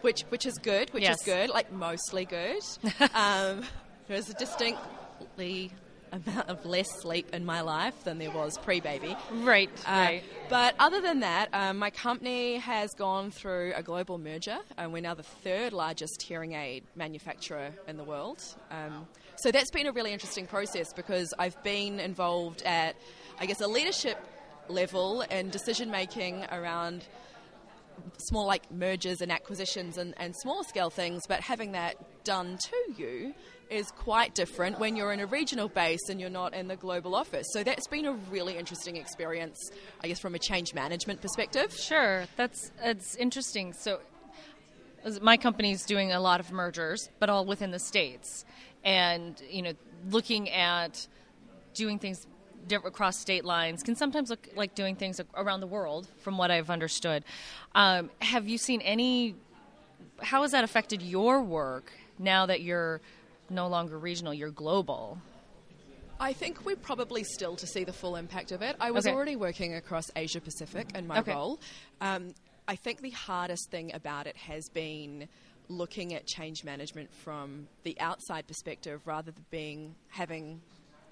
Which 0.01 0.23
which 0.31 0.45
is 0.45 0.59
good. 0.59 0.91
Which 0.91 1.05
yes. 1.05 1.21
is 1.21 1.25
good. 1.25 1.51
Like 1.51 1.73
mostly 1.73 2.25
good. 2.25 2.63
um, 3.15 3.63
there's 4.09 4.29
a 4.29 4.35
distinctly 4.35 5.71
amount 6.13 6.49
of 6.49 6.65
less 6.67 6.89
sleep 7.01 7.29
in 7.33 7.45
my 7.45 7.63
life 7.63 8.05
than 8.05 8.19
there 8.19 8.31
was 8.31 8.59
pre-baby. 8.59 9.17
Right, 9.33 9.71
uh, 9.87 9.91
right. 9.91 10.23
But 10.49 10.75
other 10.79 11.01
than 11.01 11.21
that, 11.21 11.49
um, 11.53 11.79
my 11.79 11.91
company 11.91 12.59
has 12.59 12.91
gone 12.95 13.31
through 13.31 13.73
a 13.75 13.83
global 13.83 14.19
merger, 14.19 14.59
and 14.77 14.93
we're 14.93 15.03
now 15.03 15.15
the 15.15 15.23
third 15.23 15.73
largest 15.73 16.23
hearing 16.23 16.53
aid 16.53 16.85
manufacturer 16.95 17.71
in 17.89 17.97
the 17.97 18.05
world. 18.05 18.43
Um, 18.71 19.07
so 19.37 19.51
that's 19.51 19.71
been 19.71 19.87
a 19.87 19.93
really 19.93 20.13
interesting 20.13 20.47
process 20.47 20.93
because 20.93 21.33
I've 21.39 21.61
been 21.63 21.99
involved 21.99 22.63
at, 22.63 22.95
I 23.41 23.47
guess, 23.47 23.61
a 23.61 23.67
leadership 23.69 24.19
level 24.69 25.25
and 25.31 25.51
decision 25.51 25.91
making 25.91 26.45
around 26.53 27.05
small 28.19 28.47
like 28.47 28.71
mergers 28.71 29.21
and 29.21 29.33
acquisitions 29.33 29.99
and, 29.99 30.15
and 30.19 30.35
small 30.37 30.65
scale 30.65 30.91
things, 30.91 31.23
but 31.29 31.41
having 31.41 31.73
that 31.73 31.97
done 32.25 32.59
to 32.59 33.03
you 33.03 33.35
is 33.73 33.91
quite 33.93 34.35
different 34.35 34.79
when 34.79 34.97
you're 34.97 35.13
in 35.13 35.21
a 35.21 35.27
regional 35.27 35.69
base 35.69 36.09
and 36.09 36.21
you're 36.21 36.31
not 36.31 36.55
in 36.55 36.69
the 36.69 36.77
global 36.77 37.15
office. 37.15 37.47
So 37.53 37.65
that's 37.65 37.87
been 37.87 38.05
a 38.05 38.13
really 38.13 38.57
interesting 38.59 38.97
experience, 38.97 39.59
I 40.03 40.09
guess, 40.09 40.21
from 40.21 40.35
a 40.35 40.39
change 40.39 40.75
management 40.75 41.23
perspective. 41.23 41.75
Sure, 41.75 42.27
that's 42.37 42.71
it's 42.83 43.17
interesting. 43.17 43.73
So 43.73 44.01
my 45.21 45.37
company's 45.37 45.85
doing 45.85 46.13
a 46.13 46.21
lot 46.21 46.39
of 46.39 46.53
mergers, 46.53 47.09
but 47.19 47.31
all 47.31 47.45
within 47.45 47.71
the 47.71 47.79
states, 47.79 48.45
and 48.85 49.41
you 49.51 49.63
know, 49.63 49.73
looking 50.11 50.51
at 50.51 51.07
doing 51.75 51.99
things 51.99 52.27
across 52.71 53.19
state 53.19 53.45
lines 53.45 53.83
can 53.83 53.97
sometimes 53.97 54.31
look 54.31 54.49
like 54.55 54.75
doing 54.75 54.95
things 54.95 55.21
around 55.35 55.61
the 55.61 55.67
world, 55.67 56.07
from 56.19 56.39
what 56.39 56.51
I've 56.51 56.71
understood. 56.71 57.25
Um, 57.75 58.11
have 58.21 58.47
you 58.47 58.59
seen 58.59 58.81
any? 58.83 59.35
How 60.21 60.43
has 60.43 60.53
that 60.53 60.63
affected 60.63 61.03
your 61.03 61.43
work 61.43 61.93
now 62.19 62.47
that 62.47 62.61
you're 62.61 63.01
no 63.53 63.69
longer 63.69 63.99
regional, 63.99 64.35
you're 64.35 64.51
global. 64.51 65.19
I 66.19 66.33
think 66.33 66.65
we're 66.65 66.77
probably 66.77 67.25
still 67.25 67.57
to 67.57 67.67
see 67.67 67.85
the 67.85 67.93
full 67.93 68.17
impact 68.17 68.53
of 68.53 68.63
it. 68.63 68.77
I 68.79 68.93
was 68.93 69.07
okay. 69.07 69.15
already 69.15 69.37
working 69.37 69.75
across 69.75 70.05
Asia 70.15 70.41
Pacific 70.41 70.89
in 70.95 71.07
my 71.07 71.19
okay. 71.19 71.33
role. 71.33 71.59
Um, 72.01 72.35
I 72.69 72.77
think 72.77 73.01
the 73.01 73.11
hardest 73.11 73.71
thing 73.71 73.93
about 73.93 74.27
it 74.27 74.37
has 74.37 74.69
been 74.73 75.29
looking 75.69 76.15
at 76.15 76.27
change 76.27 76.65
management 76.65 77.13
from 77.13 77.67
the 77.83 77.99
outside 77.99 78.47
perspective 78.47 79.01
rather 79.05 79.33
than 79.33 79.45
being 79.51 79.95
having 80.09 80.61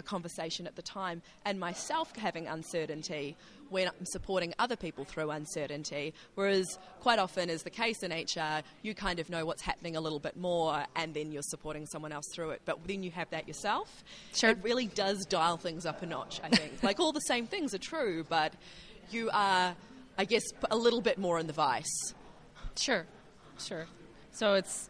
a 0.00 0.02
conversation 0.02 0.66
at 0.66 0.74
the 0.74 0.82
time 0.82 1.22
and 1.44 1.60
myself 1.60 2.16
having 2.16 2.48
uncertainty 2.48 3.36
when 3.68 3.86
I'm 3.86 4.06
supporting 4.06 4.52
other 4.58 4.74
people 4.74 5.04
through 5.04 5.30
uncertainty. 5.30 6.12
Whereas 6.34 6.78
quite 7.00 7.20
often 7.20 7.48
is 7.48 7.62
the 7.62 7.70
case 7.70 8.02
in 8.02 8.10
HR, 8.10 8.62
you 8.82 8.94
kind 8.94 9.20
of 9.20 9.30
know 9.30 9.46
what's 9.46 9.62
happening 9.62 9.94
a 9.94 10.00
little 10.00 10.18
bit 10.18 10.36
more 10.36 10.84
and 10.96 11.14
then 11.14 11.30
you're 11.30 11.42
supporting 11.42 11.86
someone 11.86 12.10
else 12.10 12.26
through 12.34 12.50
it. 12.50 12.62
But 12.64 12.78
then 12.86 13.04
you 13.04 13.12
have 13.12 13.30
that 13.30 13.46
yourself. 13.46 14.02
Sure. 14.34 14.50
It 14.50 14.58
really 14.62 14.86
does 14.86 15.24
dial 15.26 15.56
things 15.56 15.86
up 15.86 16.02
a 16.02 16.06
notch, 16.06 16.40
I 16.42 16.48
think. 16.48 16.82
like 16.82 16.98
all 16.98 17.12
the 17.12 17.20
same 17.20 17.46
things 17.46 17.72
are 17.74 17.78
true, 17.78 18.24
but 18.28 18.54
you 19.10 19.30
are, 19.32 19.76
I 20.18 20.24
guess, 20.24 20.42
a 20.70 20.76
little 20.76 21.00
bit 21.00 21.18
more 21.18 21.38
in 21.38 21.46
the 21.46 21.52
vice. 21.52 22.14
Sure, 22.76 23.06
sure. 23.58 23.86
So 24.32 24.54
it's 24.54 24.88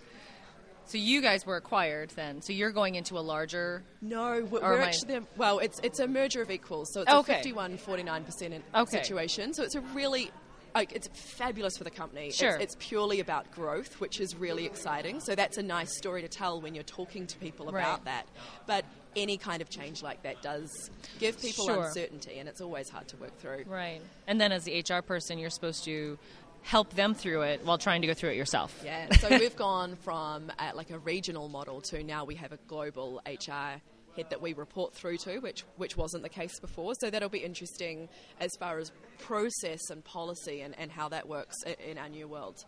so 0.90 0.98
you 0.98 1.22
guys 1.22 1.46
were 1.46 1.56
acquired 1.56 2.10
then. 2.10 2.42
So 2.42 2.52
you're 2.52 2.72
going 2.72 2.96
into 2.96 3.16
a 3.16 3.20
larger. 3.20 3.84
No, 4.02 4.44
we're, 4.50 4.60
we're 4.60 4.80
actually 4.80 5.20
well. 5.36 5.60
It's 5.60 5.78
it's 5.84 6.00
a 6.00 6.08
merger 6.08 6.42
of 6.42 6.50
equals. 6.50 6.90
So 6.92 7.02
it's 7.02 7.10
okay. 7.10 7.34
a 7.34 7.36
51, 7.36 7.78
49 7.78 8.24
percent 8.24 8.64
okay. 8.74 8.98
situation. 8.98 9.54
So 9.54 9.62
it's 9.62 9.76
a 9.76 9.80
really 9.80 10.32
like, 10.74 10.92
it's 10.92 11.08
fabulous 11.12 11.76
for 11.76 11.84
the 11.84 11.90
company. 11.90 12.30
Sure. 12.30 12.54
It's, 12.54 12.74
it's, 12.74 12.76
purely 12.78 13.20
about 13.20 13.50
growth, 13.50 14.00
which 14.00 14.20
is 14.20 14.36
really 14.36 14.66
exciting. 14.66 15.20
So 15.20 15.34
that's 15.34 15.58
a 15.58 15.62
nice 15.62 15.96
story 15.96 16.22
to 16.22 16.28
tell 16.28 16.60
when 16.60 16.74
you're 16.74 16.84
talking 16.84 17.26
to 17.26 17.38
people 17.38 17.68
about 17.68 17.98
right. 17.98 18.04
that. 18.04 18.26
But 18.66 18.84
any 19.16 19.36
kind 19.36 19.60
of 19.62 19.68
change 19.68 20.02
like 20.02 20.22
that 20.22 20.40
does 20.42 20.90
give 21.18 21.40
people 21.40 21.66
sure. 21.66 21.84
uncertainty, 21.84 22.38
and 22.38 22.48
it's 22.48 22.60
always 22.60 22.88
hard 22.88 23.08
to 23.08 23.16
work 23.16 23.36
through. 23.38 23.64
Right. 23.66 24.00
And 24.26 24.40
then 24.40 24.52
as 24.52 24.64
the 24.64 24.84
HR 24.88 25.02
person, 25.02 25.38
you're 25.38 25.50
supposed 25.50 25.84
to 25.84 26.18
help 26.62 26.94
them 26.94 27.14
through 27.14 27.42
it 27.42 27.64
while 27.64 27.78
trying 27.78 28.00
to 28.02 28.06
go 28.06 28.14
through 28.14 28.30
it 28.30 28.36
yourself. 28.36 28.80
Yeah, 28.84 29.12
so 29.16 29.28
we've 29.30 29.56
gone 29.70 29.96
from 29.96 30.52
uh, 30.58 30.70
like 30.74 30.90
a 30.90 30.98
regional 30.98 31.48
model 31.48 31.80
to 31.82 32.02
now 32.02 32.24
we 32.24 32.34
have 32.36 32.52
a 32.52 32.58
global 32.68 33.20
HR 33.26 33.80
head 34.16 34.30
that 34.30 34.42
we 34.42 34.52
report 34.52 34.94
through 34.94 35.16
to, 35.18 35.38
which 35.38 35.64
which 35.76 35.96
wasn't 35.96 36.22
the 36.22 36.28
case 36.28 36.58
before. 36.60 36.94
So 37.00 37.10
that'll 37.10 37.28
be 37.28 37.38
interesting 37.38 38.08
as 38.40 38.50
far 38.58 38.78
as 38.78 38.92
process 39.18 39.90
and 39.90 40.04
policy 40.04 40.60
and, 40.60 40.78
and 40.78 40.90
how 40.90 41.08
that 41.10 41.28
works 41.28 41.62
in, 41.64 41.74
in 41.90 41.98
our 41.98 42.08
new 42.08 42.28
world. 42.28 42.64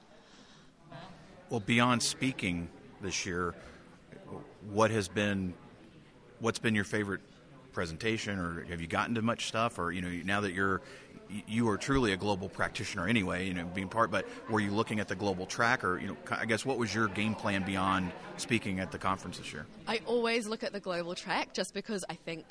Well, 1.51 1.61
beyond 1.61 2.03
speaking 2.03 2.69
this 3.01 3.27
year, 3.27 3.55
what 4.71 4.91
has 4.91 5.09
been 5.09 5.55
what's 6.41 6.59
been 6.59 6.75
your 6.75 6.85
favorite 6.85 7.21
presentation, 7.73 8.39
or 8.39 8.65
have 8.65 8.81
you 8.81 8.87
gotten 8.87 9.15
to 9.15 9.23
much 9.23 9.47
stuff, 9.49 9.79
or 9.79 9.93
you 9.93 10.03
know 10.03 10.11
now 10.25 10.41
that 10.43 10.53
you're 10.53 10.81
you 11.47 11.69
are 11.69 11.77
truly 11.77 12.13
a 12.13 12.17
global 12.17 12.49
practitioner 12.49 13.07
anyway, 13.07 13.47
you 13.47 13.55
know, 13.55 13.65
being 13.75 13.89
part. 13.89 14.11
But 14.11 14.27
were 14.51 14.61
you 14.61 14.71
looking 14.71 15.01
at 15.01 15.09
the 15.09 15.15
global 15.15 15.47
track, 15.47 15.85
or 15.85 15.99
you 15.99 16.09
know, 16.09 16.17
I 16.31 16.47
guess 16.47 16.65
what 16.65 16.79
was 16.79 16.95
your 16.95 17.09
game 17.09 17.35
plan 17.35 17.65
beyond 17.65 18.13
speaking 18.37 18.81
at 18.81 18.93
the 18.93 18.99
conference 18.99 19.39
this 19.39 19.53
year? 19.53 19.67
I 19.87 20.01
always 20.07 20.47
look 20.47 20.63
at 20.63 20.73
the 20.73 20.81
global 20.81 21.15
track 21.15 21.55
just 21.55 21.75
because 21.75 22.05
I 22.09 22.15
think 22.15 22.45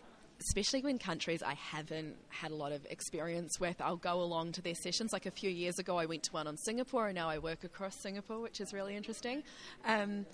especially 0.47 0.81
when 0.81 0.97
countries 0.97 1.43
I 1.43 1.53
haven't 1.53 2.15
had 2.29 2.51
a 2.51 2.55
lot 2.55 2.71
of 2.71 2.85
experience 2.89 3.59
with, 3.59 3.79
I'll 3.79 3.95
go 3.95 4.21
along 4.21 4.53
to 4.53 4.61
their 4.61 4.75
sessions. 4.75 5.13
Like 5.13 5.25
a 5.25 5.31
few 5.31 5.49
years 5.49 5.77
ago, 5.79 5.97
I 5.97 6.05
went 6.05 6.23
to 6.23 6.31
one 6.31 6.47
on 6.47 6.57
Singapore, 6.57 7.07
and 7.07 7.15
now 7.15 7.29
I 7.29 7.37
work 7.37 7.63
across 7.63 7.95
Singapore, 7.95 8.39
which 8.39 8.59
is 8.59 8.73
really 8.73 8.95
interesting. 8.95 9.43
Um, 9.85 10.25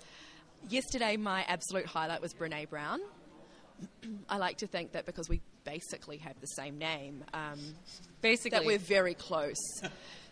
yesterday, 0.68 1.16
my 1.16 1.42
absolute 1.42 1.86
highlight 1.86 2.22
was 2.22 2.32
Brene 2.32 2.68
Brown. 2.70 3.00
I 4.28 4.38
like 4.38 4.58
to 4.58 4.66
think 4.66 4.92
that 4.92 5.06
because 5.06 5.28
we 5.28 5.40
basically 5.64 6.18
have 6.18 6.40
the 6.40 6.46
same 6.46 6.78
name, 6.78 7.24
um, 7.34 7.58
Basically, 8.20 8.58
that 8.58 8.66
we're 8.66 8.78
very 8.78 9.14
close. 9.14 9.56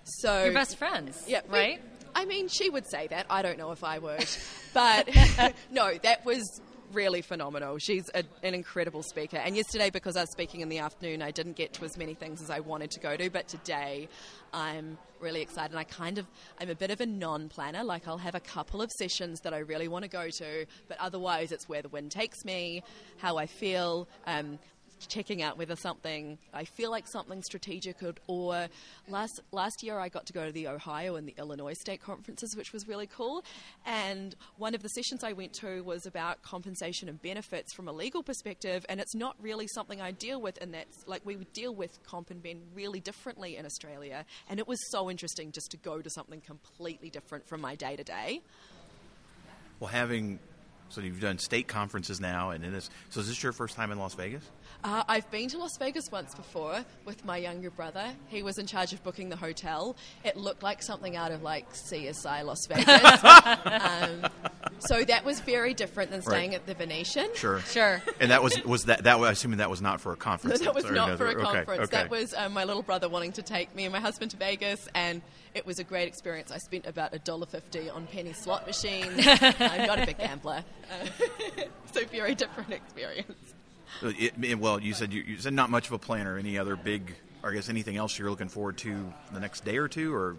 So 0.04 0.44
you're 0.44 0.52
best 0.52 0.76
friends. 0.76 1.24
yeah, 1.26 1.40
we- 1.50 1.58
right. 1.58 1.80
I 2.14 2.24
mean, 2.24 2.48
she 2.48 2.70
would 2.70 2.86
say 2.90 3.08
that. 3.08 3.26
I 3.28 3.42
don't 3.42 3.58
know 3.58 3.72
if 3.72 3.84
I 3.84 3.98
would, 3.98 4.26
but 4.74 5.08
no, 5.70 5.92
that 6.02 6.24
was 6.24 6.60
really 6.96 7.20
phenomenal. 7.20 7.76
She's 7.78 8.10
a, 8.14 8.24
an 8.42 8.54
incredible 8.54 9.02
speaker. 9.02 9.36
And 9.36 9.54
yesterday, 9.54 9.90
because 9.90 10.16
I 10.16 10.22
was 10.22 10.30
speaking 10.32 10.62
in 10.62 10.70
the 10.70 10.78
afternoon, 10.78 11.20
I 11.20 11.30
didn't 11.30 11.54
get 11.54 11.74
to 11.74 11.84
as 11.84 11.96
many 11.96 12.14
things 12.14 12.40
as 12.42 12.50
I 12.50 12.60
wanted 12.60 12.90
to 12.92 13.00
go 13.00 13.16
to. 13.16 13.28
But 13.28 13.46
today, 13.46 14.08
I'm 14.52 14.96
really 15.20 15.42
excited. 15.42 15.72
And 15.72 15.78
I 15.78 15.84
kind 15.84 16.16
of, 16.16 16.26
I'm 16.58 16.70
a 16.70 16.74
bit 16.74 16.90
of 16.90 17.00
a 17.02 17.06
non-planner. 17.06 17.84
Like 17.84 18.08
I'll 18.08 18.18
have 18.18 18.34
a 18.34 18.40
couple 18.40 18.80
of 18.80 18.90
sessions 18.92 19.40
that 19.40 19.52
I 19.52 19.58
really 19.58 19.88
want 19.88 20.04
to 20.04 20.08
go 20.08 20.28
to, 20.30 20.66
but 20.88 20.96
otherwise, 20.98 21.52
it's 21.52 21.68
where 21.68 21.82
the 21.82 21.90
wind 21.90 22.10
takes 22.10 22.44
me, 22.44 22.82
how 23.18 23.36
I 23.36 23.46
feel. 23.46 24.08
Um, 24.26 24.58
checking 25.00 25.42
out 25.42 25.58
whether 25.58 25.76
something 25.76 26.38
I 26.52 26.64
feel 26.64 26.90
like 26.90 27.06
something 27.06 27.42
strategic 27.42 28.02
or, 28.02 28.14
or 28.26 28.68
last 29.08 29.40
last 29.52 29.82
year 29.82 29.98
I 29.98 30.08
got 30.08 30.26
to 30.26 30.32
go 30.32 30.46
to 30.46 30.52
the 30.52 30.68
Ohio 30.68 31.16
and 31.16 31.28
the 31.28 31.34
Illinois 31.38 31.74
state 31.74 32.02
conferences 32.02 32.54
which 32.56 32.72
was 32.72 32.88
really 32.88 33.06
cool. 33.06 33.44
And 33.84 34.34
one 34.56 34.74
of 34.74 34.82
the 34.82 34.88
sessions 34.88 35.22
I 35.22 35.32
went 35.32 35.52
to 35.54 35.82
was 35.82 36.06
about 36.06 36.42
compensation 36.42 37.08
and 37.08 37.20
benefits 37.20 37.74
from 37.74 37.88
a 37.88 37.92
legal 37.92 38.22
perspective 38.22 38.86
and 38.88 39.00
it's 39.00 39.14
not 39.14 39.36
really 39.40 39.66
something 39.68 40.00
I 40.00 40.12
deal 40.12 40.40
with 40.40 40.58
and 40.60 40.72
that's 40.72 41.06
like 41.06 41.24
we 41.24 41.36
deal 41.52 41.74
with 41.74 42.02
comp 42.04 42.30
and 42.30 42.42
ben 42.42 42.62
really 42.74 43.00
differently 43.00 43.56
in 43.56 43.66
Australia 43.66 44.24
and 44.48 44.58
it 44.58 44.66
was 44.66 44.78
so 44.90 45.10
interesting 45.10 45.52
just 45.52 45.70
to 45.70 45.76
go 45.76 46.00
to 46.00 46.10
something 46.10 46.40
completely 46.40 47.10
different 47.10 47.46
from 47.46 47.60
my 47.60 47.74
day 47.74 47.96
to 47.96 48.04
day 48.04 48.40
Well, 49.78 49.88
having 49.88 50.38
so 50.88 51.00
you've 51.00 51.20
done 51.20 51.38
state 51.38 51.68
conferences 51.68 52.20
now, 52.20 52.50
and 52.50 52.64
in 52.64 52.72
this, 52.72 52.90
so 53.10 53.20
is 53.20 53.28
this 53.28 53.42
your 53.42 53.52
first 53.52 53.74
time 53.76 53.90
in 53.92 53.98
Las 53.98 54.14
Vegas? 54.14 54.42
Uh, 54.84 55.02
I've 55.08 55.28
been 55.30 55.48
to 55.48 55.58
Las 55.58 55.76
Vegas 55.78 56.04
once 56.12 56.34
before 56.34 56.84
with 57.04 57.24
my 57.24 57.38
younger 57.38 57.70
brother. 57.70 58.12
He 58.28 58.42
was 58.42 58.58
in 58.58 58.66
charge 58.66 58.92
of 58.92 59.02
booking 59.02 59.30
the 59.30 59.36
hotel. 59.36 59.96
It 60.22 60.36
looked 60.36 60.62
like 60.62 60.82
something 60.82 61.16
out 61.16 61.32
of 61.32 61.42
like 61.42 61.72
CSI 61.72 62.44
Las 62.44 62.66
Vegas. 62.68 63.24
um, 63.64 64.30
so 64.78 65.02
that 65.04 65.24
was 65.24 65.40
very 65.40 65.74
different 65.74 66.10
than 66.10 66.22
staying 66.22 66.50
Right. 66.50 66.56
at 66.60 66.66
the 66.66 66.74
Venetian. 66.74 67.28
Sure, 67.34 67.60
Sure. 67.60 68.02
And 68.20 68.30
that 68.30 68.42
was 68.42 68.62
was 68.64 68.84
that 68.84 69.04
that 69.04 69.18
was 69.18 69.30
assuming 69.32 69.58
that 69.58 69.70
was 69.70 69.80
not 69.80 70.00
for 70.00 70.10
a 70.12 70.16
No, 70.16 70.20
conference. 70.20 70.60
that 70.64 70.74
was 70.74 70.84
Or 70.84 70.92
not 70.92 71.08
no, 71.08 71.16
for 71.16 71.26
a 71.26 71.30
okay, 71.34 71.42
conference. 71.42 71.82
okay. 71.84 71.96
That 71.96 72.10
was 72.10 72.34
um, 72.34 72.52
my 72.52 72.64
little 72.64 72.82
brother 72.82 73.08
wanting 73.08 73.32
to 73.32 73.42
take 73.42 73.74
me 73.74 73.84
and 73.84 73.92
my 73.92 74.00
husband 74.00 74.30
to 74.32 74.36
Vegas, 74.36 74.88
and 74.94 75.22
it 75.56 75.64
was 75.66 75.78
a 75.78 75.84
great 75.84 76.06
experience. 76.06 76.52
I 76.52 76.58
spent 76.58 76.86
about 76.86 77.14
a 77.14 77.18
dollar 77.18 77.46
fifty 77.46 77.88
on 77.90 78.06
penny 78.06 78.32
slot 78.34 78.66
machines. 78.66 79.26
I'm 79.26 79.86
not 79.86 79.98
a 80.02 80.06
big 80.06 80.18
gambler, 80.18 80.62
uh, 80.90 81.06
so 81.92 82.04
very 82.06 82.34
different 82.34 82.72
experience. 82.72 83.54
It, 84.02 84.34
it- 84.42 84.58
well, 84.58 84.80
you 84.80 84.92
said 84.94 85.12
you, 85.12 85.22
you 85.22 85.38
said 85.38 85.54
not 85.54 85.70
much 85.70 85.86
of 85.86 85.92
a 85.92 85.98
plan 85.98 86.26
or 86.26 86.36
any 86.38 86.58
other 86.58 86.76
big, 86.76 87.14
or 87.42 87.50
I 87.50 87.54
guess 87.54 87.68
anything 87.68 87.96
else 87.96 88.18
you're 88.18 88.30
looking 88.30 88.48
forward 88.48 88.76
to 88.78 89.12
the 89.32 89.40
next 89.40 89.64
day 89.64 89.78
or 89.78 89.88
two, 89.88 90.14
or, 90.14 90.36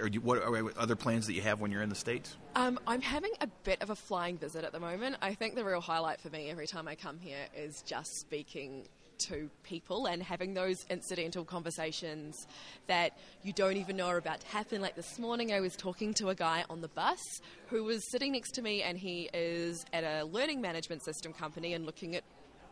or 0.00 0.08
you, 0.08 0.20
what 0.22 0.38
are 0.38 0.78
other 0.78 0.96
plans 0.96 1.26
that 1.26 1.34
you 1.34 1.42
have 1.42 1.60
when 1.60 1.70
you're 1.70 1.82
in 1.82 1.90
the 1.90 1.94
states? 1.94 2.36
Um, 2.56 2.78
I'm 2.86 3.02
having 3.02 3.32
a 3.42 3.46
bit 3.64 3.82
of 3.82 3.90
a 3.90 3.96
flying 3.96 4.38
visit 4.38 4.64
at 4.64 4.72
the 4.72 4.80
moment. 4.80 5.16
I 5.20 5.34
think 5.34 5.54
the 5.56 5.64
real 5.64 5.80
highlight 5.82 6.20
for 6.20 6.30
me 6.30 6.48
every 6.50 6.66
time 6.66 6.88
I 6.88 6.94
come 6.94 7.18
here 7.18 7.46
is 7.56 7.82
just 7.82 8.18
speaking 8.20 8.86
to 9.18 9.50
people 9.62 10.06
and 10.06 10.22
having 10.22 10.54
those 10.54 10.84
incidental 10.90 11.44
conversations 11.44 12.46
that 12.86 13.18
you 13.42 13.52
don't 13.52 13.76
even 13.76 13.96
know 13.96 14.06
are 14.06 14.16
about 14.16 14.40
to 14.40 14.46
happen. 14.48 14.80
Like 14.80 14.96
this 14.96 15.18
morning, 15.18 15.52
I 15.52 15.60
was 15.60 15.76
talking 15.76 16.14
to 16.14 16.28
a 16.28 16.34
guy 16.34 16.64
on 16.68 16.80
the 16.80 16.88
bus 16.88 17.20
who 17.68 17.84
was 17.84 18.10
sitting 18.10 18.32
next 18.32 18.52
to 18.52 18.62
me, 18.62 18.82
and 18.82 18.98
he 18.98 19.30
is 19.32 19.84
at 19.92 20.04
a 20.04 20.24
learning 20.24 20.60
management 20.60 21.04
system 21.04 21.32
company 21.32 21.74
and 21.74 21.86
looking 21.86 22.16
at 22.16 22.24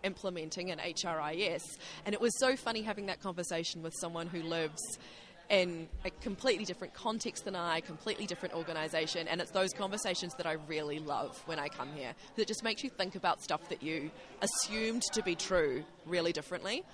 implementing 0.02 0.70
an 0.70 0.78
HRIS. 0.78 1.62
And 2.04 2.14
it 2.14 2.20
was 2.20 2.36
so 2.38 2.56
funny 2.56 2.82
having 2.82 3.06
that 3.06 3.20
conversation 3.20 3.82
with 3.82 3.94
someone 4.00 4.26
who 4.26 4.42
lives 4.42 4.98
in 5.50 5.88
a 6.04 6.10
completely 6.10 6.64
different 6.64 6.94
context 6.94 7.44
than 7.44 7.54
I, 7.54 7.80
completely 7.80 8.26
different 8.26 8.54
organisation, 8.54 9.28
and 9.28 9.40
it's 9.40 9.50
those 9.50 9.72
conversations 9.72 10.34
that 10.34 10.46
I 10.46 10.52
really 10.66 10.98
love 10.98 11.40
when 11.46 11.58
I 11.58 11.68
come 11.68 11.92
here. 11.94 12.14
That 12.36 12.46
just 12.46 12.64
makes 12.64 12.82
you 12.82 12.90
think 12.90 13.14
about 13.14 13.42
stuff 13.42 13.68
that 13.68 13.82
you 13.82 14.10
assumed 14.40 15.02
to 15.12 15.22
be 15.22 15.34
true 15.34 15.84
really 16.06 16.32
differently. 16.32 16.84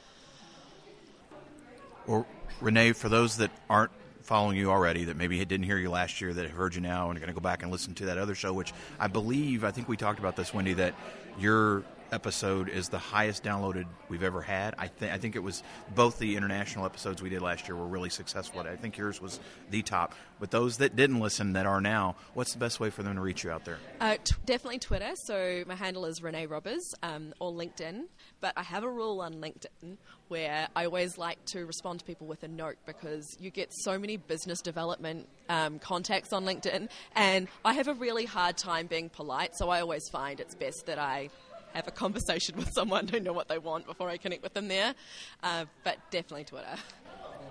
Or 2.06 2.26
Renee, 2.60 2.92
for 2.92 3.08
those 3.08 3.36
that 3.36 3.50
aren't 3.68 3.92
following 4.22 4.56
you 4.56 4.70
already, 4.70 5.04
that 5.04 5.16
maybe 5.16 5.42
didn't 5.44 5.64
hear 5.64 5.78
you 5.78 5.90
last 5.90 6.20
year, 6.20 6.34
that 6.34 6.44
have 6.44 6.56
heard 6.56 6.74
you 6.74 6.80
now, 6.80 7.08
and 7.08 7.16
are 7.16 7.20
going 7.20 7.32
to 7.32 7.34
go 7.34 7.40
back 7.40 7.62
and 7.62 7.70
listen 7.70 7.94
to 7.94 8.06
that 8.06 8.18
other 8.18 8.34
show, 8.34 8.52
which 8.52 8.72
I 8.98 9.06
believe, 9.06 9.64
I 9.64 9.70
think 9.70 9.88
we 9.88 9.96
talked 9.96 10.18
about 10.18 10.36
this, 10.36 10.52
Wendy, 10.52 10.74
that 10.74 10.94
your 11.38 11.84
episode 12.12 12.68
is 12.68 12.88
the 12.88 12.98
highest 12.98 13.44
downloaded 13.44 13.86
we've 14.08 14.22
ever 14.22 14.42
had. 14.42 14.74
I 14.78 14.88
think 14.88 15.12
I 15.12 15.18
think 15.18 15.36
it 15.36 15.42
was 15.42 15.62
both 15.94 16.18
the 16.18 16.36
international 16.36 16.84
episodes 16.84 17.22
we 17.22 17.28
did 17.28 17.42
last 17.42 17.68
year 17.68 17.76
were 17.76 17.86
really 17.86 18.10
successful. 18.10 18.60
I 18.60 18.76
think 18.76 18.96
yours 18.96 19.20
was 19.20 19.40
the 19.70 19.82
top. 19.82 20.14
But 20.40 20.50
those 20.50 20.78
that 20.78 20.94
didn't 20.94 21.20
listen, 21.20 21.54
that 21.54 21.66
are 21.66 21.80
now, 21.80 22.14
what's 22.34 22.52
the 22.52 22.58
best 22.58 22.78
way 22.78 22.90
for 22.90 23.02
them 23.02 23.16
to 23.16 23.20
reach 23.20 23.42
you 23.42 23.50
out 23.50 23.64
there? 23.64 23.78
Uh, 24.00 24.16
t- 24.22 24.34
definitely 24.44 24.78
Twitter. 24.78 25.10
So 25.24 25.64
my 25.66 25.74
handle 25.74 26.04
is 26.04 26.22
Renee 26.22 26.46
Roberz 26.46 26.94
um, 27.02 27.34
or 27.40 27.52
LinkedIn. 27.52 28.02
But 28.40 28.52
I 28.56 28.62
have 28.62 28.84
a 28.84 28.88
rule 28.88 29.20
on 29.20 29.34
LinkedIn 29.34 29.96
where 30.28 30.68
I 30.76 30.84
always 30.84 31.18
like 31.18 31.44
to 31.46 31.66
respond 31.66 32.00
to 32.00 32.04
people 32.04 32.26
with 32.26 32.42
a 32.42 32.48
note 32.48 32.76
because 32.86 33.36
you 33.40 33.50
get 33.50 33.72
so 33.72 33.98
many 33.98 34.16
business 34.16 34.60
development 34.60 35.28
um, 35.48 35.78
contacts 35.78 36.32
on 36.32 36.44
LinkedIn, 36.44 36.88
and 37.16 37.48
I 37.64 37.72
have 37.72 37.88
a 37.88 37.94
really 37.94 38.26
hard 38.26 38.56
time 38.56 38.86
being 38.86 39.08
polite. 39.08 39.56
So 39.56 39.70
I 39.70 39.80
always 39.80 40.08
find 40.10 40.38
it's 40.38 40.54
best 40.54 40.86
that 40.86 40.98
I 40.98 41.30
have 41.74 41.88
a 41.88 41.92
conversation 41.92 42.56
with 42.56 42.72
someone 42.72 43.06
to 43.08 43.20
know 43.20 43.32
what 43.32 43.48
they 43.48 43.58
want 43.58 43.86
before 43.86 44.08
I 44.08 44.16
connect 44.16 44.42
with 44.42 44.54
them 44.54 44.68
there. 44.68 44.94
Uh, 45.42 45.66
but 45.84 45.98
definitely 46.10 46.44
Twitter. 46.44 46.76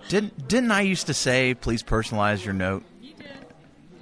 Didn't 0.08 0.48
didn't 0.48 0.70
I 0.70 0.82
used 0.82 1.06
to 1.06 1.14
say 1.14 1.54
please 1.54 1.82
personalize 1.82 2.44
your 2.44 2.54
note? 2.54 2.84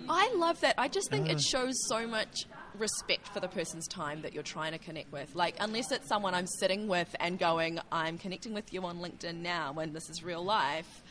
I 0.09 0.33
love 0.37 0.61
that. 0.61 0.75
I 0.79 0.89
just 0.89 1.11
think 1.11 1.29
it 1.29 1.41
shows 1.41 1.75
so 1.89 2.07
much 2.07 2.47
respect 2.79 3.29
for 3.29 3.41
the 3.41 3.49
person's 3.49 3.87
time 3.89 4.23
that 4.23 4.35
you're 4.35 4.43
trying 4.43 4.73
to 4.73 4.79
connect 4.79 5.13
with. 5.13 5.35
Like, 5.35 5.57
unless 5.61 5.91
it's 5.91 6.09
someone 6.09 6.35
I'm 6.35 6.47
sitting 6.47 6.89
with 6.89 7.15
and 7.21 7.39
going, 7.39 7.81
I'm 7.91 8.19
connecting 8.19 8.55
with 8.55 8.73
you 8.73 8.85
on 8.85 8.99
LinkedIn 8.99 9.37
now 9.37 9.73
when 9.73 9.93
this 9.93 10.09
is 10.09 10.23
real 10.23 10.45
life, 10.45 11.03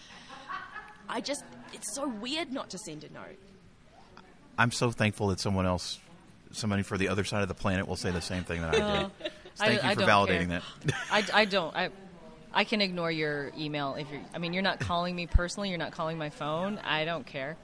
I 1.09 1.21
just, 1.21 1.43
it's 1.73 1.93
so 1.95 2.07
weird 2.07 2.51
not 2.51 2.69
to 2.71 2.77
send 2.77 3.03
a 3.03 3.11
note. 3.11 3.39
I'm 4.57 4.71
so 4.71 4.91
thankful 4.91 5.27
that 5.27 5.39
someone 5.39 5.65
else, 5.65 5.99
somebody 6.55 6.83
for 6.83 6.97
the 6.97 7.09
other 7.09 7.23
side 7.23 7.41
of 7.41 7.47
the 7.47 7.53
planet, 7.53 7.87
will 7.87 7.95
say 7.95 8.11
the 8.11 8.21
same 8.21 8.43
thing 8.43 8.61
that 8.61 8.75
I 8.75 8.99
did. 9.21 9.31
Thank 9.55 9.83
I- 9.83 9.89
you 9.89 9.95
for 9.95 10.01
don't 10.01 10.09
validating 10.09 10.49
care. 10.49 10.61
that. 10.85 10.95
I, 11.11 11.23
I 11.41 11.45
don't. 11.45 11.75
I, 11.75 11.89
I 12.53 12.63
can 12.63 12.81
ignore 12.81 13.11
your 13.11 13.51
email 13.57 13.95
if 13.95 14.09
you're. 14.11 14.21
I 14.33 14.37
mean, 14.37 14.53
you're 14.53 14.63
not 14.63 14.79
calling 14.79 15.15
me 15.15 15.27
personally. 15.27 15.69
You're 15.69 15.77
not 15.77 15.91
calling 15.91 16.17
my 16.17 16.29
phone. 16.29 16.77
I 16.83 17.03
don't 17.05 17.25
care. 17.25 17.57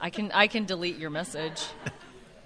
I 0.00 0.10
can 0.10 0.30
I 0.32 0.46
can 0.46 0.64
delete 0.64 0.96
your 0.96 1.10
message. 1.10 1.62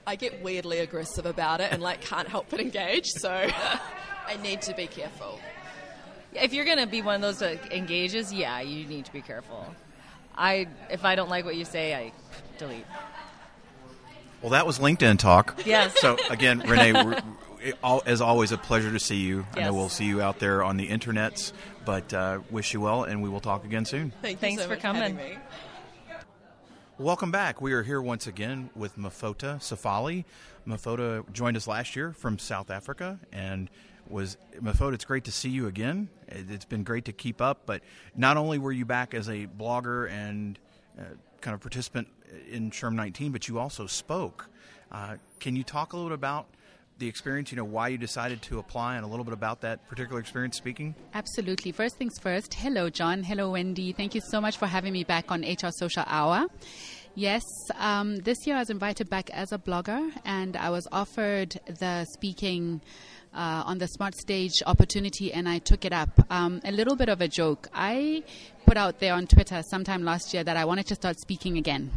I 0.07 0.17
get 0.17 0.43
weirdly 0.43 0.81
aggressive 0.81 1.25
about 1.25 1.61
it 1.63 1.73
and, 1.73 1.81
like, 1.83 2.03
can't 2.03 2.29
help 2.29 2.51
but 2.51 2.61
engage, 2.61 3.07
so 3.07 3.31
I 4.27 4.37
need 4.43 4.61
to 4.63 4.75
be 4.75 4.87
careful. 4.87 5.41
If 6.35 6.53
you're 6.53 6.65
gonna 6.67 6.87
be 6.87 7.01
one 7.01 7.15
of 7.15 7.21
those 7.23 7.39
that 7.39 7.73
engages, 7.73 8.33
yeah, 8.33 8.61
you 8.61 8.87
need 8.87 9.05
to 9.07 9.13
be 9.13 9.23
careful. 9.23 9.67
I 10.37 10.67
if 10.91 11.05
I 11.05 11.15
don't 11.15 11.29
like 11.31 11.45
what 11.45 11.57
you 11.57 11.65
say, 11.65 11.95
I 11.95 12.13
delete. 12.59 12.85
Well, 14.45 14.51
that 14.51 14.67
was 14.67 14.79
LinkedIn 14.79 15.19
talk. 15.19 15.63
Yes. 15.65 15.99
So 15.99 16.19
again, 16.29 16.59
Renee, 16.69 16.93
we're, 16.93 17.19
it, 17.63 17.79
all, 17.83 18.03
as 18.05 18.21
always, 18.21 18.53
a 18.53 18.59
pleasure 18.59 18.93
to 18.93 19.01
see 19.01 19.17
you. 19.17 19.47
Yes. 19.57 19.57
I 19.57 19.61
know 19.71 19.73
we'll 19.73 19.89
see 19.89 20.05
you 20.05 20.21
out 20.21 20.39
there 20.39 20.63
on 20.63 20.77
the 20.77 20.87
internets, 20.87 21.55
but 21.87 22.13
uh, 22.13 22.41
wish 22.51 22.75
you 22.75 22.83
well, 22.83 23.05
and 23.05 23.23
we 23.23 23.31
will 23.31 23.41
talk 23.41 23.65
again 23.65 23.87
soon. 23.87 24.13
Thank 24.21 24.33
you 24.35 24.41
Thanks 24.41 24.61
so 24.61 24.69
for 24.69 24.75
much 24.75 24.83
coming. 24.83 25.19
Welcome 26.99 27.31
back. 27.31 27.63
We 27.63 27.73
are 27.73 27.83
here 27.83 28.03
once 28.03 28.27
again 28.27 28.69
with 28.77 28.99
Mofota 28.99 29.61
Sefali. 29.61 30.27
Mofota 30.69 31.25
joined 31.33 31.57
us 31.57 31.67
last 31.67 31.97
year 31.97 32.13
from 32.13 32.39
South 32.39 32.71
Africa 32.71 33.19
and 33.33 33.71
was 34.11 34.37
Mofota. 34.61 34.93
It's 34.93 35.07
great 35.07 35.25
to 35.25 35.33
see 35.33 35.49
you 35.49 35.69
again. 35.69 36.11
It- 36.29 36.51
It's 36.51 36.67
been 36.67 36.85
great 36.85 37.07
to 37.07 37.13
keep 37.15 37.41
up, 37.41 37.63
but 37.65 37.81
not 38.15 38.37
only 38.37 38.59
were 38.59 38.73
you 38.73 38.85
back 38.85 39.15
as 39.15 39.27
a 39.31 39.47
blogger 39.47 40.07
and 40.11 40.59
uh, 40.99 41.05
kind 41.41 41.55
of 41.55 41.63
participant 41.63 42.09
in 42.51 42.71
SHRM 42.71 42.95
19, 42.95 43.33
but 43.33 43.49
you 43.49 43.59
also 43.59 43.87
spoke. 43.87 44.49
Uh, 44.91 45.17
can 45.41 45.57
you 45.57 45.65
talk 45.65 45.93
a 45.93 45.97
little 45.97 46.11
bit 46.11 46.15
about 46.15 46.47
the 46.99 47.09
experience, 47.09 47.51
you 47.51 47.57
know, 47.57 47.65
why 47.65 47.89
you 47.89 47.99
decided 47.99 48.41
to 48.43 48.59
apply 48.59 48.97
and 48.97 49.05
a 49.05 49.09
little 49.09 49.25
bit 49.25 49.35
about 49.35 49.61
that 49.63 49.87
particular 49.89 50.21
experience 50.21 50.57
speaking? 50.57 50.95
Absolutely. 51.15 51.73
First 51.73 51.97
things 51.97 52.19
first, 52.19 52.55
hello, 52.55 52.89
Jon. 52.89 53.23
Hello, 53.23 53.51
Wendy. 53.51 53.93
Thank 53.93 54.15
you 54.15 54.21
so 54.21 54.41
much 54.41 54.57
for 54.57 54.67
having 54.67 54.93
me 54.93 55.05
back 55.05 55.31
on 55.31 55.43
HR 55.43 55.71
Social 55.71 56.05
Hour. 56.07 56.47
Yes, 57.17 57.43
um, 57.79 58.17
this 58.17 58.45
year 58.47 58.57
I 58.57 58.61
was 58.61 58.71
invited 58.71 59.09
back 59.09 59.31
as 59.31 59.53
a 59.53 59.59
blogger 59.59 60.11
and 60.25 60.57
I 60.57 60.71
was 60.71 60.87
offered 60.91 61.59
the 61.67 62.05
speaking. 62.07 62.81
Uh, 63.37 63.65
on 63.67 63.79
the 63.79 63.89
smart 63.89 64.15
stage 64.15 64.63
opportunity 64.65 65.33
and 65.33 65.49
I 65.49 65.59
took 65.59 65.85
it 65.85 65.93
up. 65.93 66.25
Um, 66.31 66.61
a 66.63 66.71
little 66.71 66.95
bit 66.95 67.09
of 67.09 67.21
a 67.21 67.27
joke. 67.27 67.67
I 67.75 68.23
put 68.65 68.77
out 68.77 69.01
there 69.01 69.13
on 69.13 69.27
Twitter 69.27 69.61
sometime 69.69 70.05
last 70.05 70.33
year 70.33 70.45
that 70.45 70.57
I 70.57 70.65
wanted 70.65 70.87
to 70.87 70.95
start 70.95 71.19
speaking 71.19 71.59
again. 71.59 71.91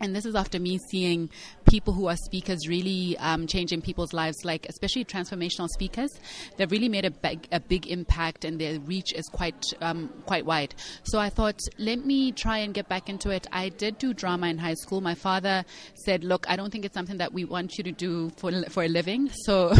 And 0.00 0.14
this 0.14 0.26
is 0.26 0.34
after 0.34 0.60
me 0.60 0.78
seeing 0.90 1.30
people 1.66 1.94
who 1.94 2.06
are 2.06 2.16
speakers 2.16 2.68
really 2.68 3.16
um, 3.18 3.46
changing 3.46 3.80
people's 3.80 4.12
lives, 4.12 4.44
like 4.44 4.66
especially 4.68 5.04
transformational 5.06 5.68
speakers. 5.68 6.10
They've 6.56 6.70
really 6.70 6.90
made 6.90 7.06
a 7.06 7.10
big, 7.10 7.48
a 7.50 7.60
big 7.60 7.86
impact, 7.86 8.44
and 8.44 8.60
their 8.60 8.78
reach 8.80 9.14
is 9.14 9.26
quite 9.28 9.64
um, 9.80 10.10
quite 10.26 10.44
wide. 10.44 10.74
So 11.04 11.18
I 11.18 11.30
thought, 11.30 11.60
let 11.78 12.04
me 12.04 12.32
try 12.32 12.58
and 12.58 12.74
get 12.74 12.88
back 12.88 13.08
into 13.08 13.30
it. 13.30 13.46
I 13.52 13.70
did 13.70 13.96
do 13.96 14.12
drama 14.12 14.48
in 14.48 14.58
high 14.58 14.74
school. 14.74 15.00
My 15.00 15.14
father 15.14 15.64
said, 15.94 16.24
"Look, 16.24 16.44
I 16.48 16.56
don't 16.56 16.70
think 16.70 16.84
it's 16.84 16.94
something 16.94 17.16
that 17.16 17.32
we 17.32 17.46
want 17.46 17.78
you 17.78 17.84
to 17.84 17.92
do 17.92 18.30
for 18.36 18.52
for 18.68 18.84
a 18.84 18.88
living." 18.88 19.30
So, 19.46 19.72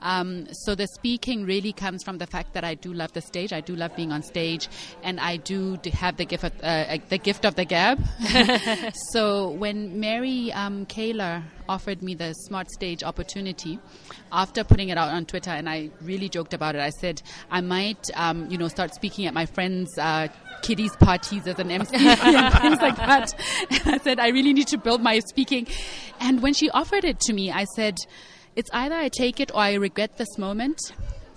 um, 0.00 0.46
so 0.52 0.76
the 0.76 0.86
speaking 0.86 1.44
really 1.44 1.72
comes 1.72 2.04
from 2.04 2.18
the 2.18 2.26
fact 2.26 2.54
that 2.54 2.62
I 2.62 2.74
do 2.74 2.92
love 2.92 3.12
the 3.14 3.20
stage. 3.20 3.52
I 3.52 3.60
do 3.60 3.74
love 3.74 3.96
being 3.96 4.12
on 4.12 4.22
stage, 4.22 4.68
and 5.02 5.18
I 5.18 5.38
do 5.38 5.76
have 5.92 6.16
the 6.18 6.24
gift 6.24 6.44
of, 6.44 6.52
uh, 6.62 6.98
the 7.08 7.18
gift 7.18 7.44
of 7.44 7.56
the 7.56 7.64
gab. 7.64 7.98
so 9.12 9.41
when 9.48 10.00
Mary 10.00 10.52
um, 10.52 10.86
Kaylor 10.86 11.42
offered 11.68 12.02
me 12.02 12.14
the 12.14 12.32
Smart 12.32 12.70
Stage 12.70 13.02
opportunity, 13.02 13.78
after 14.30 14.64
putting 14.64 14.88
it 14.88 14.98
out 14.98 15.08
on 15.08 15.26
Twitter, 15.26 15.50
and 15.50 15.68
I 15.68 15.90
really 16.00 16.28
joked 16.28 16.54
about 16.54 16.74
it, 16.74 16.80
I 16.80 16.90
said 16.90 17.22
I 17.50 17.60
might, 17.60 18.10
um, 18.14 18.50
you 18.50 18.58
know, 18.58 18.68
start 18.68 18.94
speaking 18.94 19.26
at 19.26 19.34
my 19.34 19.46
friends' 19.46 19.96
uh, 19.98 20.28
kiddies 20.62 20.94
parties 20.96 21.46
as 21.46 21.58
an 21.58 21.70
MC 21.70 21.94
and 21.96 22.54
things 22.54 22.80
like 22.80 22.96
that. 22.96 23.34
And 23.70 23.94
I 23.94 23.98
said 23.98 24.18
I 24.20 24.28
really 24.28 24.52
need 24.52 24.68
to 24.68 24.78
build 24.78 25.02
my 25.02 25.18
speaking. 25.20 25.66
And 26.20 26.42
when 26.42 26.54
she 26.54 26.70
offered 26.70 27.04
it 27.04 27.20
to 27.20 27.32
me, 27.32 27.50
I 27.50 27.64
said, 27.76 27.96
it's 28.54 28.70
either 28.72 28.94
I 28.94 29.08
take 29.08 29.40
it 29.40 29.50
or 29.52 29.60
I 29.60 29.74
regret 29.74 30.18
this 30.18 30.38
moment 30.38 30.78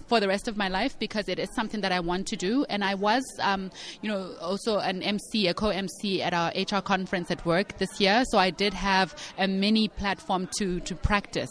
for 0.08 0.20
the 0.20 0.28
rest 0.28 0.48
of 0.48 0.58
my 0.58 0.68
life 0.68 0.98
because 1.00 1.28
it 1.30 1.40
is 1.40 1.50
something 1.56 1.82
that 1.82 1.92
I 1.92 2.00
want 2.00 2.28
to 2.28 2.36
do. 2.36 2.66
And 2.70 2.84
I 2.84 2.96
was, 2.96 3.24
um, 3.40 3.72
you 4.02 4.10
know, 4.10 4.36
also 4.42 4.80
an 4.80 5.02
MC, 5.02 5.48
a 5.48 5.54
co-MC 5.54 6.22
at 6.22 6.34
our 6.34 6.52
HR 6.56 6.82
conference 6.82 7.32
at 7.32 7.46
work 7.46 7.78
this 7.78 8.00
year. 8.00 8.24
So 8.30 8.38
I 8.38 8.50
did 8.50 8.74
have 8.74 9.16
a 9.38 9.48
mini 9.48 9.88
platform 9.88 10.48
to 10.58 10.80
to 10.82 10.96
practice. 10.96 11.50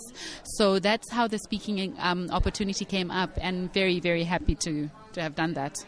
So 0.56 0.78
that's 0.78 1.10
how 1.10 1.26
the 1.26 1.38
speaking 1.38 1.94
um, 1.98 2.30
opportunity 2.30 2.84
came 2.84 3.10
up, 3.10 3.30
and 3.40 3.72
very 3.72 4.00
very 4.00 4.24
happy 4.24 4.54
to 4.56 4.90
to 5.12 5.22
have 5.22 5.34
done 5.34 5.54
that 5.54 5.84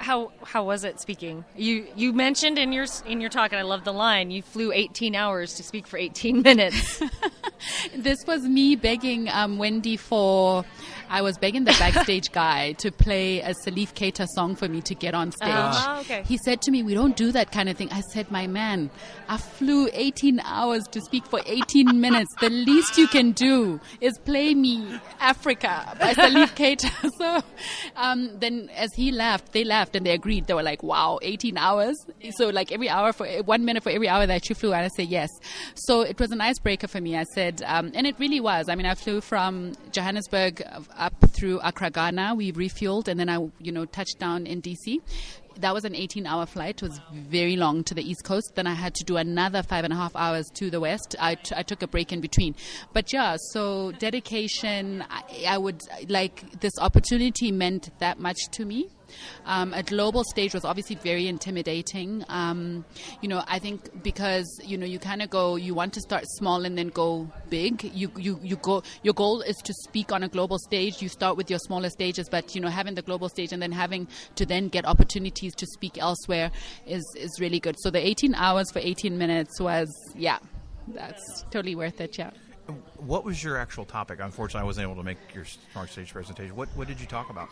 how 0.00 0.32
how 0.42 0.64
was 0.64 0.82
it 0.84 1.00
speaking? 1.00 1.44
You 1.56 1.86
you 1.94 2.12
mentioned 2.12 2.58
in 2.58 2.72
your 2.72 2.86
in 3.06 3.20
your 3.20 3.30
talk, 3.30 3.52
and 3.52 3.60
I 3.60 3.62
love 3.62 3.84
the 3.84 3.92
line. 3.92 4.30
You 4.30 4.42
flew 4.42 4.72
18 4.72 5.14
hours 5.14 5.54
to 5.54 5.62
speak 5.62 5.86
for 5.86 5.98
18 5.98 6.42
minutes. 6.42 7.02
this 7.94 8.24
was 8.26 8.42
me 8.42 8.76
begging 8.76 9.28
um, 9.28 9.58
Wendy 9.58 9.96
for 9.96 10.64
I 11.10 11.22
was 11.22 11.36
begging 11.38 11.64
the 11.64 11.72
backstage 11.72 12.30
guy 12.42 12.72
to 12.74 12.92
play 12.92 13.40
a 13.40 13.50
Salif 13.50 13.94
Keita 13.94 14.28
song 14.28 14.54
for 14.54 14.68
me 14.68 14.80
to 14.82 14.94
get 14.94 15.12
on 15.12 15.32
stage. 15.32 15.48
Uh, 15.50 15.98
okay. 16.02 16.22
He 16.24 16.38
said 16.38 16.62
to 16.62 16.70
me, 16.70 16.84
"We 16.84 16.94
don't 16.94 17.16
do 17.16 17.32
that 17.32 17.50
kind 17.50 17.68
of 17.68 17.76
thing." 17.76 17.90
I 17.90 18.00
said, 18.12 18.30
"My 18.30 18.46
man, 18.46 18.90
I 19.28 19.36
flew 19.36 19.88
18 19.92 20.40
hours 20.44 20.84
to 20.92 21.00
speak 21.00 21.26
for 21.26 21.40
18 21.44 22.00
minutes. 22.06 22.32
The 22.40 22.48
least 22.48 22.96
you 22.96 23.08
can 23.08 23.32
do 23.32 23.80
is 24.00 24.18
play 24.18 24.54
me 24.54 25.00
Africa 25.18 25.96
by 25.98 26.14
Salif 26.14 26.54
Keita." 26.54 27.10
so 27.18 27.42
um, 27.96 28.38
then, 28.38 28.70
as 28.76 28.94
he 28.94 29.10
left, 29.10 29.52
they 29.52 29.64
left 29.64 29.96
and 29.96 30.06
they 30.06 30.12
agreed. 30.12 30.46
They 30.46 30.54
were 30.54 30.62
like, 30.62 30.84
"Wow, 30.84 31.18
18 31.22 31.58
hours!" 31.58 31.96
So 32.36 32.50
like 32.50 32.70
every 32.70 32.88
hour 32.88 33.12
for 33.12 33.26
one 33.42 33.64
minute 33.64 33.82
for 33.82 33.90
every 33.90 34.08
hour 34.08 34.26
that 34.26 34.48
you 34.48 34.54
flew, 34.54 34.72
and 34.72 34.84
I 34.84 34.88
said 34.88 35.08
yes. 35.08 35.30
So 35.74 36.02
it 36.02 36.20
was 36.20 36.30
an 36.30 36.40
icebreaker 36.40 36.86
for 36.86 37.00
me. 37.00 37.16
I 37.16 37.24
said, 37.24 37.62
um, 37.66 37.90
and 37.94 38.06
it 38.06 38.14
really 38.20 38.38
was. 38.38 38.68
I 38.68 38.76
mean, 38.76 38.86
I 38.86 38.94
flew 38.94 39.20
from 39.20 39.72
Johannesburg 39.90 40.62
up 41.00 41.14
through 41.30 41.58
Accra, 41.60 41.90
Ghana. 41.90 42.34
We 42.36 42.52
refueled, 42.52 43.08
and 43.08 43.18
then 43.18 43.28
I, 43.28 43.50
you 43.58 43.72
know, 43.72 43.84
touched 43.86 44.18
down 44.18 44.46
in 44.46 44.62
DC. 44.62 45.00
That 45.58 45.74
was 45.74 45.84
an 45.84 45.94
18 45.94 46.26
hour 46.26 46.46
flight. 46.46 46.82
It 46.82 46.88
was 46.88 47.00
very 47.12 47.56
long 47.56 47.82
to 47.84 47.94
the 47.94 48.08
East 48.08 48.24
Coast. 48.24 48.52
Then 48.54 48.66
I 48.66 48.74
had 48.74 48.94
to 48.94 49.04
do 49.04 49.16
another 49.16 49.62
five 49.62 49.84
and 49.84 49.92
a 49.92 49.96
half 49.96 50.14
hours 50.14 50.46
to 50.54 50.70
the 50.70 50.80
West. 50.80 51.16
I, 51.18 51.34
t- 51.34 51.54
I 51.56 51.62
took 51.62 51.82
a 51.82 51.88
break 51.88 52.12
in 52.12 52.20
between. 52.20 52.54
But 52.92 53.12
yeah, 53.12 53.36
so 53.52 53.92
dedication, 53.92 55.04
I, 55.10 55.44
I 55.48 55.58
would 55.58 55.82
like 56.08 56.60
this 56.60 56.72
opportunity 56.78 57.50
meant 57.50 57.90
that 57.98 58.18
much 58.20 58.38
to 58.52 58.64
me. 58.64 58.88
Um, 59.46 59.74
a 59.74 59.82
global 59.82 60.24
stage 60.24 60.54
was 60.54 60.64
obviously 60.64 60.96
very 60.96 61.26
intimidating. 61.28 62.24
Um, 62.28 62.84
you 63.20 63.28
know, 63.28 63.42
I 63.46 63.58
think 63.58 64.02
because 64.02 64.46
you 64.64 64.76
know 64.76 64.86
you 64.86 64.98
kind 64.98 65.22
of 65.22 65.30
go, 65.30 65.56
you 65.56 65.74
want 65.74 65.92
to 65.94 66.00
start 66.00 66.24
small 66.26 66.64
and 66.64 66.76
then 66.76 66.88
go 66.88 67.30
big. 67.48 67.84
You 67.94 68.10
you 68.16 68.38
you 68.42 68.56
go. 68.56 68.82
Your 69.02 69.14
goal 69.14 69.40
is 69.42 69.56
to 69.56 69.72
speak 69.72 70.12
on 70.12 70.22
a 70.22 70.28
global 70.28 70.58
stage. 70.58 71.02
You 71.02 71.08
start 71.08 71.36
with 71.36 71.50
your 71.50 71.58
smaller 71.58 71.90
stages, 71.90 72.28
but 72.28 72.54
you 72.54 72.60
know 72.60 72.68
having 72.68 72.94
the 72.94 73.02
global 73.02 73.28
stage 73.28 73.52
and 73.52 73.62
then 73.62 73.72
having 73.72 74.08
to 74.36 74.46
then 74.46 74.68
get 74.68 74.84
opportunities 74.86 75.54
to 75.56 75.66
speak 75.66 75.98
elsewhere 75.98 76.50
is 76.86 77.04
is 77.16 77.40
really 77.40 77.60
good. 77.60 77.76
So 77.80 77.90
the 77.90 78.04
18 78.06 78.34
hours 78.34 78.70
for 78.70 78.78
18 78.78 79.16
minutes 79.16 79.60
was 79.60 79.88
yeah, 80.16 80.38
that's 80.88 81.44
totally 81.50 81.74
worth 81.74 82.00
it. 82.00 82.18
Yeah. 82.18 82.30
What 82.96 83.24
was 83.24 83.42
your 83.42 83.56
actual 83.56 83.84
topic? 83.84 84.18
Unfortunately, 84.20 84.62
I 84.62 84.64
wasn't 84.64 84.84
able 84.84 84.96
to 84.96 85.02
make 85.02 85.18
your 85.34 85.44
smart 85.44 85.90
stage 85.90 86.12
presentation. 86.12 86.54
What 86.56 86.68
what 86.74 86.88
did 86.88 87.00
you 87.00 87.06
talk 87.06 87.30
about? 87.30 87.48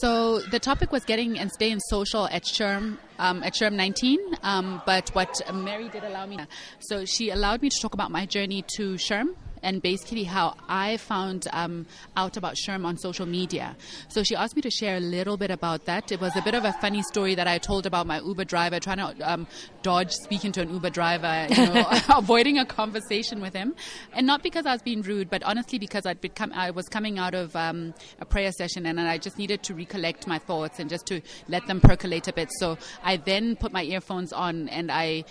So 0.00 0.40
the 0.40 0.58
topic 0.58 0.92
was 0.92 1.04
getting 1.04 1.38
and 1.38 1.50
staying 1.50 1.80
social 1.88 2.26
at 2.28 2.44
SHRM 2.44 2.98
um, 3.18 3.42
at 3.42 3.54
SHRM 3.54 3.72
19. 3.74 4.18
Um, 4.42 4.82
but 4.86 5.08
what 5.14 5.40
Mary 5.52 5.88
did 5.88 6.04
allow 6.04 6.26
me, 6.26 6.38
so 6.80 7.04
she 7.04 7.30
allowed 7.30 7.62
me 7.62 7.68
to 7.70 7.80
talk 7.80 7.94
about 7.94 8.10
my 8.10 8.26
journey 8.26 8.64
to 8.76 8.94
SHRM 8.94 9.34
and 9.62 9.82
basically 9.82 10.24
how 10.24 10.56
I 10.68 10.96
found 10.96 11.48
um, 11.52 11.86
out 12.16 12.36
about 12.36 12.54
SHRM 12.54 12.84
on 12.84 12.96
social 12.96 13.26
media. 13.26 13.76
So 14.08 14.22
she 14.22 14.34
asked 14.36 14.56
me 14.56 14.62
to 14.62 14.70
share 14.70 14.96
a 14.96 15.00
little 15.00 15.36
bit 15.36 15.50
about 15.50 15.84
that. 15.86 16.12
It 16.12 16.20
was 16.20 16.36
a 16.36 16.42
bit 16.42 16.54
of 16.54 16.64
a 16.64 16.72
funny 16.74 17.02
story 17.02 17.34
that 17.34 17.46
I 17.46 17.58
told 17.58 17.86
about 17.86 18.06
my 18.06 18.20
Uber 18.20 18.44
driver 18.44 18.80
trying 18.80 18.98
to 18.98 19.32
um, 19.32 19.46
dodge 19.82 20.12
speaking 20.12 20.52
to 20.52 20.62
an 20.62 20.72
Uber 20.72 20.90
driver, 20.90 21.46
you 21.48 21.66
know, 21.66 21.86
avoiding 22.16 22.58
a 22.58 22.64
conversation 22.64 23.40
with 23.40 23.54
him, 23.54 23.74
and 24.12 24.26
not 24.26 24.42
because 24.42 24.66
I 24.66 24.72
was 24.72 24.82
being 24.82 25.02
rude, 25.02 25.30
but 25.30 25.42
honestly 25.42 25.78
because 25.78 26.06
I'd 26.06 26.20
become 26.20 26.52
I 26.52 26.70
was 26.70 26.88
coming 26.88 27.18
out 27.18 27.34
of 27.34 27.54
um, 27.56 27.94
a 28.20 28.24
prayer 28.24 28.52
session 28.52 28.86
and 28.86 29.00
I 29.00 29.18
just 29.18 29.38
needed 29.38 29.62
to 29.64 29.74
recollect 29.74 30.26
my 30.26 30.38
thoughts 30.38 30.78
and 30.78 30.88
just 30.88 31.06
to 31.06 31.20
let 31.48 31.66
them 31.66 31.80
percolate 31.80 32.28
a 32.28 32.32
bit. 32.32 32.48
So 32.58 32.78
I 33.02 33.16
then 33.16 33.56
put 33.56 33.72
my 33.72 33.82
earphones 33.82 34.32
on 34.32 34.68
and 34.68 34.90
I 34.90 35.24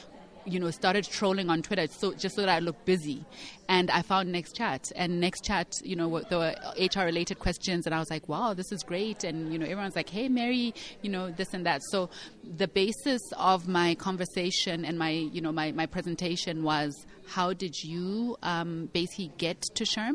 you 0.48 0.60
know, 0.60 0.72
started 0.72 1.04
trolling 1.04 1.50
on 1.50 1.62
Twitter 1.62 1.88
so 1.88 2.14
just 2.14 2.36
so 2.36 2.42
that 2.42 2.50
I 2.50 2.60
look 2.60 2.86
busy. 2.86 3.26
And 3.70 3.92
I 3.92 4.02
found 4.02 4.34
NextChat, 4.34 4.94
and 4.96 5.22
NextChat, 5.22 5.84
you 5.84 5.96
know, 5.96 6.22
there 6.30 6.40
were 6.40 6.56
HR 6.80 7.02
related 7.02 7.40
questions, 7.40 7.86
and 7.86 7.94
I 7.94 8.00
was 8.00 8.10
like, 8.10 8.28
wow, 8.30 8.54
this 8.54 8.72
is 8.72 8.82
great. 8.84 9.24
And 9.24 9.52
you 9.52 9.60
know, 9.60 9.66
everyone's 9.66 9.96
like, 9.96 10.10
hey, 10.10 10.30
Mary, 10.30 10.74
you 11.02 11.10
know, 11.10 11.32
this 11.32 11.54
and 11.54 11.66
that. 11.66 11.82
So 11.92 12.10
the 12.44 12.68
basis 12.68 13.22
of 13.38 13.68
my 13.68 13.96
conversation 13.96 14.86
and 14.86 14.98
my, 14.98 15.10
you 15.10 15.42
know, 15.42 15.52
my 15.52 15.72
my 15.72 15.86
presentation 15.86 16.64
was 16.64 17.06
how 17.28 17.54
did 17.54 17.76
you 17.84 18.38
um, 18.42 18.90
basically 18.94 19.32
get 19.38 19.62
to 19.76 19.84
SHRM? 19.84 20.14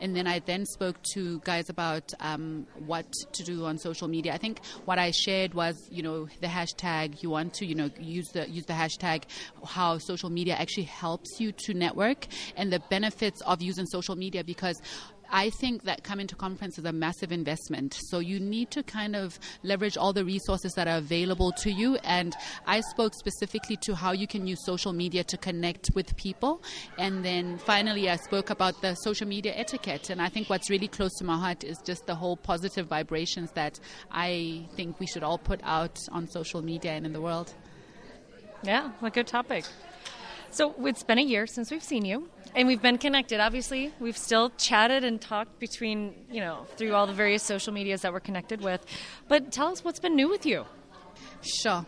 And 0.00 0.16
then 0.16 0.26
I 0.26 0.38
then 0.40 0.64
spoke 0.64 0.96
to 1.12 1.40
guys 1.40 1.68
about 1.68 2.12
um, 2.20 2.66
what 2.86 3.06
to 3.34 3.42
do 3.42 3.66
on 3.66 3.78
social 3.78 4.08
media. 4.08 4.32
I 4.32 4.38
think 4.38 4.64
what 4.86 4.98
I 4.98 5.10
shared 5.10 5.54
was, 5.54 5.76
you 5.90 6.02
know, 6.02 6.26
the 6.40 6.46
hashtag. 6.46 7.22
You 7.22 7.30
want 7.30 7.54
to, 7.54 7.66
you 7.66 7.74
know, 7.74 7.90
use 8.00 8.28
the 8.28 8.48
use 8.48 8.64
the 8.64 8.72
hashtag. 8.72 9.24
How 9.64 9.98
social 9.98 10.30
media 10.30 10.54
actually 10.54 10.84
helps 10.84 11.38
you 11.38 11.52
to 11.52 11.74
network 11.74 12.26
and 12.56 12.72
the 12.72 12.80
benefits 12.94 13.40
of 13.42 13.60
using 13.60 13.86
social 13.86 14.14
media 14.14 14.44
because 14.44 14.80
I 15.30 15.50
think 15.50 15.82
that 15.82 16.04
coming 16.04 16.28
to 16.28 16.36
conference 16.36 16.78
is 16.78 16.84
a 16.84 16.92
massive 16.92 17.32
investment. 17.32 17.96
So 18.08 18.20
you 18.20 18.38
need 18.38 18.70
to 18.70 18.84
kind 18.84 19.16
of 19.16 19.38
leverage 19.64 19.96
all 19.96 20.12
the 20.12 20.24
resources 20.24 20.72
that 20.74 20.86
are 20.86 20.98
available 20.98 21.50
to 21.62 21.70
you. 21.72 21.96
And 22.04 22.36
I 22.66 22.82
spoke 22.92 23.14
specifically 23.14 23.76
to 23.86 23.96
how 23.96 24.12
you 24.12 24.28
can 24.28 24.46
use 24.46 24.64
social 24.64 24.92
media 24.92 25.24
to 25.24 25.36
connect 25.36 25.90
with 25.96 26.14
people. 26.16 26.62
And 26.98 27.24
then 27.24 27.58
finally, 27.58 28.08
I 28.08 28.16
spoke 28.16 28.50
about 28.50 28.80
the 28.80 28.94
social 28.94 29.26
media 29.26 29.52
etiquette. 29.56 30.10
And 30.10 30.22
I 30.22 30.28
think 30.28 30.48
what's 30.48 30.70
really 30.70 30.88
close 30.88 31.12
to 31.18 31.24
my 31.24 31.36
heart 31.36 31.64
is 31.64 31.78
just 31.84 32.06
the 32.06 32.14
whole 32.14 32.36
positive 32.36 32.86
vibrations 32.86 33.50
that 33.52 33.80
I 34.12 34.68
think 34.76 35.00
we 35.00 35.06
should 35.06 35.24
all 35.24 35.38
put 35.38 35.60
out 35.64 35.98
on 36.12 36.28
social 36.28 36.62
media 36.62 36.92
and 36.92 37.06
in 37.06 37.12
the 37.12 37.20
world. 37.20 37.52
Yeah, 38.62 38.92
a 39.02 39.10
good 39.10 39.26
topic. 39.26 39.64
So 40.54 40.72
it's 40.84 41.02
been 41.02 41.18
a 41.18 41.22
year 41.22 41.48
since 41.48 41.72
we've 41.72 41.82
seen 41.82 42.04
you, 42.04 42.28
and 42.54 42.68
we've 42.68 42.80
been 42.80 42.96
connected. 42.96 43.40
Obviously, 43.40 43.92
we've 43.98 44.16
still 44.16 44.50
chatted 44.50 45.02
and 45.02 45.20
talked 45.20 45.58
between, 45.58 46.14
you 46.30 46.40
know, 46.40 46.64
through 46.76 46.94
all 46.94 47.08
the 47.08 47.12
various 47.12 47.42
social 47.42 47.72
medias 47.72 48.02
that 48.02 48.12
we're 48.12 48.20
connected 48.20 48.60
with. 48.60 48.86
But 49.26 49.50
tell 49.50 49.66
us 49.72 49.82
what's 49.82 49.98
been 49.98 50.14
new 50.14 50.28
with 50.28 50.46
you. 50.46 50.64
Sure. 51.42 51.84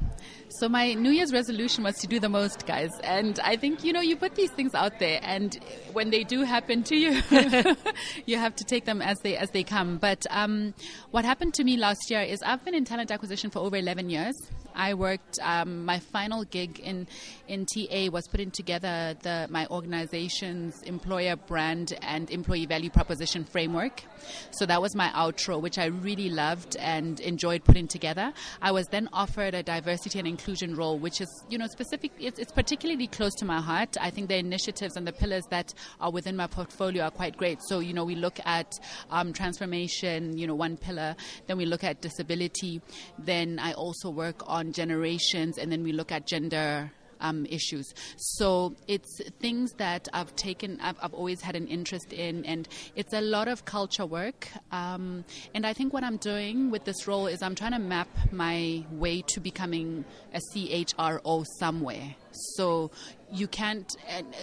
So 0.49 0.69
my 0.69 0.95
New 0.95 1.11
Year's 1.11 1.33
resolution 1.33 1.85
was 1.85 1.95
to 1.99 2.09
do 2.09 2.19
the 2.19 2.29
most, 2.29 2.67
guys. 2.67 2.91
And 3.05 3.39
I 3.45 3.55
think, 3.55 3.85
you 3.85 3.93
know, 3.93 4.01
you 4.01 4.17
put 4.17 4.35
these 4.35 4.51
things 4.51 4.75
out 4.75 4.99
there 4.99 5.21
and 5.23 5.57
when 5.93 6.11
they 6.11 6.25
do 6.25 6.43
happen 6.43 6.83
to 6.85 6.97
you, 6.97 7.23
you 8.27 8.37
have 8.37 8.57
to 8.57 8.65
take 8.65 8.85
them 8.85 9.01
as 9.01 9.19
they 9.21 9.37
as 9.37 9.51
they 9.51 9.63
come. 9.63 9.99
But 9.99 10.27
um, 10.31 10.75
what 11.13 11.25
happened 11.25 11.55
to 11.55 11.65
me 11.65 11.77
last 11.77 12.11
year 12.11 12.23
is 12.23 12.43
I've 12.43 12.65
been 12.65 12.75
in 12.75 12.85
talent 12.85 13.13
acquisition 13.13 13.49
for 13.51 13.61
over 13.61 13.77
11 13.77 14.11
years. 14.11 14.35
I 14.77 14.95
worked. 14.95 15.39
Um, 15.43 15.85
my 15.85 15.99
final 15.99 16.45
gig 16.45 16.79
in 16.81 17.07
in 17.49 17.67
TA 17.67 18.11
was 18.13 18.29
putting 18.29 18.51
together 18.51 19.17
the 19.23 19.47
my 19.51 19.67
organization's 19.69 20.83
employer 20.83 21.37
brand 21.37 21.95
and 22.03 22.31
employee 22.31 22.67
value 22.67 22.91
proposition 22.91 23.45
framework. 23.45 24.03
So 24.51 24.67
that 24.67 24.83
was 24.83 24.95
my 24.95 25.09
outro, 25.09 25.61
which 25.61 25.79
I 25.79 25.87
really 25.87 26.29
loved 26.29 26.77
and 26.77 27.21
enjoyed 27.21 27.65
putting 27.65 27.89
together. 27.89 28.33
I 28.61 28.73
was 28.73 28.87
then 28.89 29.09
offered 29.13 29.55
a 29.55 29.63
diversity 29.63 30.19
and 30.19 30.29
inclusion 30.29 30.77
role, 30.77 30.99
which 30.99 31.21
is 31.21 31.29
you 31.49 31.59
know 31.59 31.67
specific. 31.67 32.13
It's, 32.19 32.39
it's 32.39 32.53
particularly 32.53 33.07
close 33.07 33.35
to 33.37 33.45
my 33.45 33.61
heart. 33.61 33.97
I 34.01 34.11
think 34.11 34.29
the 34.29 34.37
initiatives 34.37 34.97
and 34.97 35.07
the 35.07 35.13
pillars 35.13 35.45
that 35.51 35.73
are 36.01 36.11
within 36.11 36.37
my 36.37 36.47
portfolio 36.47 37.05
are 37.05 37.11
quite 37.11 37.37
great. 37.37 37.59
So 37.69 37.81
you 37.81 37.95
know 37.95 38.05
we 38.05 38.15
look 38.15 38.39
at 38.45 38.73
um, 39.11 39.33
transformation, 39.33 40.37
you 40.37 40.47
know 40.47 40.55
one 40.55 40.77
pillar. 40.77 41.17
Then 41.47 41.57
we 41.57 41.65
look 41.65 41.83
at 41.83 42.03
disability. 42.03 42.83
Then 43.19 43.59
I 43.59 43.73
also 43.73 44.11
work 44.11 44.43
on 44.47 44.66
generations, 44.73 45.59
and 45.59 45.71
then 45.71 45.83
we 45.83 45.93
look 45.93 46.13
at 46.13 46.27
gender 46.27 46.91
um, 47.21 47.47
issues. 47.47 47.95
So 48.17 48.75
it's 48.87 49.21
things 49.41 49.73
that 49.75 50.09
I've 50.13 50.35
taken, 50.37 50.79
I've, 50.81 50.97
I've, 51.03 51.15
always 51.15 51.41
had 51.41 51.57
an 51.57 51.67
interest 51.67 52.13
in, 52.13 52.45
and 52.45 52.69
it's 52.95 53.13
a 53.13 53.21
lot 53.21 53.49
of 53.49 53.65
culture 53.65 54.07
work. 54.07 54.49
Um, 54.73 55.25
and 55.55 55.67
I 55.67 55.73
think 55.73 55.93
what 55.93 56.05
I'm 56.05 56.19
doing 56.19 56.71
with 56.71 56.85
this 56.85 57.07
role 57.07 57.27
is 57.27 57.43
I'm 57.43 57.55
trying 57.55 57.73
to 57.73 57.79
map 57.79 58.09
my 58.33 58.85
way 58.91 59.23
to 59.29 59.41
becoming 59.41 60.05
a 60.35 60.41
CHRO 60.53 61.45
somewhere. 61.59 62.15
So 62.55 62.91
you 63.33 63.49
can't. 63.49 63.97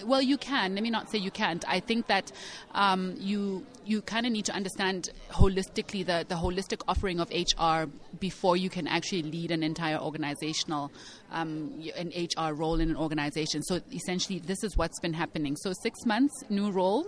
Well, 0.06 0.22
you 0.22 0.38
can. 0.38 0.76
Let 0.76 0.84
me 0.84 0.90
not 0.90 1.10
say 1.10 1.18
you 1.18 1.32
can't. 1.32 1.64
I 1.68 1.80
think 1.80 2.08
that 2.08 2.32
um, 2.74 3.16
you 3.18 3.66
you 3.86 4.02
kind 4.02 4.26
of 4.26 4.32
need 4.32 4.46
to 4.46 4.54
understand 4.54 5.10
holistically 5.32 6.06
the 6.06 6.26
the 6.28 6.36
holistic 6.36 6.82
offering 6.88 7.20
of 7.20 7.30
HR 7.30 7.90
before 8.20 8.58
you 8.58 8.70
can 8.70 8.88
actually 8.88 9.24
lead 9.24 9.52
an 9.52 9.64
entire 9.64 9.98
organizational 9.98 10.92
um, 11.32 11.82
an 11.96 12.12
HR 12.16 12.54
role 12.54 12.80
in 12.80 12.90
an 12.90 12.98
organization. 12.98 13.62
So 13.64 13.82
essentially, 13.94 14.40
this 14.40 14.64
is 14.64 14.78
what's 14.78 15.00
been 15.00 15.14
happening. 15.14 15.56
So 15.56 15.74
six 15.82 16.06
months, 16.06 16.34
new 16.50 16.72
role. 16.72 17.08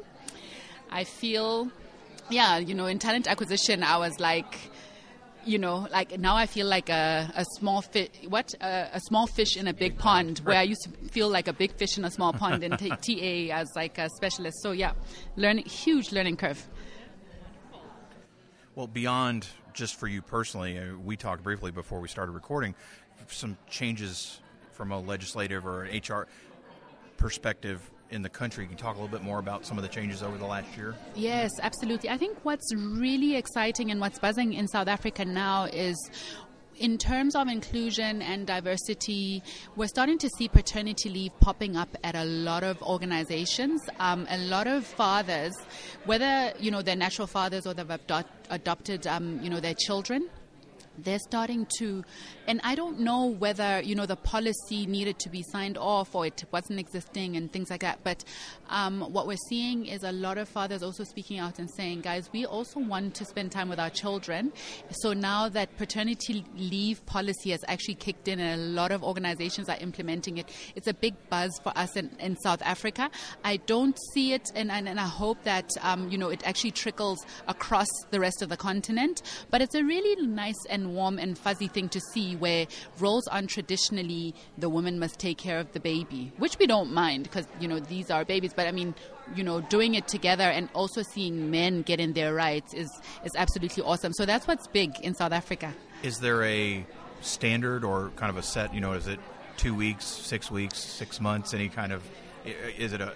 I 0.91 1.03
feel, 1.03 1.69
yeah, 2.29 2.57
you 2.57 2.73
know, 2.75 2.85
in 2.85 2.99
talent 2.99 3.27
acquisition, 3.27 3.83
I 3.83 3.97
was 3.97 4.19
like 4.19 4.71
you 5.45 5.59
know, 5.59 5.87
like 5.91 6.19
now 6.19 6.35
I 6.35 6.45
feel 6.45 6.67
like 6.67 6.89
a, 6.89 7.31
a 7.35 7.45
small 7.57 7.81
fish. 7.81 8.09
What 8.27 8.53
a, 8.61 8.89
a, 8.93 8.99
small 8.99 9.27
fish 9.27 9.55
in 9.55 9.67
a 9.67 9.73
big, 9.73 9.97
pond, 9.97 10.39
where 10.39 10.57
I 10.57 10.63
used 10.63 10.83
to 10.83 11.09
feel 11.09 11.29
like 11.29 11.47
a 11.47 11.53
big 11.53 11.73
fish 11.73 11.97
in 11.97 12.05
a 12.05 12.11
small 12.11 12.33
pond 12.33 12.63
in 12.63 12.75
t- 12.77 12.89
TA 13.49 13.55
as 13.55 13.67
like 13.75 13.97
a 13.97 14.09
specialist. 14.09 14.61
So 14.61 14.71
yeah, 14.71 14.93
learning 15.35 15.65
huge 15.65 16.11
learning 16.11 16.37
curve. 16.37 16.67
Well, 18.75 18.87
beyond 18.87 19.47
just 19.73 19.95
for 19.95 20.07
you 20.07 20.21
personally, 20.21 20.77
uh, 20.77 20.97
we 21.03 21.15
talked 21.15 21.43
briefly 21.43 21.71
before 21.71 21.99
we 21.99 22.07
started 22.07 22.31
recording. 22.31 22.75
Some 23.27 23.57
changes 23.69 24.39
from 24.71 24.91
a 24.91 24.99
legislative 24.99 25.65
or 25.65 25.83
an 25.83 25.97
HR 25.97 26.27
perspective 27.17 27.79
in 28.15 28.21
the 28.21 28.29
country. 28.29 28.65
Can 28.65 28.71
you 28.71 28.77
talk 28.77 28.95
a 28.95 28.99
little 28.99 29.15
bit 29.15 29.23
more 29.23 29.39
about 29.39 29.65
some 29.65 29.77
of 29.77 29.83
the 29.83 29.89
changes 29.89 30.23
over 30.23 30.37
the 30.37 30.45
last 30.45 30.75
year? 30.75 30.95
Yes, 31.13 31.51
absolutely. 31.61 32.09
I 32.09 32.17
think 32.17 32.37
what's 32.43 32.73
really 32.73 33.35
exciting 33.35 33.91
and 33.91 34.01
what's 34.01 34.17
buzzing 34.17 34.53
in 34.53 34.67
South 34.67 34.87
Africa 34.87 35.25
now 35.25 35.65
is 35.65 35.95
in 36.77 36.97
terms 36.97 37.35
of 37.35 37.47
inclusion 37.47 38.21
and 38.21 38.47
diversity, 38.47 39.43
we're 39.75 39.87
starting 39.87 40.17
to 40.17 40.29
see 40.37 40.47
paternity 40.47 41.09
leave 41.09 41.31
popping 41.39 41.77
up 41.77 41.89
at 42.03 42.15
a 42.15 42.25
lot 42.25 42.63
of 42.63 42.81
organizations. 42.81 43.81
Um, 43.99 44.25
a 44.29 44.37
lot 44.37 44.67
of 44.67 44.85
fathers, 44.85 45.53
whether 46.05 46.53
you 46.59 46.71
know 46.71 46.81
they're 46.81 46.95
natural 46.95 47.27
fathers 47.27 47.67
or 47.67 47.73
they've 47.73 47.89
adopt, 47.89 48.47
adopted, 48.49 49.07
um, 49.07 49.39
you 49.41 49.49
know, 49.49 49.59
their 49.59 49.75
children 49.75 50.29
they're 50.97 51.19
starting 51.19 51.67
to, 51.77 52.03
and 52.47 52.61
I 52.63 52.75
don't 52.75 52.99
know 52.99 53.25
whether 53.25 53.81
you 53.81 53.95
know 53.95 54.05
the 54.05 54.15
policy 54.15 54.85
needed 54.85 55.19
to 55.19 55.29
be 55.29 55.43
signed 55.43 55.77
off 55.77 56.15
or 56.15 56.25
it 56.25 56.43
wasn't 56.51 56.79
existing 56.79 57.35
and 57.35 57.51
things 57.51 57.69
like 57.69 57.81
that. 57.81 57.99
But 58.03 58.23
um, 58.69 59.01
what 59.01 59.27
we're 59.27 59.37
seeing 59.49 59.85
is 59.85 60.03
a 60.03 60.11
lot 60.11 60.37
of 60.37 60.47
fathers 60.47 60.83
also 60.83 61.03
speaking 61.03 61.39
out 61.39 61.59
and 61.59 61.69
saying, 61.69 62.01
guys, 62.01 62.29
we 62.31 62.45
also 62.45 62.79
want 62.79 63.15
to 63.15 63.25
spend 63.25 63.51
time 63.51 63.69
with 63.69 63.79
our 63.79 63.89
children. 63.89 64.53
So 64.89 65.13
now 65.13 65.49
that 65.49 65.75
paternity 65.77 66.45
leave 66.55 67.05
policy 67.05 67.51
has 67.51 67.63
actually 67.67 67.95
kicked 67.95 68.27
in, 68.27 68.39
and 68.39 68.59
a 68.59 68.63
lot 68.63 68.91
of 68.91 69.03
organizations 69.03 69.69
are 69.69 69.77
implementing 69.79 70.37
it, 70.37 70.49
it's 70.75 70.87
a 70.87 70.93
big 70.93 71.13
buzz 71.29 71.59
for 71.63 71.71
us 71.75 71.95
in, 71.95 72.09
in 72.19 72.35
South 72.37 72.61
Africa. 72.63 73.09
I 73.43 73.57
don't 73.57 73.97
see 74.13 74.33
it, 74.33 74.51
and, 74.55 74.71
and, 74.71 74.87
and 74.87 74.99
I 74.99 75.07
hope 75.07 75.43
that 75.43 75.69
um, 75.81 76.09
you 76.09 76.17
know 76.17 76.29
it 76.29 76.45
actually 76.45 76.71
trickles 76.71 77.25
across 77.47 77.87
the 78.11 78.19
rest 78.19 78.41
of 78.41 78.49
the 78.49 78.57
continent. 78.57 79.21
But 79.49 79.61
it's 79.61 79.75
a 79.75 79.83
really 79.83 80.25
nice 80.27 80.65
and 80.69 80.93
warm 80.93 81.19
and 81.19 81.37
fuzzy 81.37 81.67
thing 81.67 81.89
to 81.89 81.99
see 82.13 82.34
where 82.39 82.67
roles 82.99 83.27
aren't 83.27 83.49
traditionally 83.49 84.33
the 84.57 84.69
woman 84.69 84.99
must 84.99 85.19
take 85.19 85.37
care 85.37 85.59
of 85.59 85.71
the 85.73 85.79
baby, 85.79 86.31
which 86.37 86.57
we 86.59 86.67
don't 86.67 86.91
mind 86.91 87.23
because, 87.23 87.47
you 87.59 87.67
know, 87.67 87.79
these 87.79 88.09
are 88.11 88.25
babies. 88.25 88.53
But 88.53 88.67
I 88.67 88.71
mean, 88.71 88.95
you 89.35 89.43
know, 89.43 89.61
doing 89.61 89.95
it 89.95 90.07
together 90.07 90.43
and 90.43 90.69
also 90.73 91.01
seeing 91.01 91.51
men 91.51 91.81
get 91.81 91.99
in 91.99 92.13
their 92.13 92.33
rights 92.33 92.73
is, 92.73 92.89
is 93.23 93.31
absolutely 93.35 93.83
awesome. 93.83 94.13
So 94.13 94.25
that's 94.25 94.47
what's 94.47 94.67
big 94.67 94.99
in 95.01 95.15
South 95.15 95.31
Africa. 95.31 95.73
Is 96.03 96.19
there 96.19 96.43
a 96.43 96.85
standard 97.21 97.83
or 97.83 98.11
kind 98.15 98.29
of 98.29 98.37
a 98.37 98.43
set, 98.43 98.73
you 98.73 98.81
know, 98.81 98.93
is 98.93 99.07
it 99.07 99.19
two 99.57 99.73
weeks, 99.73 100.05
six 100.05 100.51
weeks, 100.51 100.77
six 100.77 101.19
months, 101.19 101.53
any 101.53 101.69
kind 101.69 101.91
of, 101.91 102.03
is 102.77 102.93
it 102.93 103.01
a, 103.01 103.13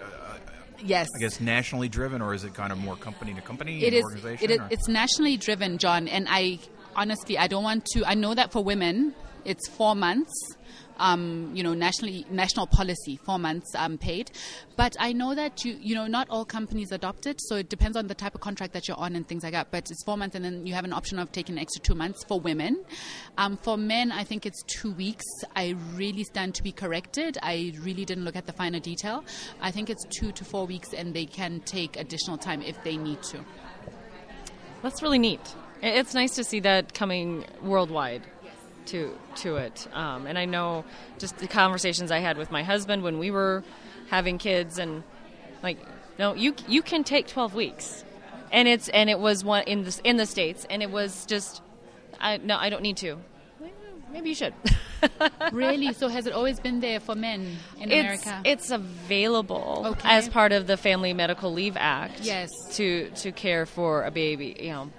yes 0.83 1.07
i 1.15 1.19
guess 1.19 1.39
nationally 1.39 1.89
driven 1.89 2.21
or 2.21 2.33
is 2.33 2.43
it 2.43 2.53
kind 2.53 2.71
of 2.71 2.77
more 2.77 2.95
company 2.95 3.33
to 3.33 3.41
company 3.41 3.83
it 3.83 3.93
is 3.93 4.03
organization 4.03 4.49
it 4.49 4.51
is, 4.51 4.59
it's 4.69 4.87
nationally 4.87 5.37
driven 5.37 5.77
jon 5.77 6.07
and 6.07 6.27
i 6.29 6.57
honestly, 6.95 7.37
I 7.37 7.47
don't 7.47 7.63
want 7.63 7.85
to. 7.93 8.05
I 8.05 8.13
know 8.13 8.33
that 8.33 8.51
for 8.51 8.63
women, 8.63 9.13
it's 9.45 9.67
four 9.69 9.95
months. 9.95 10.33
Um, 11.01 11.51
you 11.53 11.63
know, 11.63 11.73
nationally 11.73 12.25
national 12.29 12.67
policy, 12.67 13.17
four 13.25 13.39
months 13.39 13.73
um, 13.75 13.97
paid. 13.97 14.31
But 14.75 14.97
I 14.99 15.13
know 15.13 15.33
that 15.33 15.63
you 15.63 15.77
you 15.79 15.95
know 15.95 16.07
not 16.07 16.29
all 16.29 16.43
companies 16.43 16.91
adopt 16.91 17.25
it, 17.25 17.39
so 17.39 17.55
it 17.55 17.69
depends 17.69 17.95
on 17.95 18.07
the 18.07 18.13
type 18.13 18.35
of 18.35 18.41
contract 18.41 18.73
that 18.73 18.89
you're 18.89 18.97
on 18.97 19.15
and 19.15 19.25
things 19.25 19.43
like 19.43 19.53
that. 19.53 19.71
But 19.71 19.89
it's 19.89 20.03
four 20.03 20.17
months, 20.17 20.35
and 20.35 20.43
then 20.43 20.67
you 20.67 20.73
have 20.73 20.83
an 20.83 20.91
option 20.91 21.17
of 21.17 21.31
taking 21.31 21.55
an 21.55 21.59
extra 21.59 21.81
two 21.81 21.95
months 21.95 22.25
for 22.25 22.41
women. 22.41 22.83
Um, 23.37 23.55
for 23.55 23.77
men, 23.77 24.11
I 24.11 24.25
think 24.25 24.45
it's 24.45 24.61
two 24.63 24.91
weeks. 24.91 25.23
I 25.55 25.75
really 25.93 26.25
stand 26.25 26.53
to 26.55 26.63
be 26.63 26.73
corrected. 26.73 27.37
I 27.41 27.73
really 27.79 28.03
didn't 28.03 28.25
look 28.25 28.35
at 28.35 28.45
the 28.45 28.53
finer 28.53 28.81
detail. 28.81 29.23
I 29.61 29.71
think 29.71 29.89
it's 29.89 30.03
two 30.19 30.33
to 30.33 30.43
four 30.43 30.67
weeks, 30.67 30.93
and 30.93 31.13
they 31.13 31.25
can 31.25 31.61
take 31.61 31.95
additional 31.95 32.37
time 32.37 32.61
if 32.61 32.83
they 32.83 32.97
need 32.97 33.23
to. 33.23 33.39
That's 34.81 35.01
really 35.01 35.19
neat. 35.19 35.55
It's 35.81 36.13
nice 36.13 36.35
to 36.35 36.43
see 36.43 36.59
that 36.61 36.93
coming 36.93 37.45
worldwide 37.61 38.23
to 38.87 39.17
to 39.37 39.57
it. 39.57 39.87
Um, 39.93 40.27
and 40.27 40.37
I 40.37 40.45
know 40.45 40.83
just 41.17 41.37
the 41.37 41.47
conversations 41.47 42.11
I 42.11 42.19
had 42.19 42.37
with 42.37 42.51
my 42.51 42.63
husband 42.63 43.03
when 43.03 43.19
we 43.19 43.31
were 43.31 43.63
having 44.09 44.37
kids, 44.37 44.77
and 44.77 45.03
like, 45.63 45.77
no, 46.17 46.33
you 46.33 46.55
you 46.67 46.81
can 46.81 47.03
take 47.03 47.27
twelve 47.27 47.53
weeks, 47.53 48.03
and 48.51 48.67
it's 48.67 48.89
and 48.89 49.09
it 49.09 49.19
was 49.19 49.43
one 49.43 49.63
in 49.63 49.83
the 49.83 50.01
in 50.03 50.17
the 50.17 50.25
states, 50.25 50.65
and 50.69 50.83
it 50.83 50.91
was 50.91 51.25
just, 51.25 51.61
I 52.19 52.37
no, 52.37 52.57
I 52.57 52.69
don't 52.69 52.83
need 52.83 52.97
to. 52.97 53.17
Maybe 54.11 54.29
you 54.29 54.35
should. 54.35 54.55
really? 55.51 55.93
So 55.93 56.07
has 56.07 56.25
it 56.25 56.33
always 56.33 56.59
been 56.59 56.79
there 56.79 56.99
for 56.99 57.13
men 57.13 57.57
in 57.79 57.91
it's, 57.91 58.25
America? 58.25 58.41
It's 58.43 58.71
available 58.71 59.83
okay. 59.85 60.09
as 60.09 60.27
part 60.27 60.51
of 60.51 60.65
the 60.65 60.77
Family 60.77 61.13
Medical 61.13 61.53
Leave 61.53 61.77
Act. 61.77 62.21
Yes. 62.21 62.49
To 62.77 63.11
to 63.11 63.31
care 63.31 63.67
for 63.67 64.03
a 64.03 64.11
baby, 64.11 64.57
you 64.59 64.71
know, 64.71 64.89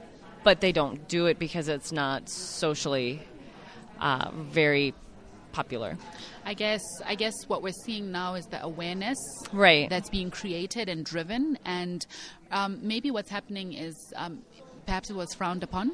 but 0.43 0.61
they 0.61 0.73
don't 0.73 1.09
do 1.09 1.27
it 1.27 1.39
because 1.39 1.69
it's 1.69 1.93
not 1.93 2.29
socially 2.29 3.23
uh, 4.01 4.31
very 4.33 4.95
popular. 5.53 5.97
I 6.45 6.55
guess 6.55 6.81
I 7.05 7.15
guess 7.15 7.35
what 7.49 7.63
we're 7.63 7.73
seeing 7.85 8.11
now 8.11 8.35
is 8.35 8.47
the 8.47 8.63
awareness 8.63 9.19
right. 9.53 9.89
that's 9.91 10.09
being 10.09 10.31
created 10.31 10.89
and 10.89 11.05
driven, 11.05 11.59
and 11.65 12.07
um, 12.51 12.79
maybe 12.83 13.11
what's 13.11 13.31
happening 13.31 13.73
is 13.73 13.95
um, 14.17 14.43
perhaps 14.87 15.11
it 15.11 15.17
was 15.17 15.35
frowned 15.35 15.63
upon 15.63 15.93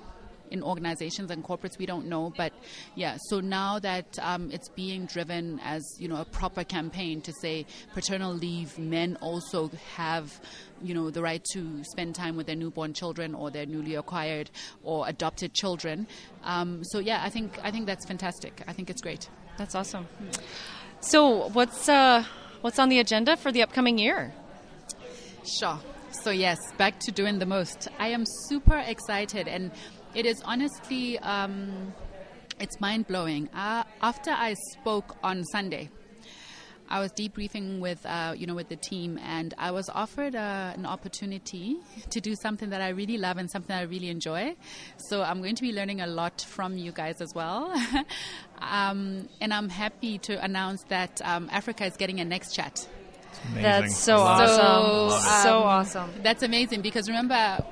in 0.50 0.62
organizations 0.62 1.30
and 1.30 1.44
corporates 1.44 1.78
we 1.78 1.86
don't 1.86 2.06
know 2.06 2.32
but 2.36 2.52
yeah 2.94 3.16
so 3.28 3.40
now 3.40 3.78
that 3.78 4.06
um, 4.20 4.50
it's 4.52 4.68
being 4.70 5.06
driven 5.06 5.60
as 5.64 5.82
you 5.98 6.08
know 6.08 6.20
a 6.20 6.24
proper 6.24 6.64
campaign 6.64 7.20
to 7.20 7.32
say 7.40 7.64
paternal 7.94 8.32
leave 8.32 8.78
men 8.78 9.16
also 9.20 9.70
have 9.94 10.40
you 10.82 10.94
know 10.94 11.10
the 11.10 11.22
right 11.22 11.44
to 11.52 11.82
spend 11.84 12.14
time 12.14 12.36
with 12.36 12.46
their 12.46 12.56
newborn 12.56 12.92
children 12.92 13.34
or 13.34 13.50
their 13.50 13.66
newly 13.66 13.94
acquired 13.94 14.50
or 14.82 15.08
adopted 15.08 15.52
children. 15.54 16.06
Um, 16.44 16.82
so 16.84 16.98
yeah 16.98 17.22
i 17.24 17.30
think 17.30 17.58
i 17.62 17.70
think 17.70 17.86
that's 17.86 18.06
fantastic. 18.06 18.62
I 18.66 18.72
think 18.72 18.90
it's 18.90 19.02
great. 19.02 19.28
That's 19.58 19.74
awesome. 19.74 20.06
So 21.00 21.48
what's 21.50 21.88
uh, 21.88 22.24
what's 22.60 22.78
on 22.78 22.88
the 22.88 22.98
agenda 22.98 23.36
for 23.36 23.52
the 23.52 23.62
upcoming 23.62 23.98
year? 23.98 24.32
Sure. 25.44 25.78
So 26.10 26.30
yes 26.30 26.58
back 26.76 26.98
to 27.00 27.12
doing 27.12 27.38
the 27.38 27.46
most. 27.46 27.88
I 27.98 28.08
am 28.08 28.24
super 28.48 28.78
excited 28.78 29.48
and 29.48 29.70
it 30.16 30.24
is 30.26 30.42
honestly 30.44 31.18
um, 31.18 31.92
It's 32.58 32.80
mind 32.80 33.06
blowing. 33.06 33.50
Uh, 33.54 33.84
after 34.00 34.30
I 34.30 34.54
spoke 34.72 35.16
on 35.22 35.44
Sunday, 35.44 35.90
I 36.88 37.00
was 37.00 37.12
debriefing 37.12 37.80
with 37.80 38.04
uh, 38.06 38.32
you 38.34 38.46
know 38.46 38.54
with 38.54 38.70
the 38.70 38.76
team, 38.76 39.18
and 39.22 39.52
I 39.58 39.72
was 39.72 39.90
offered 39.90 40.34
uh, 40.34 40.72
an 40.74 40.86
opportunity 40.86 41.76
to 42.08 42.20
do 42.20 42.34
something 42.34 42.70
that 42.70 42.80
I 42.80 42.90
really 42.90 43.18
love 43.18 43.36
and 43.36 43.50
something 43.50 43.76
I 43.76 43.82
really 43.82 44.08
enjoy. 44.08 44.56
So 45.10 45.22
I'm 45.22 45.42
going 45.42 45.54
to 45.56 45.62
be 45.62 45.72
learning 45.72 46.00
a 46.00 46.06
lot 46.06 46.40
from 46.48 46.78
you 46.78 46.92
guys 46.92 47.20
as 47.20 47.34
well. 47.34 47.74
um, 48.58 49.28
and 49.42 49.52
I'm 49.52 49.68
happy 49.68 50.16
to 50.18 50.42
announce 50.42 50.82
that 50.88 51.20
um, 51.24 51.50
Africa 51.52 51.84
is 51.84 51.96
getting 51.98 52.20
a 52.20 52.24
NextChat. 52.24 52.88
Amazing. 53.52 53.62
That's 53.62 53.96
so 53.98 54.16
Love 54.16 54.40
it. 54.40 54.60
awesome. 54.60 55.20
So, 55.20 55.42
so 55.42 55.58
um, 55.58 55.62
awesome. 55.64 56.10
That's 56.22 56.42
amazing 56.42 56.80
because 56.80 57.06
remember, 57.06 57.62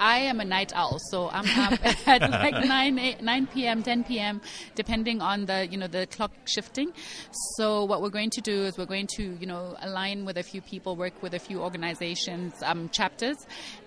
I 0.00 0.20
am 0.20 0.40
a 0.40 0.44
night 0.46 0.72
owl, 0.74 0.98
so 1.10 1.28
I'm 1.28 1.44
up 1.58 1.78
at 2.08 2.22
like 2.22 2.64
9, 2.64 2.98
8, 2.98 3.22
9 3.22 3.46
p.m., 3.48 3.82
10 3.82 4.04
p.m., 4.04 4.40
depending 4.74 5.20
on 5.20 5.44
the 5.44 5.68
you 5.70 5.76
know 5.76 5.88
the 5.88 6.06
clock 6.06 6.32
shifting. 6.46 6.92
So 7.56 7.84
what 7.84 8.00
we're 8.00 8.08
going 8.08 8.30
to 8.30 8.40
do 8.40 8.62
is 8.62 8.78
we're 8.78 8.86
going 8.86 9.08
to 9.16 9.36
you 9.38 9.46
know 9.46 9.76
align 9.82 10.24
with 10.24 10.38
a 10.38 10.42
few 10.42 10.62
people, 10.62 10.96
work 10.96 11.22
with 11.22 11.34
a 11.34 11.38
few 11.38 11.60
organizations, 11.60 12.54
um, 12.62 12.88
chapters, 12.88 13.36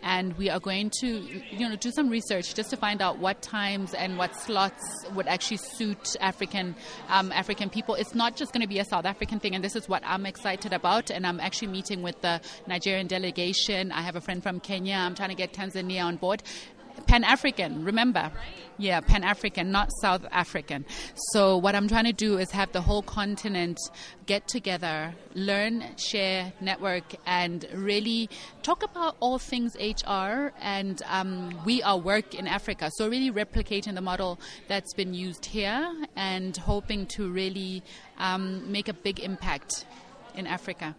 and 0.04 0.38
we 0.38 0.52
are 0.52 0.60
going 0.60 0.92
to 1.02 1.08
you 1.52 1.68
know 1.68 1.76
do 1.76 1.92
some 1.92 2.10
research 2.10 2.54
just 2.54 2.70
to 2.70 2.78
find 2.78 3.02
out 3.02 3.18
what 3.18 3.42
times 3.42 3.96
and 3.96 4.20
what 4.20 4.36
slots 4.36 4.84
would 5.16 5.28
actually 5.28 5.58
suit 5.58 6.16
African 6.20 6.76
um, 7.10 7.32
African 7.32 7.72
people. 7.72 7.96
It's 7.96 8.14
not 8.14 8.36
just 8.36 8.54
going 8.54 8.62
to 8.62 8.68
be 8.68 8.78
a 8.78 8.86
South 8.86 9.06
African 9.06 9.40
thing, 9.40 9.56
and 9.56 9.64
this 9.64 9.76
is 9.76 9.90
what 9.90 10.04
I'm 10.06 10.28
excited 10.28 10.74
about. 10.74 11.10
And 11.10 11.26
I'm 11.26 11.40
actually 11.40 11.70
meeting 11.70 12.04
with 12.04 12.22
the 12.22 12.40
Nigerian 12.68 13.08
delegation. 13.08 13.92
I 13.92 14.02
have 14.02 14.16
a 14.16 14.22
friend 14.22 14.44
from 14.44 14.60
Kenya. 14.60 14.94
I'm 14.94 15.16
trying 15.16 15.30
to 15.30 15.36
get 15.36 15.54
Tanzania 15.54 16.03
on 16.04 16.18
board. 16.18 16.44
Pan 17.08 17.24
African, 17.24 17.84
remember? 17.84 18.32
Yeah, 18.78 19.02
Pan 19.02 19.24
African, 19.24 19.72
not 19.72 19.90
South 20.02 20.26
African. 20.32 20.86
So, 21.32 21.58
what 21.58 21.76
I'm 21.76 21.88
trying 21.88 22.06
to 22.06 22.14
do 22.14 22.38
is 22.38 22.50
have 22.52 22.72
the 22.72 22.82
whole 22.82 23.04
continent 23.04 23.78
get 24.26 24.48
together, 24.48 25.14
learn, 25.36 25.84
share, 25.98 26.54
network, 26.60 27.04
and 27.26 27.68
really 27.74 28.30
talk 28.64 28.84
about 28.84 29.16
all 29.20 29.38
things 29.38 29.76
HR 29.80 30.52
and 30.60 31.02
um, 31.08 31.60
we 31.66 31.84
are 31.84 31.98
work 31.98 32.34
in 32.34 32.48
Africa. 32.48 32.90
So, 32.96 33.08
really 33.08 33.32
replicating 33.32 33.96
the 33.96 34.02
model 34.02 34.40
that's 34.68 34.94
been 34.94 35.14
used 35.14 35.46
here 35.46 35.94
and 36.16 36.56
hoping 36.58 37.06
to 37.08 37.30
really 37.30 37.84
um, 38.18 38.72
make 38.72 38.88
a 38.88 38.94
big 38.94 39.20
impact 39.20 39.86
in 40.36 40.48
Africa. 40.48 40.96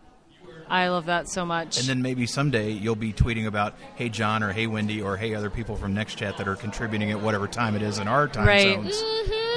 I 0.68 0.88
love 0.88 1.06
that 1.06 1.28
so 1.28 1.44
much. 1.44 1.78
And 1.78 1.86
then 1.88 2.02
maybe 2.02 2.26
someday 2.26 2.70
you'll 2.70 2.94
be 2.96 3.12
tweeting 3.12 3.46
about, 3.46 3.74
"Hey 3.96 4.08
Jon" 4.08 4.42
or 4.42 4.52
"Hey 4.52 4.66
Wendy" 4.66 5.00
or 5.02 5.16
"Hey 5.16 5.34
other 5.34 5.50
people 5.50 5.76
from 5.76 5.94
NextChat 5.94 6.36
that 6.38 6.48
are 6.48 6.56
contributing 6.56 7.10
at 7.10 7.20
whatever 7.20 7.46
time 7.46 7.74
it 7.76 7.82
is 7.82 7.98
in 7.98 8.08
our 8.08 8.28
time 8.28 8.46
Right. 8.46 8.74
zones." 8.74 9.00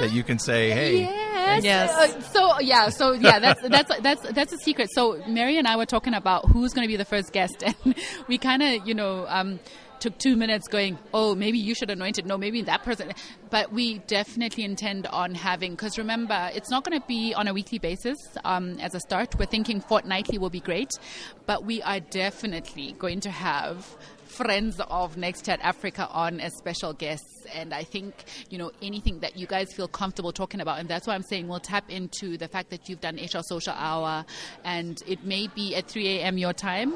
That 0.00 0.12
you 0.12 0.22
can 0.22 0.38
say, 0.38 0.70
"Hey, 0.70 1.00
Yes. 1.48 1.64
Yes. 1.64 1.90
Uh, 1.90 2.20
so 2.20 2.60
yeah. 2.60 2.88
So 2.90 3.12
yeah. 3.12 3.38
That's 3.38 3.62
that's 3.68 4.00
that's 4.00 4.32
that's 4.32 4.52
a 4.52 4.58
secret. 4.58 4.90
So 4.92 5.22
Mary 5.26 5.56
and 5.56 5.66
I 5.66 5.76
were 5.76 5.86
talking 5.86 6.12
about 6.12 6.46
who's 6.50 6.74
going 6.74 6.86
to 6.86 6.88
be 6.88 6.96
the 6.96 7.06
first 7.06 7.32
guest, 7.32 7.62
and 7.84 7.94
we 8.28 8.36
kind 8.38 8.62
of 8.62 8.86
you 8.86 8.94
know. 8.94 9.24
Um, 9.28 9.58
Took 10.00 10.18
two 10.18 10.36
minutes 10.36 10.68
going, 10.68 10.98
oh, 11.12 11.34
maybe 11.34 11.58
you 11.58 11.74
should 11.74 11.90
anoint 11.90 12.18
it. 12.18 12.26
No, 12.26 12.38
maybe 12.38 12.62
that 12.62 12.82
person. 12.82 13.12
But 13.50 13.72
we 13.72 13.98
definitely 13.98 14.64
intend 14.64 15.06
on 15.06 15.34
having, 15.34 15.72
because 15.72 15.98
remember, 15.98 16.50
it's 16.54 16.70
not 16.70 16.84
going 16.84 17.00
to 17.00 17.06
be 17.06 17.34
on 17.34 17.48
a 17.48 17.54
weekly 17.54 17.78
basis 17.78 18.16
um, 18.44 18.78
as 18.80 18.94
a 18.94 19.00
start. 19.00 19.38
We're 19.38 19.46
thinking 19.46 19.80
fortnightly 19.80 20.38
will 20.38 20.50
be 20.50 20.60
great. 20.60 20.90
But 21.46 21.64
we 21.64 21.82
are 21.82 22.00
definitely 22.00 22.92
going 22.98 23.20
to 23.20 23.30
have 23.30 23.84
friends 24.26 24.80
of 24.88 25.16
NextChat 25.16 25.58
Africa 25.62 26.06
on 26.10 26.40
as 26.40 26.54
special 26.56 26.92
guests. 26.92 27.37
And 27.54 27.72
I 27.74 27.84
think, 27.84 28.14
you 28.50 28.58
know, 28.58 28.70
anything 28.82 29.20
that 29.20 29.36
you 29.36 29.46
guys 29.46 29.72
feel 29.72 29.88
comfortable 29.88 30.32
talking 30.32 30.60
about. 30.60 30.78
And 30.78 30.88
that's 30.88 31.06
why 31.06 31.14
I'm 31.14 31.22
saying 31.22 31.48
we'll 31.48 31.60
tap 31.60 31.90
into 31.90 32.36
the 32.36 32.48
fact 32.48 32.70
that 32.70 32.88
you've 32.88 33.00
done 33.00 33.16
HR 33.16 33.42
Social 33.42 33.74
Hour 33.74 34.24
and 34.64 35.02
it 35.06 35.24
may 35.24 35.46
be 35.48 35.74
at 35.74 35.88
3 35.88 36.08
a.m. 36.18 36.38
your 36.38 36.52
time. 36.52 36.94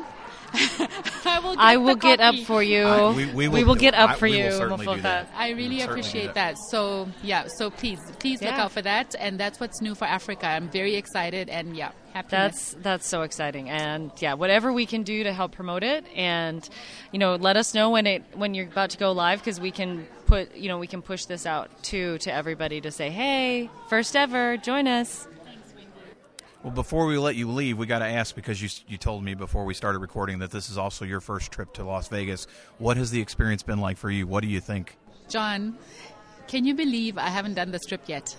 I 0.55 1.41
will 1.43 1.55
get, 1.55 1.61
I 1.63 1.77
will 1.79 1.95
get 1.97 2.21
up 2.21 2.35
for 2.47 2.63
you. 2.63 2.85
I- 2.85 3.13
we- 3.13 3.49
we 3.49 3.65
will- 3.65 3.75
get 3.75 3.95
up 3.95 4.11
I- 4.11 4.15
for 4.17 4.27
you. 4.27 4.45
Mofota. 4.45 5.03
that. 5.03 5.31
I 5.35 5.51
really 5.51 5.77
We'll 5.79 5.89
appreciate 5.91 6.35
that. 6.35 6.57
that. 6.57 6.59
So 6.71 7.09
yeah, 7.23 7.47
so 7.47 7.71
please, 7.71 7.99
please 8.19 8.43
look 8.43 8.53
out 8.53 8.71
for 8.73 8.83
that. 8.83 9.15
And 9.19 9.41
that's 9.41 9.59
what's 9.61 9.81
new 9.81 9.95
for 9.95 10.05
Africa. 10.05 10.47
I'm 10.47 10.69
very 10.71 10.95
excited 10.97 11.49
and 11.49 11.75
yeah, 11.77 11.93
happy. 12.13 12.29
That's 12.31 12.75
that's 12.83 13.09
so 13.09 13.23
exciting, 13.23 13.71
and 13.71 14.11
yeah, 14.21 14.35
whatever 14.35 14.73
we 14.73 14.85
can 14.87 15.03
do 15.05 15.25
to 15.25 15.33
help 15.33 15.53
promote 15.53 15.83
it, 15.83 16.05
and 16.15 16.69
you 17.13 17.19
know, 17.19 17.37
let 17.37 17.57
us 17.57 17.75
know 17.75 17.91
when 17.91 18.07
it 18.07 18.23
when 18.35 18.53
you're 18.55 18.67
about 18.67 18.91
to 18.91 18.99
go 18.99 19.13
live 19.13 19.39
because 19.41 19.59
we 19.61 19.71
can 19.71 20.07
put 20.33 20.57
you 20.57 20.69
know 20.69 20.79
we 20.79 20.87
can 20.87 21.03
push 21.03 21.27
this 21.27 21.45
out 21.45 21.69
too 21.83 22.17
to 22.19 22.33
everybody 22.33 22.81
to 22.81 22.91
say, 22.91 23.11
hey, 23.11 23.69
first 23.89 24.17
ever, 24.17 24.57
join 24.57 24.89
us. 24.89 25.29
Well, 26.63 26.73
before 26.73 27.07
we 27.07 27.19
let 27.19 27.35
you 27.35 27.51
leave, 27.51 27.77
we 27.77 27.87
got 27.87 27.99
to 27.99 28.07
ask 28.07 28.35
because 28.35 28.63
you 28.63 28.71
you 28.89 28.97
told 28.97 29.23
me 29.23 29.35
before 29.35 29.65
we 29.67 29.75
started 29.75 29.99
recording 29.99 30.39
that 30.39 30.51
this 30.51 30.71
is 30.71 30.79
also 30.79 31.05
your 31.05 31.21
first 31.21 31.53
trip 31.53 31.75
to 31.75 31.85
Las 31.85 32.09
Vegas. 32.09 32.47
What 32.79 32.97
has 32.97 33.11
the 33.11 33.21
experience 33.21 33.63
been 33.63 33.81
like 33.81 33.99
for 33.99 34.11
you? 34.11 34.27
What 34.27 34.43
do 34.43 34.49
you 34.49 34.61
think? 34.61 34.97
Jon, 35.29 35.77
can 36.49 36.65
you 36.65 36.75
believe 36.75 37.19
I 37.19 37.29
haven't 37.29 37.55
done 37.55 37.71
this 37.71 37.85
trip 37.85 38.03
yet? 38.07 38.35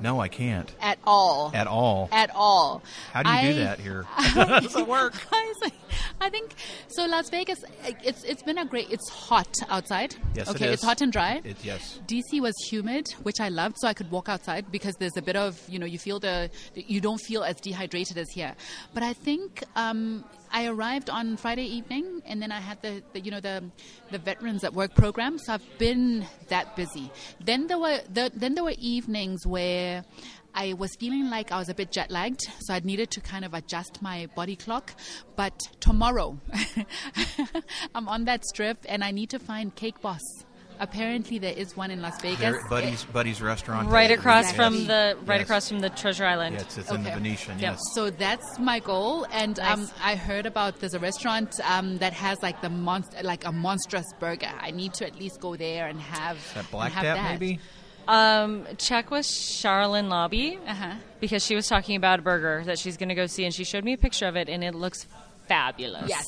No, 0.00 0.20
I 0.20 0.28
can't 0.28 0.72
At 0.80 0.98
all. 1.04 1.50
at 1.54 1.66
all. 1.66 2.08
At 2.12 2.30
all. 2.34 2.82
How 3.12 3.22
do 3.22 3.30
you 3.30 3.36
I- 3.36 3.42
do 3.52 3.54
that 3.60 3.80
here? 3.80 4.02
How 4.04 4.60
does 4.60 4.76
it 4.76 4.86
work? 4.86 5.14
I 5.32 5.44
was 5.46 5.56
like- 5.62 5.74
I 6.20 6.30
think 6.30 6.54
so. 6.88 7.06
Las 7.06 7.30
Vegas, 7.30 7.58
it's 8.04 8.24
it's 8.24 8.42
been 8.42 8.58
a 8.58 8.64
great. 8.64 8.90
It's 8.90 9.08
hot 9.08 9.54
outside. 9.68 10.16
Yes, 10.34 10.48
it 10.48 10.56
okay, 10.56 10.66
is. 10.66 10.74
it's 10.74 10.82
hot 10.84 11.00
and 11.00 11.12
dry. 11.12 11.40
It, 11.44 11.56
yes. 11.64 12.00
DC 12.06 12.40
was 12.40 12.54
humid, 12.68 13.08
which 13.22 13.40
I 13.40 13.48
loved, 13.48 13.76
so 13.78 13.86
I 13.88 13.94
could 13.94 14.10
walk 14.10 14.28
outside 14.28 14.70
because 14.72 14.96
there's 14.96 15.16
a 15.16 15.22
bit 15.22 15.36
of 15.36 15.60
you 15.68 15.78
know 15.78 15.86
you 15.86 15.98
feel 15.98 16.18
the 16.18 16.50
you 16.74 17.00
don't 17.00 17.20
feel 17.20 17.44
as 17.44 17.56
dehydrated 17.60 18.18
as 18.18 18.28
here. 18.30 18.54
But 18.94 19.02
I 19.04 19.12
think 19.12 19.62
um, 19.76 20.24
I 20.50 20.66
arrived 20.66 21.10
on 21.10 21.36
Friday 21.36 21.64
evening, 21.64 22.22
and 22.26 22.40
then 22.42 22.52
I 22.52 22.60
had 22.60 22.80
the, 22.82 23.02
the 23.12 23.20
you 23.20 23.30
know 23.30 23.40
the 23.40 23.64
the 24.10 24.18
veterans 24.18 24.64
at 24.64 24.72
work 24.74 24.94
program. 24.94 25.38
So 25.38 25.54
I've 25.54 25.78
been 25.78 26.26
that 26.48 26.76
busy. 26.76 27.10
Then 27.44 27.66
there 27.66 27.78
were 27.78 28.00
the, 28.12 28.30
then 28.34 28.54
there 28.54 28.64
were 28.64 28.76
evenings 28.78 29.46
where. 29.46 30.04
I 30.54 30.72
was 30.72 30.96
feeling 30.96 31.30
like 31.30 31.52
I 31.52 31.58
was 31.58 31.68
a 31.68 31.74
bit 31.74 31.92
jet 31.92 32.10
lagged, 32.10 32.40
so 32.60 32.74
I 32.74 32.80
needed 32.80 33.10
to 33.12 33.20
kind 33.20 33.44
of 33.44 33.54
adjust 33.54 34.02
my 34.02 34.26
body 34.34 34.56
clock. 34.56 34.94
But 35.36 35.52
tomorrow, 35.78 36.38
I'm 37.94 38.08
on 38.08 38.24
that 38.24 38.44
strip 38.44 38.78
and 38.88 39.04
I 39.04 39.12
need 39.12 39.30
to 39.30 39.38
find 39.38 39.72
Cake 39.76 40.00
Boss. 40.00 40.22
Apparently, 40.80 41.38
there 41.38 41.52
is 41.52 41.76
one 41.76 41.90
in 41.90 42.00
Las 42.00 42.20
Vegas. 42.22 42.38
There, 42.40 42.60
Buddy's 42.70 43.04
Buddy's 43.04 43.42
restaurant. 43.42 43.88
Right 43.90 44.10
across 44.10 44.50
Exactly. 44.50 44.78
from 44.78 44.86
the 44.86 45.16
right 45.26 45.40
Yes. 45.40 45.44
across 45.48 45.68
from 45.68 45.80
the 45.80 45.90
Treasure 45.90 46.24
Island. 46.24 46.56
Yes, 46.58 46.78
it's 46.78 46.90
in 46.90 47.02
the 47.02 47.10
Venetian. 47.10 47.58
Yeah. 47.58 47.72
Yes. 47.72 47.80
So 47.94 48.10
that's 48.10 48.58
my 48.58 48.78
goal, 48.78 49.26
and 49.32 49.58
um, 49.60 49.88
I 50.02 50.14
heard 50.14 50.46
about 50.46 50.80
there's 50.80 50.94
a 50.94 50.98
restaurant 51.00 51.54
um, 51.64 51.98
that 51.98 52.12
has 52.12 52.38
like 52.42 52.60
the 52.62 52.68
monst- 52.68 53.22
like 53.24 53.44
a 53.44 53.52
monstrous 53.52 54.06
burger. 54.20 54.50
I 54.60 54.70
need 54.70 54.94
to 54.94 55.06
at 55.06 55.18
least 55.18 55.40
go 55.40 55.56
there 55.56 55.86
and 55.88 56.00
have 56.00 56.38
That 56.54 56.70
Black 56.70 56.92
have 56.92 57.02
Tap, 57.04 57.16
that. 57.16 57.40
maybe. 57.40 57.58
Um, 58.06 58.66
check 58.78 59.10
with 59.10 59.26
Charlene 59.26 60.08
Lobby 60.08 60.58
Uh-huh. 60.66 60.94
because 61.20 61.44
she 61.44 61.54
was 61.54 61.66
talking 61.66 61.94
about 61.94 62.20
a 62.20 62.22
burger 62.22 62.62
that 62.64 62.78
she's 62.78 62.96
going 62.96 63.10
to 63.10 63.14
go 63.14 63.26
see, 63.26 63.44
and 63.44 63.52
she 63.54 63.64
showed 63.64 63.84
me 63.84 63.92
a 63.92 63.98
picture 63.98 64.26
of 64.26 64.34
it, 64.36 64.48
and 64.48 64.64
it 64.64 64.74
looks 64.74 65.06
fabulous. 65.46 66.08
Yes. 66.08 66.24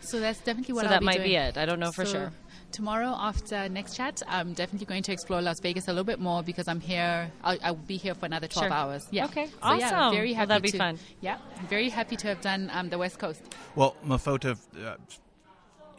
So 0.00 0.20
that's 0.20 0.38
definitely 0.40 0.72
what 0.74 0.82
So 0.82 0.86
I'll 0.86 0.90
that 0.94 1.00
be 1.00 1.04
might 1.06 1.16
doing. 1.16 1.28
be 1.28 1.34
it. 1.36 1.58
I 1.58 1.66
don't 1.66 1.80
know 1.80 1.92
for 1.92 2.06
So 2.06 2.12
sure. 2.12 2.32
Tomorrow 2.70 3.14
after 3.18 3.54
NextChat, 3.56 4.22
I'm 4.28 4.52
definitely 4.52 4.86
going 4.86 5.02
to 5.04 5.12
explore 5.12 5.40
Las 5.40 5.58
Vegas 5.60 5.88
a 5.88 5.90
little 5.90 6.04
bit 6.04 6.20
more 6.20 6.42
because 6.42 6.68
I'm 6.68 6.80
here. 6.80 7.30
I'll, 7.42 7.58
I'll 7.62 7.74
be 7.74 7.96
here 7.96 8.14
for 8.14 8.26
another 8.26 8.46
12 8.46 8.66
Sure. 8.68 8.72
hours. 8.72 9.06
Yeah. 9.10 9.24
Okay. 9.24 9.46
So, 9.46 9.52
yeah, 9.74 9.86
Awesome. 10.00 10.14
very 10.14 10.28
Well, 10.30 10.36
happy 10.36 10.48
that'd 10.48 10.62
be 10.62 10.70
to, 10.72 10.78
fun. 10.78 10.98
Yeah. 11.20 11.38
Very 11.68 11.88
happy 11.88 12.16
to 12.16 12.28
have 12.28 12.40
done 12.42 12.70
um, 12.72 12.90
the 12.90 12.98
West 12.98 13.18
Coast. 13.18 13.40
Well, 13.74 13.96
Mofota, 14.06 14.56
uh, 14.84 14.96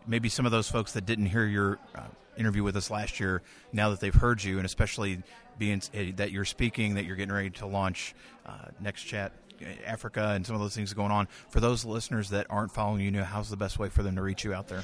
maybe 0.08 0.30
some 0.30 0.46
of 0.46 0.52
those 0.52 0.70
folks 0.70 0.94
that 0.94 1.06
didn't 1.06 1.26
hear 1.26 1.46
your 1.46 1.80
uh, 1.96 2.02
interview 2.38 2.64
with 2.64 2.78
us 2.78 2.90
last 2.92 3.20
year, 3.20 3.42
now 3.74 3.90
that 3.90 4.00
they've 4.00 4.14
heard 4.14 4.44
you, 4.44 4.58
and 4.58 4.66
especially 4.66 5.22
being 5.58 5.82
uh, 5.94 6.04
that 6.18 6.32
you're 6.32 6.46
speaking, 6.46 6.94
that 6.96 7.04
you're 7.06 7.16
getting 7.16 7.34
ready 7.34 7.50
to 7.50 7.66
launch 7.66 8.14
uh, 8.46 8.52
NextChat 8.82 9.32
uh, 9.62 9.66
Africa, 9.86 10.34
and 10.36 10.46
some 10.46 10.56
of 10.56 10.62
those 10.62 10.76
things 10.76 10.94
going 10.94 11.12
on. 11.12 11.28
For 11.50 11.60
those 11.60 11.84
listeners 11.84 12.30
that 12.30 12.46
aren't 12.50 12.72
following 12.72 13.02
you, 13.02 13.12
know 13.12 13.24
how's 13.24 13.50
the 13.50 13.58
best 13.58 13.80
way 13.80 13.90
for 13.90 14.04
them 14.04 14.16
to 14.16 14.22
reach 14.22 14.44
you 14.46 14.54
out 14.54 14.68
there? 14.70 14.84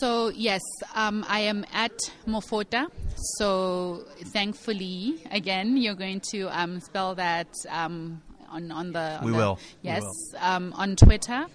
So 0.00 0.28
yes, 0.28 0.62
um, 0.94 1.24
I 1.28 1.40
am 1.40 1.64
at 1.72 1.92
Mofota. 2.26 2.86
So 3.38 4.04
thankfully, 4.32 5.22
again, 5.30 5.76
you're 5.76 5.94
going 5.94 6.20
to 6.32 6.44
um, 6.48 6.80
spell 6.80 7.14
that 7.16 7.48
um, 7.70 8.22
on 8.50 8.70
on 8.72 8.92
the. 8.92 9.18
On 9.18 9.24
We 9.26 9.32
the- 9.32 9.36
will. 9.36 9.54
We 9.82 9.90
Yes, 9.90 10.02
will. 10.32 10.38
Um, 10.40 10.72
on 10.74 10.96
Twitter. 10.96 11.46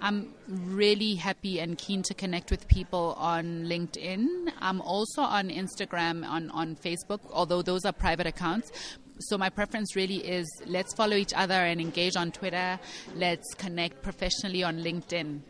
I'm 0.00 0.34
really 0.48 1.14
happy 1.14 1.60
and 1.60 1.78
keen 1.78 2.02
to 2.02 2.14
connect 2.14 2.50
with 2.50 2.66
people 2.68 3.14
on 3.18 3.64
LinkedIn. 3.64 4.50
I'm 4.60 4.80
also 4.80 5.22
on 5.22 5.48
Instagram, 5.48 6.26
on 6.28 6.50
on 6.50 6.76
Facebook, 6.76 7.20
although 7.32 7.62
those 7.62 7.84
are 7.84 7.92
private 7.92 8.26
accounts. 8.26 8.72
So 9.20 9.38
my 9.38 9.48
preference 9.48 9.96
really 9.96 10.16
is 10.16 10.46
let's 10.66 10.92
follow 10.94 11.16
each 11.16 11.32
other 11.34 11.54
and 11.54 11.80
engage 11.80 12.16
on 12.16 12.32
Twitter. 12.32 12.78
Let's 13.14 13.54
connect 13.54 14.02
professionally 14.02 14.62
on 14.62 14.78
LinkedIn. 14.82 15.40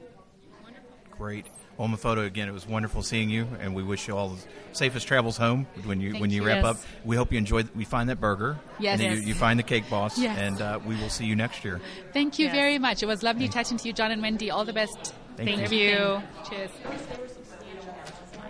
Great. 1.11 1.47
Well, 1.79 1.89
Mofota, 1.89 2.25
again, 2.25 2.49
it 2.49 2.53
was 2.53 2.67
wonderful 2.67 3.03
seeing 3.03 3.29
you, 3.29 3.47
and 3.61 3.75
we 3.75 3.83
wish 3.83 4.09
you 4.09 4.17
all 4.17 4.31
the 4.31 4.43
safest 4.73 5.07
travels 5.07 5.37
home 5.37 5.67
when 5.85 6.01
you 6.01 6.13
Thank 6.13 6.23
when 6.23 6.31
you, 6.31 6.41
you. 6.41 6.47
wrap 6.47 6.65
Yes. 6.65 6.77
up. 6.77 6.83
We 7.05 7.17
hope 7.17 7.33
you 7.33 7.39
enjoy. 7.39 7.65
We 7.75 7.85
find 7.85 8.09
that 8.09 8.19
burger. 8.19 8.59
Yes. 8.79 8.93
And 8.93 9.01
then 9.03 9.11
Yes. 9.13 9.21
You, 9.23 9.29
you 9.29 9.35
find 9.35 9.59
the 9.59 9.63
cake 9.63 9.89
boss. 9.91 10.19
Yes. 10.19 10.39
And 10.39 10.61
uh, 10.63 10.79
we 10.87 10.97
will 10.97 11.11
see 11.11 11.27
you 11.27 11.37
next 11.37 11.65
year. 11.67 11.81
Thank 12.15 12.39
you 12.39 12.47
Yes. 12.47 12.55
very 12.55 12.79
much. 12.79 13.03
It 13.03 13.07
was 13.07 13.23
lovely 13.23 13.49
chatting 13.49 13.77
to 13.77 13.87
you, 13.89 13.93
Jon 13.93 14.11
and 14.11 14.23
Wendy. 14.23 14.51
All 14.51 14.65
the 14.65 14.73
best. 14.73 15.13
Thank 15.37 15.51
Thank 15.59 15.71
you. 15.71 15.79
you. 15.79 16.23
Cheers. 16.49 16.71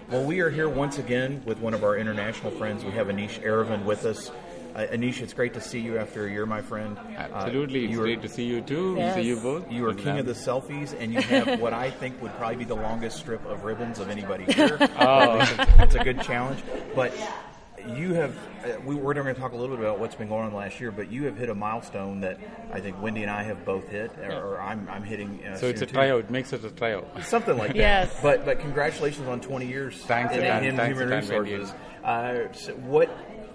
Well, 0.09 0.22
we 0.24 0.39
are 0.39 0.51
here 0.51 0.68
once 0.68 0.99
again 0.99 1.43
with 1.45 1.59
one 1.59 1.74
of 1.74 1.83
our 1.83 1.97
international 1.97 2.53
friends. 2.53 2.85
We 2.85 2.93
have 2.93 3.09
Anish 3.09 3.43
Aravind 3.43 3.85
with 3.85 4.05
us. 4.05 4.31
Uh, 4.77 4.87
Anish, 4.89 5.22
it's 5.22 5.33
great 5.33 5.55
to 5.55 5.61
see 5.61 5.81
you 5.81 5.97
after 5.97 6.27
a 6.27 6.31
year, 6.31 6.45
my 6.45 6.61
friend. 6.61 6.99
Absolutely, 7.16 7.81
Uh, 7.81 7.85
it's 7.85 7.93
you 7.95 8.01
are, 8.01 8.05
great 8.05 8.20
to 8.20 8.29
see 8.29 8.45
you 8.45 8.61
too. 8.61 8.95
Yes. 8.99 9.14
See 9.14 9.22
you 9.22 9.37
both. 9.37 9.72
You 9.72 9.87
are 9.89 9.95
king 9.95 10.18
of 10.18 10.27
the 10.27 10.35
selfies, 10.35 10.95
and 11.01 11.14
you 11.14 11.22
have 11.22 11.59
what 11.61 11.72
I 11.72 11.91
think 11.91 12.20
would 12.20 12.35
probably 12.37 12.57
be 12.57 12.64
the 12.66 12.77
longest 12.77 13.16
strip 13.16 13.43
of 13.47 13.64
ribbons 13.64 13.99
of 14.01 14.11
anybody 14.11 14.45
here. 14.53 14.77
Oh. 15.01 15.39
it's, 15.79 15.95
a, 15.95 16.05
good 16.05 16.20
challenge. 16.20 16.62
But 16.95 17.14
you 17.97 18.12
have, 18.12 18.37
uh, 18.66 18.79
we, 18.85 18.95
we're 18.97 19.14
going 19.14 19.35
to 19.35 19.41
talk 19.41 19.53
a 19.53 19.57
little 19.57 19.77
bit 19.77 19.83
about 19.87 19.99
what's 19.99 20.14
been 20.14 20.29
going 20.29 20.45
on 20.45 20.53
last 20.53 20.79
year, 20.79 20.91
but 20.93 21.11
you 21.11 21.24
have 21.24 21.39
hit 21.39 21.49
a 21.49 21.55
milestone 21.55 22.20
that 22.20 22.39
I 22.70 22.81
think 22.81 23.01
Wendy 23.01 23.22
and 23.22 23.31
I 23.31 23.45
have 23.45 23.64
both 23.64 23.89
hit, 23.89 24.11
or, 24.18 24.33
or 24.57 24.61
I'm, 24.61 24.87
I'm 24.91 25.05
hitting. 25.05 25.43
Uh, 25.43 25.57
So 25.57 25.68
it's 25.68 25.79
a 25.81 25.85
soon, 25.85 25.89
too. 25.89 25.95
tryout. 25.95 26.31
Makes 26.31 26.53
it 26.53 26.62
a 26.64 26.70
tryout. 26.70 27.09
Something 27.24 27.57
like 27.57 27.68
that. 27.68 27.77
Yes. 27.77 28.14
But 28.22 28.45
but 28.45 28.61
congratulations 28.61 29.27
on 29.27 29.41
20 29.41 29.66
years. 29.66 29.97
Thanks 30.03 30.35
in, 30.35 30.41
again. 30.41 30.64
in 30.64 30.77
Thanks 30.77 30.99
human 30.99 31.16
resources. 31.18 31.72
Uh, 32.05 32.53
so 32.53 32.74
what 32.74 33.09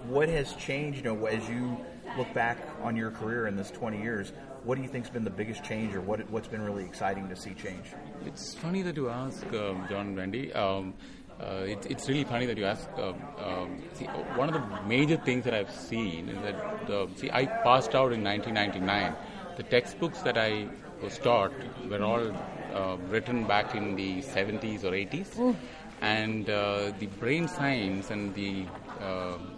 what 0.08 0.28
has 0.28 0.54
changed? 0.54 0.98
You 0.98 1.04
know, 1.04 1.26
as 1.26 1.48
you 1.48 1.76
look 2.16 2.32
back 2.34 2.58
on 2.82 2.96
your 2.96 3.10
career 3.10 3.46
in 3.46 3.56
this 3.56 3.70
20 3.70 4.00
years, 4.00 4.32
what 4.64 4.76
do 4.76 4.82
you 4.82 4.88
think's 4.88 5.10
been 5.10 5.24
the 5.24 5.30
biggest 5.30 5.64
change, 5.64 5.94
or 5.94 6.00
what 6.00 6.28
what's 6.30 6.48
been 6.48 6.62
really 6.62 6.84
exciting 6.84 7.28
to 7.28 7.36
see 7.36 7.54
change? 7.54 7.86
It's 8.24 8.54
funny 8.54 8.82
that 8.82 8.96
you 8.96 9.08
ask, 9.08 9.44
um, 9.54 9.86
Jon 9.88 10.08
and 10.08 10.16
Wendy. 10.16 10.52
Um, 10.52 10.94
uh, 11.40 11.64
it, 11.66 11.86
it's 11.90 12.08
really 12.08 12.24
funny 12.24 12.46
that 12.46 12.56
you 12.56 12.64
ask. 12.64 12.88
Um, 12.96 13.16
um, 13.38 13.82
see, 13.94 14.04
one 14.36 14.48
of 14.48 14.54
the 14.54 14.82
major 14.86 15.16
things 15.16 15.44
that 15.44 15.54
I've 15.54 15.74
seen 15.74 16.28
is 16.28 16.40
that 16.42 16.86
the, 16.86 17.08
see, 17.16 17.30
I 17.32 17.46
passed 17.46 17.94
out 17.94 18.12
in 18.12 18.22
1999. 18.22 19.14
The 19.56 19.62
textbooks 19.64 20.22
that 20.22 20.38
I 20.38 20.68
was 21.02 21.18
taught 21.18 21.52
were 21.88 22.02
all 22.02 22.30
uh, 22.74 22.96
written 23.08 23.44
back 23.44 23.74
in 23.74 23.96
the 23.96 24.22
70s 24.22 24.84
or 24.84 24.92
80s, 24.92 25.56
and 26.00 26.48
uh, 26.48 26.92
the 26.98 27.06
brain 27.18 27.48
science 27.48 28.10
and 28.10 28.34
the 28.34 28.64
uh, 29.00 29.36
the 29.36 29.51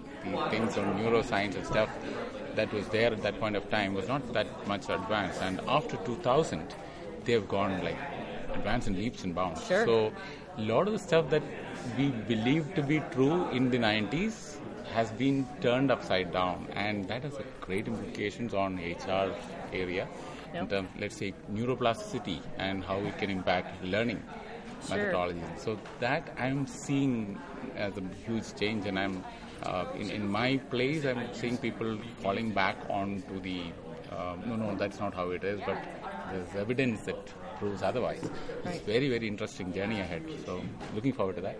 things 0.50 0.76
on 0.76 0.98
neuroscience 0.98 1.56
and 1.56 1.66
stuff 1.66 1.88
that 2.54 2.72
was 2.72 2.86
there 2.88 3.12
at 3.12 3.22
that 3.22 3.38
point 3.40 3.56
of 3.56 3.68
time 3.70 3.94
was 3.94 4.08
not 4.08 4.32
that 4.32 4.46
much 4.66 4.88
advanced. 4.88 5.42
And 5.42 5.60
after 5.66 5.96
2000, 5.98 6.74
they 7.24 7.32
have 7.32 7.48
gone 7.48 7.82
like 7.82 7.98
advanced 8.54 8.88
in 8.88 8.96
leaps 8.96 9.24
and 9.24 9.34
bounds. 9.34 9.66
Sure. 9.66 9.84
So 9.84 10.12
a 10.56 10.60
lot 10.60 10.86
of 10.86 10.92
the 10.92 10.98
stuff 10.98 11.30
that 11.30 11.42
we 11.96 12.10
believed 12.10 12.74
to 12.76 12.82
be 12.82 13.00
true 13.10 13.48
in 13.50 13.70
the 13.70 13.78
90s 13.78 14.56
has 14.92 15.10
been 15.10 15.46
turned 15.60 15.90
upside 15.90 16.32
down, 16.32 16.68
and 16.74 17.08
that 17.08 17.24
has 17.24 17.34
a 17.34 17.44
great 17.60 17.88
implications 17.88 18.54
on 18.54 18.78
HR 18.78 19.34
area. 19.72 20.06
In 20.54 20.68
terms, 20.68 20.88
let's 21.00 21.16
say 21.16 21.34
neuroplasticity 21.52 22.40
and 22.58 22.84
how 22.84 22.98
it 22.98 23.18
can 23.18 23.28
impact 23.28 23.84
learning 23.84 24.22
Sure. 24.86 24.96
methodology. 24.98 25.40
So 25.56 25.78
that 25.98 26.32
I'm 26.38 26.66
seeing 26.66 27.40
as 27.74 27.96
a 27.96 28.02
huge 28.24 28.54
change, 28.54 28.86
and 28.86 28.96
I'm 28.96 29.24
uh, 29.62 29.86
in, 29.98 30.10
in 30.10 30.28
my 30.28 30.56
place. 30.70 31.04
I'm 31.04 31.32
seeing 31.34 31.56
people 31.58 31.98
falling 32.22 32.50
back 32.52 32.76
onto 32.90 33.40
the 33.40 33.62
uh, 34.10 34.36
no, 34.46 34.56
no, 34.56 34.74
that's 34.76 35.00
not 35.00 35.14
how 35.14 35.30
it 35.30 35.44
is. 35.44 35.60
But 35.66 35.78
there's 36.30 36.54
evidence 36.56 37.02
that 37.02 37.32
proves 37.58 37.82
otherwise. 37.82 38.22
It's 38.64 38.84
very, 38.84 39.08
very 39.08 39.26
interesting 39.28 39.72
journey 39.72 40.00
ahead. 40.00 40.22
So 40.44 40.62
looking 40.94 41.12
forward 41.12 41.36
to 41.36 41.42
that. 41.42 41.58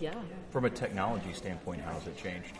Yeah. 0.00 0.14
From 0.50 0.64
a 0.64 0.70
technology 0.70 1.32
standpoint, 1.32 1.82
how 1.82 1.92
has 1.92 2.06
it 2.06 2.16
changed? 2.16 2.54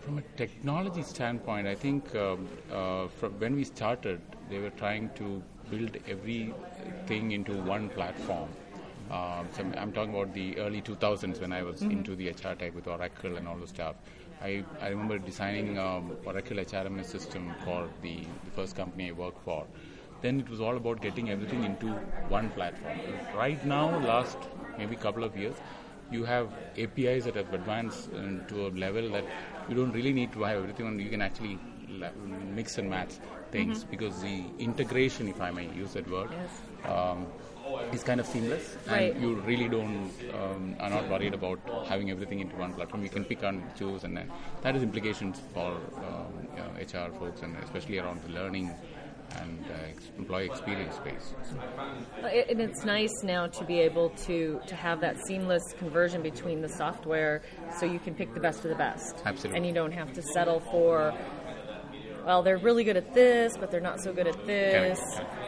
From 0.00 0.18
a 0.18 0.22
technology 0.36 1.02
standpoint, 1.02 1.68
I 1.68 1.76
think 1.76 2.14
um, 2.16 2.48
uh, 2.72 3.06
from 3.06 3.38
when 3.38 3.54
we 3.54 3.64
started, 3.64 4.20
they 4.50 4.58
were 4.58 4.70
trying 4.70 5.10
to 5.14 5.42
build 5.70 5.96
everything 6.08 7.30
into 7.30 7.52
one 7.52 7.88
platform. 7.88 8.48
Um, 9.18 9.48
so 9.54 9.62
I'm- 9.62 9.74
I'm 9.82 9.92
talking 9.92 10.14
about 10.14 10.32
the 10.34 10.46
early 10.58 10.80
2000s 10.80 11.38
when 11.40 11.52
I 11.52 11.62
was 11.62 11.82
into 11.82 12.14
the 12.20 12.28
HR 12.30 12.54
tech 12.60 12.74
with 12.74 12.86
Oracle 12.88 13.36
and 13.36 13.46
all 13.46 13.56
the 13.64 13.66
stuff. 13.66 13.96
I, 14.42 14.64
I 14.80 14.88
remember 14.88 15.18
designing 15.18 15.78
um, 15.78 16.12
Oracle 16.24 16.58
HRMS 16.58 17.04
system 17.16 17.54
for 17.64 17.88
the, 18.00 18.14
the 18.46 18.50
first 18.56 18.74
company 18.74 19.08
I 19.10 19.12
worked 19.12 19.44
for. 19.44 19.66
Then 20.22 20.40
it 20.40 20.48
was 20.48 20.60
all 20.60 20.76
about 20.76 21.00
getting 21.02 21.30
everything 21.30 21.64
into 21.64 21.88
one 22.38 22.48
platform. 22.50 22.98
Right 23.36 23.62
now, 23.64 23.86
last 23.98 24.38
maybe 24.78 24.96
couple 24.96 25.24
of 25.24 25.36
years, 25.36 25.56
you 26.10 26.24
have 26.24 26.48
APIs 26.78 27.24
that 27.24 27.36
have 27.36 27.52
advanced 27.52 28.08
uh, 28.14 28.48
to 28.48 28.66
a 28.66 28.70
level 28.70 29.10
that 29.10 29.24
you 29.68 29.74
don't 29.74 29.92
really 29.92 30.12
need 30.12 30.32
to 30.32 30.42
have 30.44 30.58
everything 30.58 30.86
on. 30.86 30.98
You 30.98 31.10
can 31.10 31.22
actually 31.22 31.58
mix 32.54 32.78
and 32.78 32.88
match 32.88 33.10
things 33.50 33.84
because 33.84 34.20
the 34.22 34.44
integration, 34.58 35.28
if 35.28 35.40
I 35.40 35.50
may 35.50 35.66
use 35.68 35.92
that 35.94 36.08
word, 36.10 36.30
um, 36.84 37.26
is 37.92 38.02
kind 38.02 38.20
of 38.20 38.26
seamless, 38.26 38.76
Right. 38.88 39.14
and 39.14 39.22
you 39.22 39.34
really 39.36 39.68
don't 39.68 40.10
um, 40.34 40.76
are 40.80 40.90
not 40.90 41.08
worried 41.08 41.34
about 41.34 41.58
having 41.86 42.10
everything 42.10 42.40
into 42.40 42.56
one 42.56 42.72
platform. 42.72 43.02
You 43.02 43.08
can 43.10 43.24
pick 43.24 43.42
and 43.42 43.62
choose, 43.76 44.04
and 44.04 44.16
then 44.16 44.30
that 44.62 44.74
has 44.74 44.82
implications 44.82 45.40
for 45.54 45.72
um, 45.72 46.48
you 46.56 46.62
know, 46.62 47.06
HR 47.06 47.12
folks, 47.18 47.42
and 47.42 47.56
especially 47.58 47.98
around 47.98 48.22
the 48.22 48.30
learning 48.30 48.70
and 49.40 49.64
uh, 49.70 50.18
employee 50.18 50.46
experience 50.46 50.96
space. 50.96 51.32
So, 51.48 52.26
And 52.26 52.60
it's 52.60 52.84
nice 52.84 53.22
now 53.22 53.46
to 53.46 53.64
be 53.64 53.78
able 53.80 54.10
to, 54.26 54.60
to 54.66 54.74
have 54.74 55.00
that 55.00 55.16
seamless 55.26 55.62
conversion 55.78 56.22
between 56.22 56.60
the 56.60 56.68
software 56.68 57.40
so 57.78 57.86
you 57.86 57.98
can 57.98 58.14
pick 58.14 58.34
the 58.34 58.40
best 58.40 58.64
of 58.64 58.70
the 58.70 58.76
best. 58.76 59.22
Absolutely. 59.24 59.56
And 59.56 59.66
you 59.66 59.72
don't 59.72 59.92
have 59.92 60.12
to 60.14 60.22
settle 60.22 60.60
for, 60.60 61.14
well, 62.24 62.42
they're 62.42 62.58
really 62.58 62.84
good 62.84 62.96
at 62.96 63.14
this, 63.14 63.56
but 63.56 63.70
they're 63.70 63.80
not 63.80 64.00
so 64.00 64.12
good 64.12 64.26
at 64.26 64.46
this. 64.46 65.00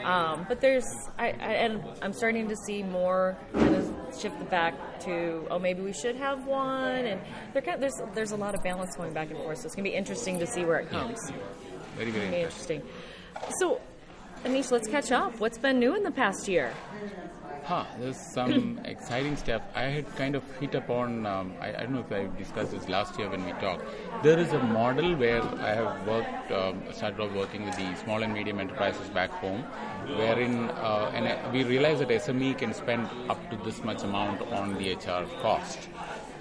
Um, 0.02 0.44
but 0.48 0.60
there's, 0.60 0.84
I, 1.18 1.28
I, 1.28 1.28
and 1.30 1.82
I'm 2.02 2.12
starting 2.12 2.48
to 2.48 2.56
see 2.66 2.82
more 2.82 3.36
kind 3.52 3.74
of 3.76 3.94
shift 4.18 4.38
the 4.38 4.44
back 4.44 5.00
to, 5.00 5.46
oh, 5.50 5.58
maybe 5.58 5.82
we 5.82 5.92
should 5.92 6.16
have 6.16 6.46
one. 6.46 7.06
And 7.06 7.20
kind 7.54 7.80
there's, 7.80 8.00
there's 8.14 8.32
a 8.32 8.36
lot 8.36 8.54
of 8.54 8.62
balance 8.62 8.96
going 8.96 9.12
back 9.12 9.30
and 9.30 9.38
forth. 9.38 9.58
So 9.58 9.66
it's 9.66 9.74
going 9.74 9.84
to 9.84 9.90
be 9.90 9.96
interesting 9.96 10.38
to 10.38 10.46
see 10.46 10.64
where 10.64 10.78
it 10.78 10.90
comes. 10.90 11.18
very, 11.96 12.10
very 12.10 12.42
interesting. 12.42 12.80
interesting. 12.80 12.82
So, 13.58 13.80
Anish, 14.44 14.70
let's 14.70 14.86
catch 14.88 15.10
up. 15.10 15.40
What's 15.40 15.56
been 15.56 15.78
new 15.78 15.94
in 15.96 16.02
the 16.02 16.10
past 16.10 16.46
year? 16.48 16.74
Huh, 17.64 17.86
there's 17.98 18.18
some 18.18 18.78
exciting 18.84 19.36
stuff. 19.36 19.62
I 19.74 19.84
had 19.84 20.16
kind 20.16 20.34
of 20.34 20.42
hit 20.60 20.74
upon, 20.74 21.24
um, 21.24 21.54
I, 21.62 21.68
I 21.68 21.82
don't 21.84 21.94
know 21.94 22.00
if 22.00 22.12
I 22.12 22.26
discussed 22.36 22.72
this 22.72 22.86
last 22.86 23.18
year 23.18 23.30
when 23.30 23.42
we 23.42 23.52
talked. 23.52 23.86
There 24.22 24.38
is 24.38 24.52
a 24.52 24.58
model 24.58 25.16
where 25.16 25.42
I 25.42 25.74
have 25.74 26.06
worked, 26.06 26.52
um, 26.52 26.82
started 26.92 27.20
off 27.20 27.32
working 27.32 27.64
with 27.64 27.74
the 27.76 27.96
small 27.96 28.22
and 28.22 28.34
medium 28.34 28.60
enterprises 28.60 29.08
back 29.08 29.30
home, 29.30 29.62
wherein 30.18 30.68
uh, 30.70 31.10
and 31.14 31.26
uh, 31.26 31.50
we 31.50 31.64
realized 31.64 32.02
that 32.02 32.08
SME 32.08 32.58
can 32.58 32.74
spend 32.74 33.08
up 33.30 33.50
to 33.50 33.56
this 33.64 33.82
much 33.82 34.02
amount 34.02 34.42
on 34.52 34.74
the 34.74 34.92
HR 34.92 35.26
cost. 35.40 35.88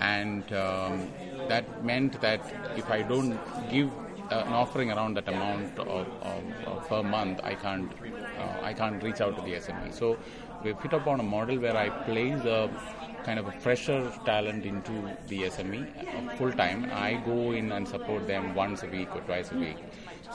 And 0.02 0.44
um, 0.52 1.08
that 1.48 1.86
meant 1.86 2.20
that 2.20 2.42
if 2.76 2.90
I 2.92 3.02
don't 3.02 3.40
give 3.72 3.90
uh, 4.32 4.44
an 4.48 4.54
offering 4.54 4.92
around 4.92 5.16
that 5.16 5.28
amount 5.28 5.78
of, 5.80 6.08
of, 6.22 6.44
of 6.66 6.88
per 6.88 7.04
month, 7.04 7.40
I 7.44 7.56
can't 7.56 7.92
uh, 8.40 8.58
I 8.62 8.74
can't 8.74 9.02
reach 9.04 9.22
out 9.22 9.36
to 9.38 9.42
the 9.44 9.54
SME. 9.58 9.94
So 9.94 10.18
we've 10.64 10.80
hit 10.80 10.94
upon 10.94 11.20
a 11.20 11.24
model 11.24 11.60
where 11.60 11.76
I 11.76 11.90
place 11.90 12.44
a 12.46 12.70
kind 13.24 13.40
of 13.40 13.48
a 13.48 13.52
fresher 13.54 14.12
talent 14.26 14.66
into 14.66 14.92
the 15.28 15.44
SME 15.44 15.82
uh, 16.32 16.36
full 16.36 16.52
time. 16.52 16.90
I 16.94 17.14
go 17.26 17.52
in 17.52 17.72
and 17.72 17.88
support 17.88 18.28
them 18.28 18.54
once 18.54 18.84
a 18.84 18.88
week 18.88 19.16
or 19.16 19.22
twice 19.22 19.52
a 19.52 19.56
week. 19.58 19.78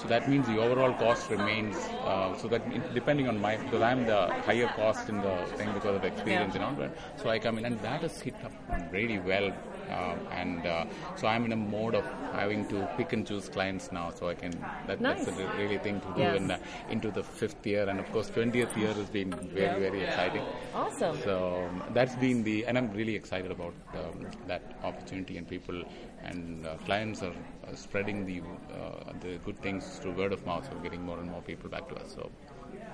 So 0.01 0.07
that 0.09 0.28
means 0.28 0.47
the 0.47 0.59
overall 0.59 0.93
cost 0.95 1.28
remains. 1.30 1.76
Uh, 2.05 2.36
so 2.36 2.47
that 2.49 2.62
it- 2.72 2.95
depending 2.95 3.28
on 3.28 3.41
my 3.41 3.57
because 3.57 3.82
I'm 3.82 4.07
the 4.07 4.26
higher 4.47 4.68
cost 4.68 5.09
in 5.09 5.20
the 5.20 5.36
thing 5.57 5.72
because 5.72 5.97
of 5.97 6.05
experience 6.05 6.55
and 6.55 6.64
all 6.64 6.74
that. 6.74 6.93
So 7.16 7.28
I 7.28 7.39
come 7.39 7.59
in 7.59 7.64
and 7.64 7.80
that 7.80 8.03
has 8.03 8.20
hit 8.20 8.34
up 8.45 8.53
really 8.93 9.18
well. 9.18 9.53
Uh, 9.89 10.16
and 10.32 10.66
uh, 10.66 10.84
so 11.16 11.26
I'm 11.26 11.45
in 11.45 11.53
a 11.53 11.57
mode 11.57 11.95
of 11.95 12.05
having 12.32 12.66
to 12.68 12.89
pick 12.97 13.12
and 13.12 13.26
choose 13.26 13.49
clients 13.49 13.91
now. 13.91 14.11
So 14.11 14.28
I 14.28 14.34
can 14.34 14.53
that, 14.86 15.01
Nice. 15.01 15.24
that's 15.24 15.39
a 15.39 15.57
really 15.57 15.78
thing 15.78 16.01
to 16.01 16.07
do 16.14 16.20
Yes. 16.20 16.36
in 16.36 16.49
the, 16.49 16.61
into 16.91 17.11
the 17.11 17.22
fifth 17.22 17.66
year, 17.66 17.89
and 17.89 17.99
of 17.99 18.11
course, 18.12 18.28
twentieth 18.28 18.76
year 18.76 18.93
has 18.93 19.09
been 19.09 19.30
very 19.55 19.80
very 19.80 20.03
exciting. 20.05 20.43
Awesome. 20.74 21.18
So 21.24 21.68
um, 21.68 21.82
that's 21.95 22.16
been 22.16 22.43
the, 22.45 22.66
and 22.66 22.76
I'm 22.76 22.91
really 22.93 23.14
excited 23.14 23.51
about 23.51 23.74
um, 23.95 24.26
that 24.47 24.62
opportunity 24.82 25.39
and 25.39 25.49
people 25.49 25.82
and 26.22 26.66
uh, 26.66 26.76
clients 26.84 27.22
are 27.22 27.32
uh, 27.32 27.74
spreading 27.74 28.26
the 28.26 28.41
uh, 28.74 29.12
the 29.20 29.39
good 29.45 29.59
things 29.62 29.99
through 29.99 30.12
word 30.12 30.32
of 30.32 30.45
mouth. 30.45 30.68
So 30.70 30.78
getting 30.80 31.03
more 31.03 31.18
and 31.18 31.30
more 31.30 31.43
people 31.43 31.70
back 31.70 31.89
to 31.89 31.97
us. 31.97 32.14
So 32.14 32.30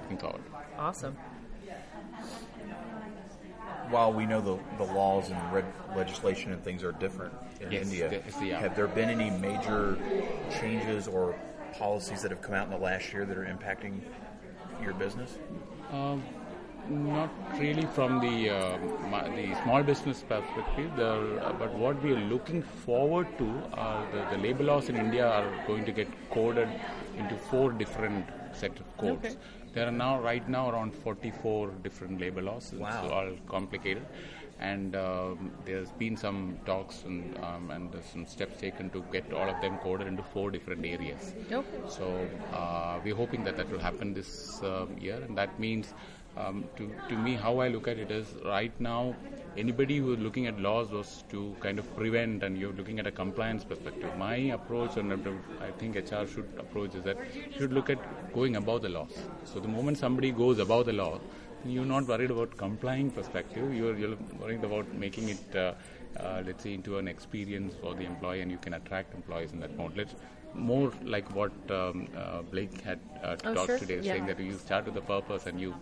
looking 0.03 0.19
forward. 0.19 0.43
Awesome. 0.79 1.17
While 3.91 4.13
we 4.13 4.27
know 4.27 4.41
the, 4.41 4.59
the 4.85 4.93
laws 4.93 5.31
and 5.31 5.53
red 5.53 5.65
legislation 5.97 6.53
and 6.53 6.63
things 6.63 6.83
are 6.83 6.93
different 6.93 7.35
in 7.61 7.71
Yes, 7.73 7.83
India, 7.85 8.11
yes, 8.25 8.37
they 8.37 8.53
are. 8.53 8.57
have 8.57 8.75
there 8.75 8.89
been 8.89 9.11
any 9.11 9.31
major 9.31 9.99
changes 10.59 11.07
or 11.07 11.35
policies 11.79 12.23
that 12.23 12.31
have 12.31 12.41
come 12.43 12.55
out 12.55 12.65
in 12.67 12.71
the 12.71 12.79
last 12.79 13.13
year 13.13 13.25
that 13.25 13.37
are 13.37 13.45
impacting 13.45 14.01
your 14.83 14.95
business? 14.95 15.39
Um, 15.93 16.23
not 16.89 17.31
not 17.51 17.59
really 17.59 17.87
from 17.87 18.21
the 18.21 18.51
uh, 18.51 18.79
ma- 19.11 19.29
the 19.29 19.55
small 19.63 19.83
business 19.83 20.23
perspective, 20.23 20.91
the, 20.97 21.39
uh, 21.43 21.53
but 21.55 21.73
what 21.75 22.03
we 22.03 22.13
are 22.13 22.21
looking 22.35 22.63
forward 22.63 23.27
to 23.39 23.49
are 23.75 24.05
the, 24.13 24.37
the 24.37 24.43
labor 24.43 24.65
laws 24.65 24.89
in 24.91 24.97
India 24.97 25.27
are 25.27 25.51
going 25.67 25.85
to 25.87 25.93
get 25.93 26.09
coded 26.31 26.69
into 27.17 27.37
four 27.37 27.73
different 27.73 28.27
set 28.53 28.73
of 28.79 28.97
codes. 28.99 29.25
Okay. 29.27 29.37
There 29.75 29.87
are 29.89 29.91
now 29.93 30.21
right 30.21 30.49
now 30.49 30.71
around 30.71 30.95
44 30.95 31.71
different 31.83 32.21
labor 32.21 32.43
laws. 32.43 32.71
It's 32.73 32.81
Wow. 32.81 33.11
all 33.11 33.31
complicated, 33.49 34.05
and 34.61 34.95
um, 34.95 35.51
there's 35.65 35.91
been 36.03 36.17
some 36.17 36.59
talks 36.65 37.03
and 37.05 37.37
um, 37.49 37.71
and 37.71 37.91
some 38.13 38.25
steps 38.27 38.61
taken 38.61 38.91
to 38.91 39.03
get 39.13 39.33
all 39.33 39.49
of 39.55 39.61
them 39.61 39.79
coded 39.79 40.07
into 40.07 40.23
four 40.23 40.51
different 40.53 40.87
areas. 40.87 41.33
Okay. 41.51 41.67
So 41.89 42.07
uh, 42.53 43.01
we're 43.05 43.17
hoping 43.17 43.43
that 43.45 43.57
that 43.57 43.69
will 43.73 43.81
happen 43.91 44.15
this 44.15 44.63
uh, 44.63 44.87
year, 44.99 45.19
and 45.27 45.37
that 45.37 45.59
means, 45.59 45.93
um, 46.37 46.69
to 46.77 46.91
to 47.09 47.17
me, 47.17 47.35
how 47.35 47.59
I 47.59 47.69
look 47.69 47.89
at 47.89 47.99
it 47.99 48.11
is 48.11 48.35
right 48.45 48.79
now, 48.81 49.15
anybody 49.57 49.99
who 49.99 50.13
is 50.15 50.19
looking 50.19 50.47
at 50.47 50.59
laws 50.59 50.91
was 50.91 51.25
to 51.31 51.55
kind 51.61 51.79
of 51.79 51.95
prevent, 51.97 52.43
and 52.43 52.59
you're 52.59 52.73
looking 52.73 52.99
at 52.99 53.07
a 53.07 53.13
compliance 53.13 53.65
perspective. 53.65 54.17
My 54.17 54.37
approach, 54.59 54.97
and 54.97 55.13
I 55.61 55.71
think 55.83 55.97
HR 55.97 56.27
should 56.27 56.49
approach, 56.59 56.95
is 56.95 57.05
that 57.05 57.17
you 57.19 57.57
should 57.59 57.73
look 57.73 57.91
at 57.91 57.99
going 58.33 58.57
above 58.57 58.83
the 58.83 58.89
laws. 58.89 59.17
So 59.45 59.61
the 59.61 59.69
moment 59.69 59.99
somebody 59.99 60.33
goes 60.33 60.59
above 60.59 60.87
the 60.87 60.93
law, 60.93 61.21
you're 61.65 61.85
not 61.87 62.07
worried 62.07 62.31
about 62.31 62.57
complying 62.57 63.11
perspective. 63.11 63.73
You're, 63.75 63.97
you're 63.97 64.17
worried 64.41 64.65
about 64.65 64.93
making 64.95 65.29
it, 65.31 65.57
uh, 65.57 65.73
uh, 66.21 66.43
let's 66.45 66.63
say, 66.63 66.75
into 66.75 66.99
an 66.99 67.09
experience 67.09 67.75
for 67.81 67.95
the 67.95 68.05
employee, 68.05 68.41
and 68.41 68.51
you 68.51 68.59
can 68.59 68.75
attract 68.75 69.15
employees 69.15 69.53
in 69.53 69.61
that 69.61 69.77
mode. 69.79 69.97
Let's 69.97 70.15
more 70.55 70.93
like 71.05 71.35
what 71.35 71.53
um, 71.71 72.07
uh, 72.17 72.43
Blake 72.43 72.81
had 72.83 72.99
uh, 73.23 73.37
Oh, 73.45 73.55
talked 73.55 73.67
sure. 73.71 73.79
today, 73.79 73.97
Yeah. 74.03 74.13
saying 74.13 74.27
that 74.27 74.39
you 74.39 74.57
start 74.59 74.85
with 74.85 74.95
the 74.95 75.01
purpose 75.01 75.47
and 75.47 75.61
you. 75.61 75.75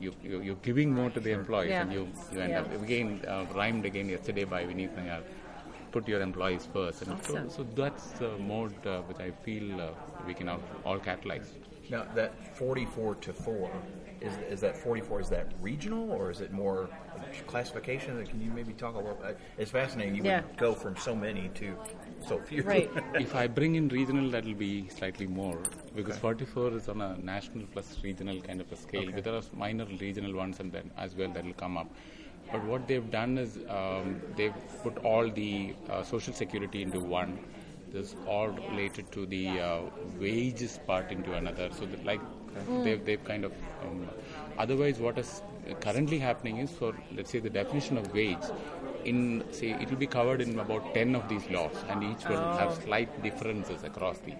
You, 0.00 0.12
you, 0.22 0.40
you're 0.40 0.62
giving 0.62 0.92
more 0.94 1.10
to 1.10 1.20
the 1.20 1.32
employees 1.32 1.70
Yeah. 1.70 1.82
and 1.82 1.92
you, 1.92 2.08
you 2.32 2.40
end 2.40 2.52
Yeah. 2.52 2.60
up 2.60 2.82
again 2.82 3.20
uh, 3.26 3.44
rhymed 3.54 3.84
again 3.84 4.08
yesterday 4.08 4.44
by 4.44 4.64
Vineet 4.64 4.94
Nayar 4.96 5.22
put 5.90 6.06
your 6.06 6.20
employees 6.20 6.68
first 6.72 7.02
and 7.02 7.12
Awesome. 7.12 7.50
so, 7.50 7.56
so 7.64 7.66
that's 7.74 8.10
the 8.22 8.36
mode 8.38 8.86
uh, 8.86 9.00
which 9.08 9.18
I 9.20 9.30
feel 9.30 9.80
uh, 9.80 9.88
we 10.26 10.34
can 10.34 10.48
all, 10.48 10.60
all 10.84 10.98
catalyze 10.98 11.48
Now 11.90 12.04
that 12.14 12.32
44 12.56 13.14
to 13.26 13.32
4 13.32 13.70
is 14.20 14.34
is 14.54 14.60
that 14.60 14.76
44 14.76 15.20
is 15.20 15.28
that 15.30 15.46
regional 15.62 16.10
or 16.12 16.30
is 16.30 16.40
it 16.40 16.52
more 16.52 16.88
classification? 17.46 18.24
Can 18.26 18.40
you 18.40 18.50
maybe 18.50 18.72
talk 18.72 18.94
a 18.94 18.98
little? 18.98 19.18
uh, 19.24 19.32
It's 19.56 19.70
fascinating. 19.70 20.14
You 20.16 20.22
Yeah. 20.24 20.42
would 20.42 20.56
go 20.58 20.74
from 20.74 20.96
so 20.96 21.14
many 21.14 21.48
to 21.60 21.66
so 22.26 22.38
few. 22.38 22.62
Right. 22.62 22.90
if 23.14 23.34
I 23.34 23.46
bring 23.46 23.74
in 23.74 23.88
regional, 23.88 24.30
that'll 24.30 24.54
be 24.54 24.88
slightly 24.88 25.26
more 25.26 25.58
because 25.94 26.16
44 26.18 26.72
is 26.74 26.88
on 26.88 27.00
a 27.00 27.16
national 27.18 27.66
plus 27.66 27.98
regional 28.02 28.40
kind 28.40 28.60
of 28.60 28.70
a 28.72 28.76
scale. 28.76 29.10
But 29.12 29.24
there 29.24 29.34
are 29.34 29.42
minor 29.54 29.86
regional 30.00 30.34
ones 30.34 30.60
and 30.60 30.72
then 30.72 30.90
as 30.96 31.14
well 31.14 31.30
that'll 31.30 31.52
come 31.54 31.76
up. 31.76 31.90
But 32.50 32.64
what 32.64 32.88
they've 32.88 33.10
done 33.10 33.36
is 33.36 33.58
um, 33.68 34.20
they've 34.36 34.54
put 34.82 34.98
all 34.98 35.30
the 35.30 35.74
uh, 35.90 36.02
social 36.02 36.32
security 36.32 36.82
into 36.82 37.00
one. 37.00 37.38
There's 37.90 38.16
all 38.26 38.48
related 38.48 39.10
to 39.12 39.26
the 39.26 39.60
uh, 39.60 39.80
wages 40.18 40.78
part 40.86 41.10
into 41.10 41.34
another. 41.34 41.70
So 41.72 41.86
that 41.86 42.04
like 42.04 42.20
they've, 42.84 43.04
they've 43.04 43.24
kind 43.24 43.44
of. 43.44 43.52
Um, 43.82 44.08
otherwise, 44.58 44.98
what 44.98 45.18
is 45.18 45.42
currently 45.80 46.18
happening 46.18 46.58
is 46.58 46.70
for 46.70 46.94
let's 47.14 47.30
say 47.30 47.38
the 47.38 47.50
definition 47.50 47.98
of 47.98 48.12
wage 48.12 48.44
in 49.10 49.18
say 49.58 49.70
it 49.82 49.90
will 49.90 50.02
be 50.06 50.10
covered 50.18 50.40
in 50.46 50.58
about 50.64 50.84
10 50.94 51.14
of 51.18 51.28
these 51.32 51.46
laws 51.56 51.76
and 51.88 52.04
each 52.10 52.24
will 52.30 52.46
have 52.60 52.72
slight 52.84 53.10
differences 53.26 53.82
across 53.90 54.18
the 54.26 54.34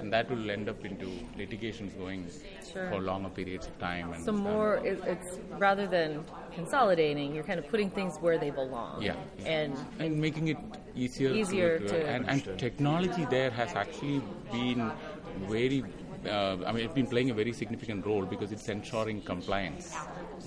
and 0.00 0.12
that 0.12 0.30
will 0.30 0.50
end 0.56 0.68
up 0.72 0.84
into 0.90 1.08
litigations 1.42 1.92
going 2.04 2.24
Sure. 2.72 2.88
for 2.90 2.98
longer 3.00 3.30
periods 3.30 3.66
of 3.66 3.76
time 3.78 4.12
and 4.12 4.24
So 4.24 4.32
more, 4.32 4.76
it, 4.90 5.00
it's 5.12 5.30
rather 5.58 5.86
than 5.86 6.24
consolidating, 6.54 7.34
you're 7.34 7.48
kind 7.52 7.58
of 7.58 7.66
putting 7.68 7.90
things 7.90 8.16
where 8.24 8.38
they 8.38 8.50
belong. 8.50 9.02
Yeah. 9.02 9.16
And 9.58 9.74
and 9.98 10.20
making 10.26 10.48
it 10.48 10.58
easier, 10.94 11.30
Easier 11.42 11.78
to- 11.80 12.06
and, 12.12 12.28
and 12.28 12.58
technology 12.66 13.24
there 13.36 13.50
has 13.50 13.74
actually 13.74 14.20
been 14.52 14.90
very 15.54 15.82
uh, 16.26 16.56
I 16.66 16.72
mean 16.72 16.84
it's 16.84 16.94
been 16.94 17.06
playing 17.06 17.30
a 17.30 17.34
very 17.34 17.52
significant 17.52 18.04
role 18.06 18.24
because 18.34 18.52
it's 18.52 18.68
ensuring 18.68 19.22
compliance 19.22 19.94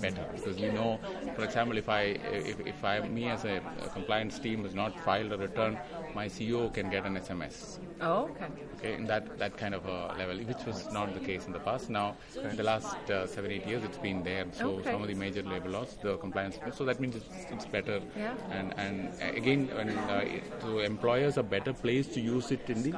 better. 0.00 0.26
Because 0.32 0.58
you 0.58 0.70
know 0.70 1.00
for 1.34 1.42
example 1.44 1.76
if 1.78 1.88
I 1.88 2.02
if, 2.02 2.60
if 2.60 2.84
I 2.84 3.00
me 3.00 3.28
as 3.28 3.44
a, 3.44 3.60
a 3.78 3.88
compliance 3.90 4.38
team 4.38 4.64
has 4.64 4.74
not 4.74 4.98
filed 4.98 5.32
a 5.32 5.38
return 5.38 5.78
my 6.14 6.26
CEO 6.28 6.72
can 6.72 6.90
get 6.90 7.04
an 7.04 7.16
SMS 7.16 7.78
oh, 8.00 8.28
okay. 8.30 8.46
okay 8.76 8.94
in 8.94 9.04
that 9.06 9.24
that 9.38 9.56
kind 9.56 9.74
of 9.74 9.84
a 9.86 10.14
level 10.20 10.36
which 10.50 10.64
was 10.66 10.78
not 10.92 11.12
the 11.14 11.20
case 11.28 11.46
in 11.46 11.52
the 11.52 11.58
past 11.68 11.90
now 11.90 12.14
in 12.50 12.56
the 12.56 12.62
last 12.62 12.96
uh, 13.10 13.26
seven 13.26 13.50
eight 13.50 13.66
years 13.66 13.82
it's 13.88 13.98
been 13.98 14.22
there 14.22 14.44
so 14.52 14.66
Okay. 14.74 14.90
some 14.92 15.02
of 15.02 15.08
the 15.08 15.14
major 15.14 15.42
labor 15.42 15.70
laws 15.76 15.96
the 16.02 16.16
compliance 16.24 16.58
so 16.78 16.84
that 16.84 17.00
means 17.00 17.16
it's, 17.16 17.28
it's 17.54 17.66
better 17.76 18.00
Yeah. 18.16 18.34
and 18.58 18.74
and 18.84 18.96
again 19.40 19.62
when 19.76 19.90
uh, 19.90 20.24
so 20.62 20.78
employers 20.92 21.38
are 21.38 21.48
better 21.56 21.72
placed 21.72 22.12
to 22.14 22.20
use 22.20 22.50
it 22.56 22.68
in 22.74 22.82
the 22.86 22.92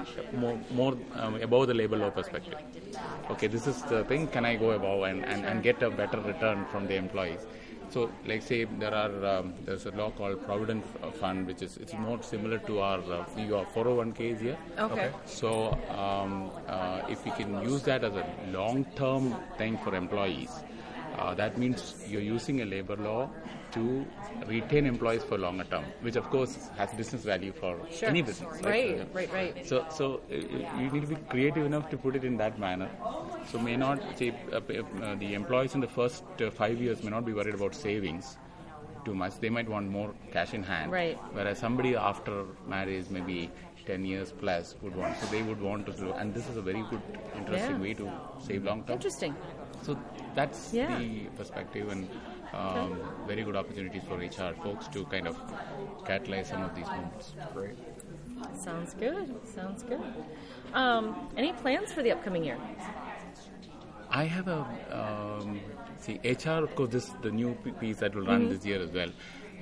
more 0.44 0.58
more 0.80 0.94
um, 1.22 1.34
above 1.48 1.66
the 1.68 1.74
labor 1.82 1.96
law 2.04 2.10
perspective 2.10 2.58
okay 3.30 3.46
this 3.46 3.66
is 3.66 3.82
the 3.92 4.04
thing 4.04 4.26
can 4.28 4.44
I 4.44 4.56
go 4.56 4.70
above 4.72 5.02
and, 5.10 5.24
and, 5.24 5.44
and 5.44 5.62
get 5.62 5.82
a 5.82 5.90
better 5.90 6.20
return 6.20 6.64
from 6.72 6.86
the 6.86 6.96
employees 6.96 7.46
so, 7.91 8.11
like 8.26 8.43
say 8.43 8.64
there 8.64 8.95
are 8.95 9.26
um, 9.26 9.55
there's 9.64 9.87
a 9.87 9.91
law 9.93 10.11
called 10.11 10.45
Provident 10.45 10.84
Fund, 11.14 11.47
which 11.47 11.62
is 11.62 11.76
it's 11.76 11.95
more 11.95 12.22
similar 12.22 12.59
to 12.59 12.80
our 12.80 12.99
uh, 12.99 13.24
your 13.37 13.64
401ks 13.66 14.41
here. 14.41 14.59
Okay. 14.78 15.11
So, 15.24 15.72
um, 15.91 16.51
uh, 16.66 17.03
if 17.09 17.24
we 17.24 17.30
can 17.32 17.62
use 17.62 17.82
that 17.82 18.05
as 18.05 18.14
a 18.14 18.26
long-term 18.51 19.34
thing 19.57 19.78
for 19.78 19.95
employees, 19.95 20.51
uh, 21.18 21.34
that 21.34 21.59
means 21.59 21.95
you're 22.07 22.20
using 22.20 22.62
a 22.62 22.64
labor 22.64 22.97
law 22.97 23.30
to 23.76 24.06
retain 24.46 24.86
employees 24.86 25.22
for 25.22 25.36
longer 25.38 25.64
term, 25.64 25.84
which 26.00 26.16
of 26.16 26.28
course 26.30 26.54
has 26.78 26.92
business 27.00 27.22
value 27.30 27.52
for 27.52 27.72
Sure. 27.90 28.08
any 28.08 28.22
business. 28.22 28.62
Right, 28.62 28.98
So, 28.98 29.06
right, 29.18 29.32
right. 29.32 29.66
So, 29.66 29.84
so 29.90 30.06
uh, 30.30 30.34
you 30.80 30.90
need 30.90 31.02
to 31.02 31.10
be 31.14 31.16
creative 31.34 31.64
enough 31.66 31.90
to 31.90 31.98
put 31.98 32.16
it 32.16 32.24
in 32.24 32.36
that 32.38 32.58
manner. 32.58 32.88
So, 33.52 33.58
may 33.58 33.76
not 33.76 34.00
say 34.18 34.32
uh, 34.52 34.56
uh, 34.56 35.14
the 35.24 35.34
employees 35.34 35.74
in 35.74 35.80
the 35.80 35.88
first 35.98 36.24
uh, 36.40 36.50
five 36.50 36.80
years 36.80 37.02
may 37.02 37.10
not 37.10 37.24
be 37.26 37.32
worried 37.32 37.54
about 37.54 37.74
savings 37.74 38.36
too 39.04 39.14
much. 39.14 39.38
They 39.40 39.50
might 39.50 39.68
want 39.68 39.88
more 39.88 40.12
cash 40.32 40.54
in 40.54 40.62
hand. 40.62 40.90
Right. 40.90 41.16
Whereas 41.32 41.58
somebody 41.58 41.94
after 41.96 42.44
marriage, 42.66 43.06
maybe 43.10 43.50
10 43.86 44.04
years 44.04 44.32
plus, 44.32 44.74
would 44.82 44.96
want. 44.96 45.16
So 45.18 45.26
they 45.26 45.42
would 45.42 45.60
want 45.60 45.86
to 45.86 45.92
slow. 45.96 46.12
And 46.14 46.34
this 46.34 46.48
is 46.48 46.56
a 46.56 46.62
very 46.62 46.82
good, 46.90 47.02
interesting 47.36 47.76
Yeah. 47.76 47.82
way 47.82 47.94
to 47.94 48.10
save 48.40 48.64
long 48.64 48.82
term. 48.84 48.94
Interesting. 48.94 49.36
So 49.82 49.96
that's 50.34 50.72
Yeah. 50.74 50.98
the 50.98 51.26
perspective 51.36 51.88
and 51.92 52.08
um, 52.53 52.99
very 53.26 53.42
good 53.42 53.57
opportunities 53.57 54.03
for 54.05 54.16
HR 54.16 54.55
folks 54.62 54.88
to 54.88 55.05
kind 55.07 55.26
of 55.26 55.36
catalyze 56.05 56.47
some 56.47 56.62
of 56.62 56.74
these 56.74 56.86
movements. 56.86 57.32
Great. 57.55 57.76
Sounds 58.59 58.94
good. 58.94 59.34
Sounds 59.55 59.82
good. 59.82 60.01
Um, 60.74 61.28
any 61.36 61.53
plans 61.53 61.92
for 61.92 62.03
the 62.03 62.12
upcoming 62.12 62.44
year? 62.44 62.59
I 64.11 64.24
have 64.24 64.49
a 64.49 64.61
um, 64.90 65.61
see 65.99 66.20
HR. 66.24 66.64
Of 66.64 66.74
course, 66.74 66.90
this 66.90 67.07
the 67.22 67.30
new 67.30 67.55
piece 67.80 67.99
that 67.99 68.14
will 68.14 68.26
run 68.26 68.49
this 68.49 68.64
year 68.64 68.80
as 68.80 68.90
well. 68.90 69.11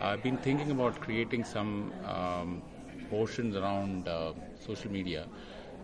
I've 0.00 0.22
been 0.22 0.36
thinking 0.38 0.70
about 0.70 1.00
creating 1.00 1.44
some 1.44 1.92
um, 2.04 2.62
portions 3.10 3.56
around 3.56 4.08
uh, 4.08 4.32
social 4.58 4.90
media, 4.90 5.26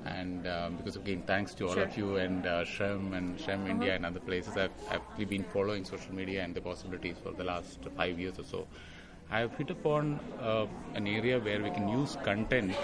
and 0.07 0.47
um, 0.47 0.77
because 0.77 0.97
again, 0.97 1.23
thanks 1.27 1.55
to 1.55 1.69
all 1.69 1.75
Sure. 1.75 1.85
of 1.85 1.97
you 1.97 2.17
and 2.17 2.47
uh, 2.47 2.65
SHRM 2.65 3.17
and 3.17 3.39
SHRM 3.39 3.69
India 3.69 3.95
and 3.95 4.07
other 4.07 4.21
places, 4.21 4.57
I've, 4.57 4.71
really 5.13 5.25
been 5.27 5.45
following 5.45 5.85
social 5.85 6.15
media 6.15 6.43
and 6.43 6.55
the 6.55 6.61
possibilities 6.61 7.17
for 7.23 7.33
the 7.33 7.45
last 7.45 7.79
five 7.97 8.19
years 8.19 8.39
or 8.39 8.45
so. 8.45 8.67
I've 9.33 9.55
hit 9.55 9.71
upon 9.71 10.19
uh, 10.41 10.67
an 10.95 11.07
area 11.07 11.39
where 11.39 11.63
we 11.63 11.71
can 11.71 11.89
use 11.89 12.17
content 12.25 12.75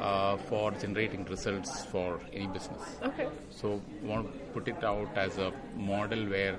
uh, 0.00 0.36
for 0.36 0.70
generating 0.72 1.24
results 1.24 1.86
for 1.86 2.20
any 2.32 2.46
business. 2.46 2.82
Okay. 3.02 3.28
So, 3.48 3.80
want 4.02 4.30
to 4.30 4.38
put 4.52 4.68
it 4.68 4.84
out 4.84 5.16
as 5.16 5.38
a 5.38 5.52
model 5.76 6.26
where, 6.26 6.58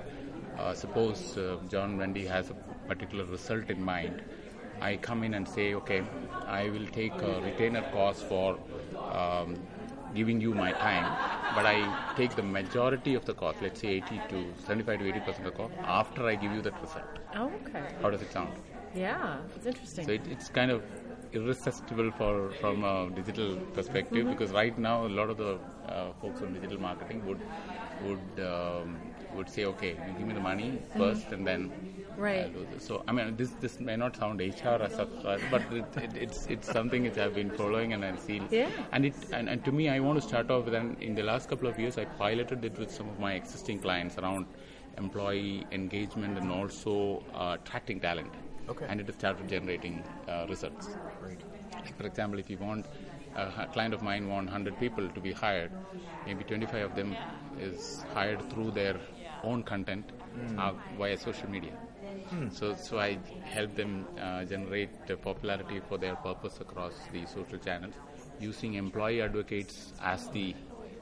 uh, 0.58 0.74
suppose 0.74 1.38
uh, 1.38 1.58
Jon 1.68 1.96
Wendy 1.96 2.26
has 2.26 2.50
a 2.50 2.54
particular 2.88 3.24
result 3.24 3.70
in 3.70 3.80
mind. 3.80 4.20
I 4.80 4.96
come 4.96 5.22
in 5.22 5.34
and 5.34 5.46
say, 5.46 5.74
okay, 5.74 6.02
I 6.46 6.68
will 6.70 6.86
take 6.86 7.14
a 7.14 7.40
retainer 7.42 7.82
cost 7.92 8.24
for 8.24 8.58
um, 9.12 9.56
giving 10.14 10.40
you 10.40 10.54
my 10.54 10.72
time, 10.72 11.04
but 11.54 11.66
I 11.66 11.76
take 12.16 12.34
the 12.36 12.42
majority 12.42 13.14
of 13.14 13.24
the 13.24 13.34
cost, 13.34 13.58
let's 13.62 13.80
say 13.80 13.88
80 13.88 14.20
to 14.30 14.44
75 14.66 14.98
to 15.00 15.08
80 15.08 15.20
percent 15.20 15.46
of 15.46 15.52
the 15.52 15.58
cost, 15.58 15.74
after 15.84 16.26
I 16.26 16.34
give 16.34 16.52
you 16.52 16.62
that 16.62 16.80
result. 16.80 17.18
Oh, 17.34 17.50
okay. 17.66 17.84
How 18.02 18.10
does 18.10 18.22
it 18.22 18.32
sound? 18.32 18.52
Yeah, 18.94 19.38
it's 19.56 19.66
interesting. 19.66 20.04
So 20.06 20.12
it, 20.12 20.22
it's 20.28 20.48
kind 20.48 20.70
of 20.70 20.82
irresistible 21.32 22.10
for 22.12 22.50
from 22.60 22.82
a 22.84 23.08
digital 23.14 23.56
perspective 23.74 24.28
because 24.28 24.50
right 24.50 24.76
now 24.76 25.06
a 25.06 25.12
lot 25.20 25.30
of 25.30 25.36
the 25.36 25.58
uh, 25.88 26.12
folks 26.20 26.42
on 26.42 26.52
digital 26.54 26.80
marketing 26.80 27.24
would 27.26 27.40
would 28.04 28.46
um, 28.46 28.96
would 29.36 29.48
say, 29.48 29.64
okay, 29.64 29.90
you 29.90 30.12
give 30.18 30.26
me 30.26 30.34
the 30.34 30.40
money 30.40 30.78
1st 30.96 31.32
and 31.32 31.46
then 31.46 31.70
Right. 32.20 32.44
I'll 32.44 32.50
do 32.50 32.66
this. 32.72 32.84
So 32.86 33.02
I 33.08 33.12
mean, 33.12 33.36
this 33.36 33.50
this 33.60 33.80
may 33.80 33.96
not 33.96 34.16
sound 34.16 34.40
HR 34.40 34.82
as 34.86 34.94
such, 34.94 35.08
uh, 35.24 35.38
but 35.50 35.62
it, 35.72 35.96
it, 35.96 36.16
it's 36.24 36.46
it's 36.46 36.70
something 36.70 37.04
which 37.04 37.18
I've 37.18 37.34
been 37.34 37.50
following 37.50 37.94
and 37.94 38.04
I 38.04 38.14
see. 38.16 38.42
Yeah. 38.50 38.68
And 38.92 39.06
it 39.06 39.14
and, 39.32 39.48
and 39.48 39.64
to 39.64 39.72
me, 39.72 39.88
I 39.88 40.00
want 40.00 40.20
to 40.20 40.26
start 40.26 40.50
off 40.50 40.66
with. 40.66 40.74
And 40.74 41.02
in 41.02 41.14
the 41.14 41.22
last 41.22 41.48
couple 41.48 41.68
of 41.68 41.78
years, 41.78 41.96
I 41.96 42.04
piloted 42.04 42.64
it 42.64 42.78
with 42.78 42.90
some 42.90 43.08
of 43.08 43.18
my 43.18 43.32
existing 43.34 43.80
clients 43.80 44.18
around 44.18 44.46
employee 44.98 45.66
engagement 45.72 46.36
and 46.38 46.52
also 46.52 47.22
uh, 47.34 47.56
attracting 47.58 48.00
talent. 48.00 48.32
Okay. 48.68 48.86
And 48.88 49.00
it 49.00 49.06
has 49.06 49.14
started 49.14 49.48
generating 49.48 50.04
uh, 50.28 50.46
results. 50.48 50.90
Great. 51.22 51.40
Like 51.74 51.96
for 51.96 52.06
example, 52.06 52.38
if 52.38 52.50
you 52.50 52.58
want 52.58 52.86
a 53.36 53.66
client 53.72 53.94
of 53.94 54.02
mine 54.02 54.28
want 54.28 54.46
100 54.46 54.78
people 54.78 55.08
to 55.08 55.20
be 55.20 55.32
hired, 55.32 55.72
maybe 56.26 56.44
25 56.44 56.90
of 56.90 56.94
them 56.94 57.16
is 57.58 58.04
hired 58.14 58.50
through 58.50 58.72
their 58.72 58.96
own 59.42 59.62
content 59.62 60.12
mm. 60.36 60.58
uh, 60.58 60.72
via 60.98 61.16
social 61.16 61.48
media. 61.48 61.72
Mm. 62.30 62.52
So, 62.52 62.74
so 62.76 62.98
I 62.98 63.18
help 63.44 63.74
them 63.74 64.06
uh, 64.20 64.44
generate 64.44 64.90
popularity 65.22 65.80
for 65.88 65.98
their 65.98 66.16
purpose 66.16 66.60
across 66.60 66.92
the 67.12 67.26
social 67.26 67.58
channels 67.58 67.94
using 68.38 68.74
employee 68.74 69.22
advocates 69.22 69.92
as 70.02 70.28
the 70.28 70.54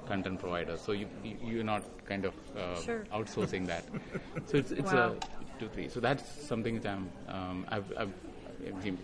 content 0.07 0.41
provider. 0.41 0.77
So 0.77 0.93
you, 0.93 1.07
you 1.23 1.61
are 1.61 1.65
not 1.65 1.83
kind 2.07 2.25
of 2.25 2.35
uh, 2.57 2.81
sure. 2.81 3.05
outsourcing 3.13 3.67
that. 3.67 3.85
so 4.47 4.57
it's 4.57 4.71
it's 4.71 4.93
wow. 4.93 5.17
a 5.17 5.61
two 5.61 5.69
three. 5.69 5.89
So 5.89 6.01
that's 6.01 6.25
something 6.47 6.81
that 6.81 6.97
I'm 6.97 7.11
um, 7.29 7.67
I've, 7.69 7.93
I've, 7.97 8.13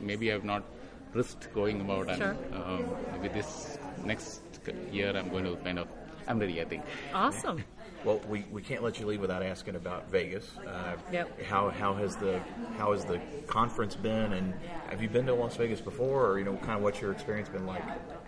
maybe 0.00 0.32
I've 0.32 0.44
not 0.44 0.64
risked 1.12 1.52
going 1.54 1.80
about 1.80 2.16
sure. 2.16 2.36
um, 2.52 2.88
with 3.22 3.32
this 3.32 3.78
next 4.04 4.42
year 4.90 5.16
I'm 5.16 5.28
going 5.28 5.44
to 5.44 5.56
kind 5.56 5.78
of 5.78 5.88
I'm 6.26 6.38
ready. 6.38 6.60
I 6.60 6.64
think. 6.64 6.82
Awesome. 7.12 7.62
Well, 8.04 8.20
we, 8.28 8.44
we 8.50 8.60
can't 8.60 8.82
let 8.82 9.00
you 9.00 9.06
leave 9.06 9.20
without 9.20 9.42
asking 9.42 9.76
about 9.76 10.10
Vegas. 10.10 10.44
Uh, 10.58 10.96
yep. 11.10 11.42
How 11.42 11.70
how 11.70 11.94
has 11.94 12.16
the 12.16 12.40
how 12.76 12.92
has 12.92 13.04
the 13.04 13.20
conference 13.46 13.96
been, 13.96 14.32
and 14.34 14.52
have 14.90 15.00
you 15.00 15.08
been 15.08 15.26
to 15.26 15.34
Las 15.34 15.56
Vegas 15.56 15.80
before, 15.80 16.26
or 16.26 16.38
you 16.38 16.44
know, 16.44 16.56
kind 16.56 16.72
of 16.72 16.82
what's 16.82 17.00
your 17.00 17.12
experience 17.12 17.48
been 17.48 17.66
like? 17.66 17.82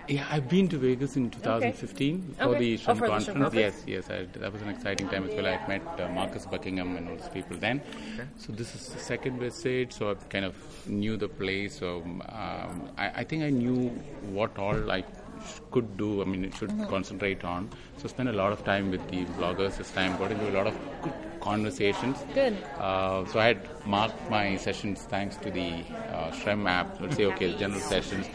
Yeah, 0.09 0.27
I've 0.31 0.49
been 0.49 0.69
to 0.69 0.79
Vegas 0.79 1.17
in 1.17 1.31
2015 1.31 2.15
okay. 2.15 2.37
for 2.39 2.51
okay. 2.51 2.59
the 2.59 2.79
SHRM 2.79 3.03
oh, 3.03 3.09
conference. 3.09 3.53
The 3.53 3.61
yes, 3.61 3.83
yes, 3.87 4.11
I, 4.11 4.27
that 4.39 4.53
was 4.53 4.63
an 4.63 4.69
exciting 4.69 5.09
time 5.09 5.29
as 5.29 5.35
well. 5.35 5.47
I 5.47 5.67
met 5.67 5.83
uh, 6.01 6.09
Marcus 6.09 6.47
Buckingham 6.47 6.97
and 6.97 7.09
all 7.09 7.17
those 7.17 7.29
people 7.29 7.57
then. 7.57 7.83
Okay. 8.15 8.29
So 8.39 8.53
this 8.53 8.75
is 8.75 8.89
the 8.89 9.01
second 9.01 9.41
visit, 9.41 9.93
so 9.93 10.13
I 10.13 10.15
kind 10.15 10.45
of 10.45 10.55
knew 10.87 11.17
the 11.17 11.29
place. 11.29 11.79
So 11.79 12.03
um, 12.03 12.89
I, 12.97 13.11
I, 13.17 13.25
think 13.25 13.43
I 13.43 13.51
knew 13.51 13.89
what 14.31 14.57
all 14.59 14.91
I 14.91 15.03
could 15.71 15.97
do. 15.97 16.23
I 16.23 16.25
mean, 16.25 16.45
it 16.45 16.55
should 16.55 16.71
mm-hmm. 16.71 16.89
concentrate 16.89 17.45
on. 17.45 17.71
So 17.99 18.09
spend 18.09 18.29
a 18.29 18.33
lot 18.33 18.53
of 18.53 18.65
time 18.65 18.91
with 18.91 19.07
the 19.11 19.25
bloggers 19.39 19.77
this 19.79 19.91
time. 19.91 20.17
Got 20.19 20.33
into 20.33 20.49
a 20.51 20.55
lot 20.59 20.67
of 20.67 20.79
good 21.03 21.13
conversations. 21.41 22.19
Good. 22.35 22.57
Uh, 22.79 23.25
so 23.27 23.39
I 23.39 23.47
had 23.47 23.87
marked 23.87 24.31
my 24.31 24.57
sessions 24.57 25.03
thanks 25.03 25.37
to 25.39 25.51
the 25.51 25.69
uh, 26.13 26.31
SHRM 26.33 26.69
app. 26.69 27.01
Let's 27.01 27.17
say, 27.17 27.27
okay, 27.27 27.57
general 27.57 27.81
sessions. 27.81 28.27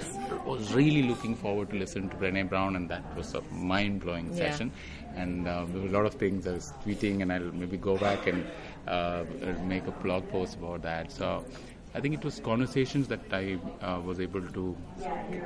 Was 0.45 0.73
really 0.73 1.03
looking 1.03 1.35
forward 1.35 1.69
to 1.69 1.75
listen 1.75 2.09
to 2.09 2.15
Brene 2.15 2.49
Brown, 2.49 2.75
and 2.75 2.89
that 2.89 3.15
was 3.15 3.35
a 3.35 3.41
mind-blowing 3.51 4.29
yeah. 4.29 4.37
session. 4.37 4.71
And 5.15 5.47
uh, 5.47 5.65
there 5.65 5.81
were 5.81 5.87
a 5.87 5.91
lot 5.91 6.05
of 6.05 6.15
things 6.15 6.47
I 6.47 6.53
was 6.53 6.73
tweeting, 6.83 7.21
and 7.21 7.31
I'll 7.31 7.51
maybe 7.51 7.77
go 7.77 7.97
back 7.97 8.27
and 8.27 8.45
uh, 8.87 9.23
make 9.65 9.85
a 9.87 9.91
blog 9.91 10.27
post 10.29 10.55
about 10.55 10.81
that. 10.83 11.11
So 11.11 11.45
I 11.93 11.99
think 11.99 12.15
it 12.15 12.23
was 12.23 12.39
conversations 12.39 13.07
that 13.09 13.21
I 13.31 13.59
uh, 13.81 13.99
was 13.99 14.19
able 14.19 14.41
to 14.41 14.77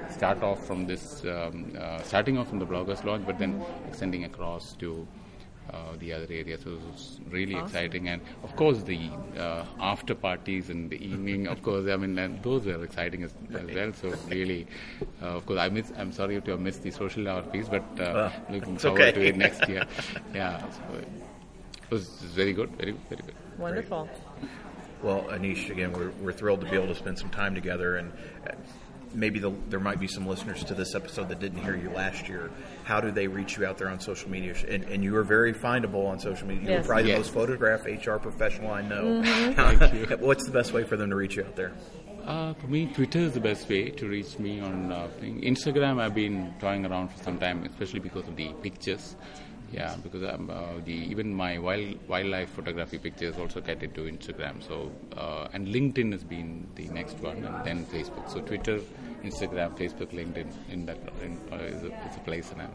start 0.10 0.44
off 0.44 0.66
from 0.66 0.86
this, 0.86 1.24
um, 1.26 1.74
uh, 1.80 2.02
starting 2.04 2.38
off 2.38 2.50
from 2.50 2.60
the 2.60 2.66
bloggers 2.66 3.04
lodge, 3.04 3.26
but 3.26 3.40
then 3.40 3.64
extending 3.88 4.26
across 4.26 4.74
to 4.74 5.08
uh, 5.72 5.96
the 5.98 6.14
other 6.14 6.28
areas. 6.30 6.62
So 6.62 6.72
it 6.72 6.82
was 6.92 7.20
really 7.30 7.56
awesome. 7.56 7.66
exciting, 7.66 8.10
and 8.10 8.22
of 8.44 8.56
course 8.56 8.84
the 8.84 9.10
uh, 9.38 9.66
after 9.80 10.14
parties 10.14 10.70
in 10.70 10.90
the 10.90 11.04
evening. 11.04 11.48
Of 11.48 11.64
course, 11.64 11.88
I 11.90 11.96
mean 11.96 12.40
those 12.44 12.66
were 12.66 12.84
exciting 12.84 13.24
as, 13.24 13.34
as 13.54 13.66
well. 13.74 13.92
So 13.94 14.14
really, 14.30 14.68
uh, 15.24 15.38
of 15.38 15.46
course, 15.48 15.60
I 15.60 15.70
miss. 15.70 15.92
I'm 15.98 16.12
sorry 16.12 16.40
to 16.40 16.52
have 16.52 16.60
missed 16.60 16.84
the 16.84 16.92
social 16.92 17.28
hour 17.28 17.42
piece, 17.42 17.68
but 17.68 18.00
uh, 18.00 18.30
looking 18.52 18.78
forward 18.78 19.02
okay. 19.02 19.12
to 19.14 19.28
it 19.28 19.38
next 19.38 19.68
year. 19.68 19.84
yeah, 20.36 20.60
so 20.70 20.82
it 21.02 21.08
was 21.90 22.08
very 22.40 22.54
good, 22.54 22.70
very 22.78 22.96
very 23.10 23.24
good. 23.24 23.36
Wonderful. 23.58 24.04
Great. 24.04 24.25
Well, 25.06 25.26
Anish, 25.30 25.70
again, 25.70 25.94
we're, 25.94 26.10
we're 26.20 26.34
thrilled 26.34 26.62
to 26.62 26.66
be 26.68 26.76
able 26.76 26.88
to 26.88 26.96
spend 26.96 27.20
some 27.20 27.30
time 27.30 27.54
together, 27.54 27.98
and 27.98 28.12
maybe 29.14 29.38
the, 29.38 29.52
there 29.70 29.80
might 29.80 30.00
be 30.00 30.08
some 30.08 30.26
listeners 30.26 30.64
to 30.64 30.74
this 30.74 30.96
episode 30.96 31.30
that 31.30 31.40
didn't 31.40 31.64
hear 31.64 31.76
you 31.76 31.92
last 31.92 32.28
year. 32.28 32.50
How 32.86 33.02
do 33.02 33.12
they 33.12 33.28
reach 33.28 33.56
you 33.56 33.68
out 33.68 33.78
there 33.78 33.88
on 33.90 34.00
social 34.00 34.32
media? 34.32 34.56
And, 34.68 34.84
and 34.86 35.04
you 35.04 35.16
are 35.18 35.24
very 35.24 35.54
findable 35.54 36.08
on 36.08 36.20
social 36.20 36.48
media. 36.48 36.72
You're 36.72 36.84
probably 36.84 37.10
yes. 37.10 37.18
the 37.18 37.20
most 37.20 37.34
photographed 37.36 37.86
HR 37.86 38.16
professional 38.16 38.72
I 38.72 38.82
know. 38.82 39.22
Mm-hmm. 39.22 40.14
What's 40.26 40.48
the 40.48 40.52
best 40.52 40.74
way 40.74 40.84
for 40.84 40.98
them 40.98 41.12
to 41.12 41.16
reach 41.16 41.36
you 41.36 41.44
out 41.44 41.56
there? 41.56 41.74
Uh, 42.26 42.56
for 42.56 42.66
me, 42.66 42.88
Twitter 42.88 43.20
is 43.20 43.34
the 43.34 43.40
best 43.40 43.70
way 43.70 43.92
to 43.92 44.08
reach 44.08 44.40
me 44.40 44.60
on 44.60 44.92
uh, 44.92 45.08
Instagram. 45.22 46.02
I've 46.02 46.16
been 46.16 46.52
toying 46.60 46.84
around 46.84 47.10
for 47.10 47.24
some 47.24 47.38
time, 47.38 47.64
especially 47.66 48.00
because 48.00 48.28
of 48.28 48.36
the 48.36 48.54
pictures. 48.64 49.16
Yeah, 49.72 49.96
because 50.02 50.24
I'm, 50.24 50.50
uh, 50.50 50.80
the 50.86 50.94
even 50.94 51.34
my 51.34 51.58
wild 51.58 51.98
wildlife 52.08 52.50
photography 52.50 52.98
pictures 52.98 53.36
also 53.38 53.62
get 53.62 53.84
into 53.84 54.02
Instagram. 54.02 54.64
So 54.66 54.92
uh, 55.18 55.48
and 55.54 55.68
LinkedIn 55.68 56.12
has 56.12 56.24
been 56.24 56.68
the 56.76 56.88
next 56.90 57.20
one, 57.20 57.44
and 57.44 57.66
then 57.66 57.86
Facebook. 57.86 58.30
So 58.32 58.42
Twitter, 58.42 58.80
Instagram, 59.24 59.78
Facebook, 59.78 60.14
LinkedIn, 60.14 60.48
in 60.70 60.86
that 60.86 60.98
in, 61.22 61.40
uh, 61.52 61.58
is, 61.58 61.84
a, 61.84 61.88
is 61.88 62.16
a 62.16 62.20
place, 62.20 62.52
and 62.52 62.70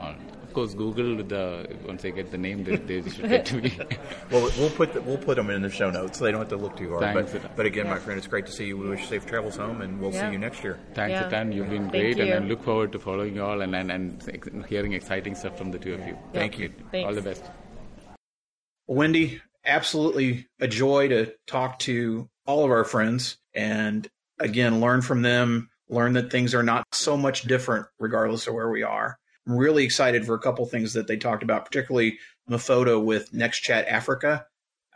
of 0.00 0.54
course, 0.54 0.74
Google 0.74 1.14
with 1.14 1.28
the 1.28 1.68
once 1.86 2.02
they 2.02 2.10
get 2.10 2.32
the 2.32 2.38
name, 2.38 2.64
they, 2.64 2.74
they 2.74 3.08
should 3.08 3.28
get 3.28 3.46
to 3.46 3.56
me. 3.56 3.78
well, 4.32 4.50
we'll 4.58 4.70
put 4.70 4.92
the, 4.92 5.00
we'll 5.00 5.16
put 5.16 5.36
them 5.36 5.48
in 5.48 5.62
the 5.62 5.70
show 5.70 5.90
notes, 5.90 6.18
so 6.18 6.24
they 6.24 6.32
don't 6.32 6.40
have 6.40 6.48
to 6.48 6.56
look 6.56 6.76
too 6.76 6.90
hard. 6.90 7.02
Thanks 7.02 7.32
but, 7.32 7.56
but 7.56 7.66
again, 7.66 7.86
yeah. 7.86 7.92
my 7.92 7.98
friend, 8.00 8.18
it's 8.18 8.26
great 8.26 8.46
to 8.46 8.52
see 8.52 8.66
you. 8.66 8.76
We 8.76 8.88
wish 8.88 9.08
safe 9.08 9.26
travels 9.26 9.56
home, 9.56 9.80
and 9.80 10.00
we'll 10.00 10.12
yeah. 10.12 10.26
see 10.26 10.32
you 10.32 10.38
next 10.38 10.64
year. 10.64 10.80
Thanks, 10.94 11.12
yeah. 11.12 11.30
Atan. 11.30 11.54
You've 11.54 11.70
been 11.70 11.88
great, 11.88 12.18
and 12.18 12.44
I 12.44 12.48
look 12.48 12.64
forward 12.64 12.90
to 12.92 12.98
following 12.98 13.36
you 13.36 13.44
all 13.44 13.60
and, 13.60 13.76
and, 13.76 13.92
and 13.92 14.66
hearing 14.66 14.92
exciting 14.92 15.36
stuff 15.36 15.56
from 15.56 15.70
the 15.70 15.78
two 15.78 15.94
of 15.94 16.04
you. 16.04 16.18
Thank 16.32 16.58
you. 16.58 16.72
Thanks. 16.90 17.06
All 17.06 17.14
the 17.14 17.22
best. 17.22 17.44
Wendy, 18.88 19.40
absolutely 19.64 20.48
a 20.58 20.66
joy 20.66 21.08
to 21.08 21.32
talk 21.46 21.78
to 21.80 22.28
all 22.44 22.64
of 22.64 22.72
our 22.72 22.82
friends 22.84 23.38
and 23.54 24.08
again 24.40 24.80
learn 24.80 25.00
from 25.00 25.22
them, 25.22 25.70
learn 25.88 26.14
that 26.14 26.32
things 26.32 26.56
are 26.56 26.64
not 26.64 26.84
so 26.92 27.16
much 27.16 27.42
different 27.42 27.86
regardless 28.00 28.48
of 28.48 28.54
where 28.54 28.68
we 28.68 28.82
are. 28.82 29.19
I'm 29.46 29.56
really 29.56 29.84
excited 29.84 30.26
for 30.26 30.34
a 30.34 30.40
couple 30.40 30.66
things 30.66 30.92
that 30.94 31.06
they 31.06 31.16
talked 31.16 31.42
about, 31.42 31.64
particularly 31.64 32.18
Mofota 32.48 33.02
with 33.02 33.32
NextChat 33.32 33.86
Africa. 33.88 34.46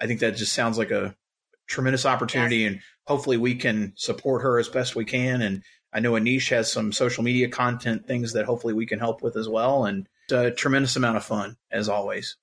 I 0.00 0.06
think 0.06 0.20
that 0.20 0.36
just 0.36 0.52
sounds 0.52 0.76
like 0.78 0.90
a 0.90 1.16
tremendous 1.66 2.04
opportunity, 2.04 2.58
yes. 2.58 2.72
and 2.72 2.80
hopefully 3.06 3.36
we 3.36 3.54
can 3.54 3.92
support 3.96 4.42
her 4.42 4.58
as 4.58 4.68
best 4.68 4.96
we 4.96 5.04
can. 5.04 5.40
And 5.40 5.62
I 5.92 6.00
know 6.00 6.12
Anish 6.12 6.50
has 6.50 6.70
some 6.70 6.92
social 6.92 7.22
media 7.22 7.48
content 7.48 8.06
things 8.06 8.32
that 8.32 8.44
hopefully 8.44 8.74
we 8.74 8.86
can 8.86 8.98
help 8.98 9.22
with 9.22 9.36
as 9.36 9.48
well. 9.48 9.84
And 9.84 10.06
a 10.30 10.50
tremendous 10.50 10.96
amount 10.96 11.16
of 11.16 11.24
fun 11.24 11.56
as 11.70 11.88
always. 11.88 12.36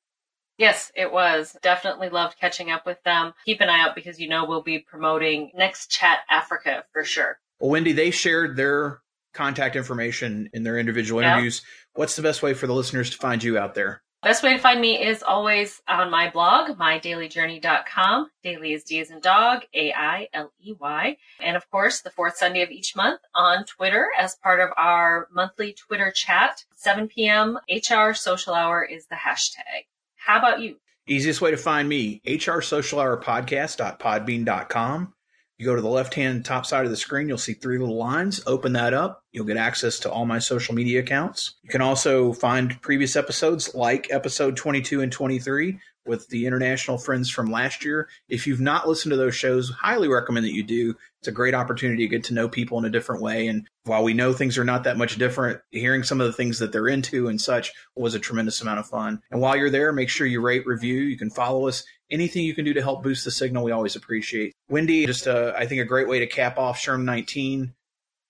Yes, 0.58 0.92
it 0.96 1.12
was. 1.12 1.58
Definitely 1.62 2.10
loved 2.10 2.38
catching 2.40 2.70
up 2.70 2.86
with 2.86 3.02
them. 3.04 3.34
Keep 3.46 3.62
an 3.62 3.70
eye 3.70 3.82
out 3.82 3.96
because 3.96 4.20
you 4.20 4.30
know 4.30 4.46
we'll 4.46 4.62
be 4.62 4.80
promoting 4.80 5.52
NextChat 5.58 6.18
Africa 6.30 6.84
for 6.94 7.04
sure. 7.04 7.40
Well, 7.60 7.72
Wendy, 7.72 7.94
they 7.94 8.12
shared 8.12 8.56
their 8.56 9.02
contact 9.34 9.76
information 9.76 10.50
in 10.54 10.64
their 10.64 10.78
individual 10.78 11.22
interviews. 11.22 11.62
What's 11.94 12.16
the 12.16 12.22
best 12.22 12.42
way 12.42 12.54
for 12.54 12.68
the 12.68 12.74
listeners 12.74 13.10
to 13.10 13.18
find 13.18 13.44
you 13.44 13.58
out 13.58 13.76
there? 13.76 14.02
Best 14.24 14.44
way 14.44 14.54
to 14.54 14.60
find 14.60 14.80
me 14.80 15.04
is 15.04 15.24
always 15.24 15.82
on 15.88 16.12
my 16.12 16.30
blog, 16.30 16.78
mydaileyjourney.com. 16.78 18.30
Daily 18.44 18.74
is 18.74 18.84
D 18.84 19.00
as 19.00 19.10
in 19.10 19.20
dog, 19.20 19.64
A 19.74 19.92
I 19.94 20.28
L 20.32 20.54
E 20.62 20.74
Y. 20.80 21.18
And 21.40 21.58
of 21.58 21.70
course, 21.72 22.02
the 22.02 22.12
fourth 22.12 22.38
Sunday 22.38 22.62
of 22.62 22.70
each 22.70 22.96
month 22.96 23.20
on 23.34 23.66
Twitter 23.66 24.10
as 24.18 24.36
part 24.36 24.60
of 24.60 24.70
our 24.78 25.28
monthly 25.34 25.74
Twitter 25.74 26.12
chat. 26.12 26.64
7 26.76 27.08
p.m. 27.08 27.58
HR 27.68 28.14
Social 28.14 28.54
Hour 28.54 28.84
is 28.84 29.08
the 29.08 29.16
hashtag. 29.16 29.88
How 30.16 30.38
about 30.38 30.62
you? 30.62 30.76
Easiest 31.08 31.42
way 31.42 31.50
to 31.50 31.58
find 31.58 31.90
me, 31.90 32.22
HR 32.26 32.62
Social 32.62 33.00
Hour 33.00 33.20
Podcast.podbean.com. 33.20 35.14
You 35.62 35.68
go 35.68 35.76
to 35.76 35.82
the 35.84 35.88
left 35.90 36.16
hand 36.16 36.44
top 36.44 36.66
side 36.66 36.86
of 36.86 36.90
the 36.90 36.98
screen, 36.98 37.28
you'll 37.28 37.38
see 37.38 37.54
three 37.54 37.78
little 37.78 37.96
lines. 37.96 38.42
Open 38.48 38.74
that 38.74 38.96
up. 38.96 39.24
You'll 39.32 39.46
get 39.46 39.58
access 39.58 40.00
to 40.00 40.12
all 40.12 40.26
my 40.26 40.40
social 40.40 40.74
media 40.74 41.02
accounts. 41.02 41.54
You 41.62 41.70
can 41.70 41.84
also 41.84 42.34
find 42.34 42.82
previous 42.82 43.16
episodes 43.16 43.76
like 43.76 44.08
episode 44.10 44.58
22 44.58 45.02
and 45.02 45.12
23 45.12 45.80
with 46.06 46.28
the 46.30 46.46
international 46.46 46.98
friends 46.98 47.30
from 47.30 47.52
last 47.52 47.86
year. 47.86 48.10
If 48.28 48.48
you've 48.48 48.60
not 48.60 48.88
listened 48.88 49.12
to 49.12 49.18
those 49.18 49.36
shows, 49.36 49.70
highly 49.70 50.08
recommend 50.08 50.46
that 50.46 50.54
you 50.54 50.64
do. 50.64 50.96
It's 51.20 51.28
a 51.28 51.32
great 51.32 51.54
opportunity 51.54 52.04
to 52.04 52.10
get 52.10 52.24
to 52.26 52.34
know 52.34 52.50
people 52.50 52.80
in 52.80 52.86
a 52.86 52.90
different 52.90 53.22
way. 53.22 53.48
And 53.48 53.68
while 53.84 54.04
we 54.04 54.14
know 54.14 54.34
things 54.34 54.58
are 54.58 54.64
not 54.64 54.86
that 54.86 54.98
much 54.98 55.18
different, 55.18 55.62
hearing 55.70 56.04
some 56.04 56.20
of 56.20 56.28
the 56.28 56.34
things 56.34 56.60
that 56.60 56.72
they're 56.72 56.88
into 56.88 57.28
and 57.28 57.40
such 57.40 57.72
was 57.96 58.16
a 58.16 58.20
tremendous 58.20 58.62
amount 58.62 58.80
of 58.80 58.88
fun. 58.88 59.22
And 59.30 59.40
while 59.40 59.56
you're 59.56 59.70
there, 59.70 59.94
make 59.94 60.10
sure 60.10 60.26
you 60.26 60.42
rate, 60.42 60.66
review. 60.66 61.02
You 61.02 61.18
can 61.18 61.30
follow 61.30 61.68
us. 61.68 61.84
Anything 62.10 62.44
you 62.44 62.56
can 62.56 62.66
do 62.66 62.74
to 62.74 62.82
help 62.82 63.04
boost 63.04 63.24
the 63.24 63.32
signal, 63.32 63.64
we 63.64 63.72
always 63.72 63.96
appreciate. 63.96 64.54
Wendy, 64.70 65.06
just 65.06 65.28
uh, 65.28 65.54
I 65.56 65.68
think 65.68 65.82
a 65.82 65.86
great 65.86 66.08
way 66.08 66.20
to 66.20 66.28
cap 66.28 66.58
off 66.58 66.80
SHRM 66.82 67.04
19. 67.04 67.74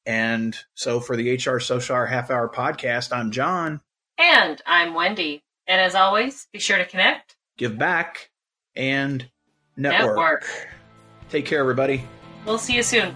And 0.06 0.58
so 0.74 1.00
for 1.00 1.16
the 1.16 1.36
HR 1.36 1.60
Social 1.60 1.96
Hour 1.96 2.08
Half 2.08 2.30
Hour 2.30 2.50
podcast, 2.50 3.16
I'm 3.16 3.32
Jon. 3.32 3.82
And 4.18 4.62
I'm 4.66 4.94
Wendy. 4.94 5.42
And 5.68 5.80
as 5.80 5.96
always, 5.96 6.48
be 6.52 6.60
sure 6.60 6.78
to 6.78 6.86
connect 6.86 7.38
give 7.62 7.78
back, 7.78 8.32
and 8.76 9.30
network. 9.78 10.08
network. 10.08 10.68
Take 11.30 11.46
care, 11.46 11.60
everybody. 11.60 12.04
We'll 12.44 12.58
see 12.58 12.76
you 12.76 12.82
soon. 12.82 13.16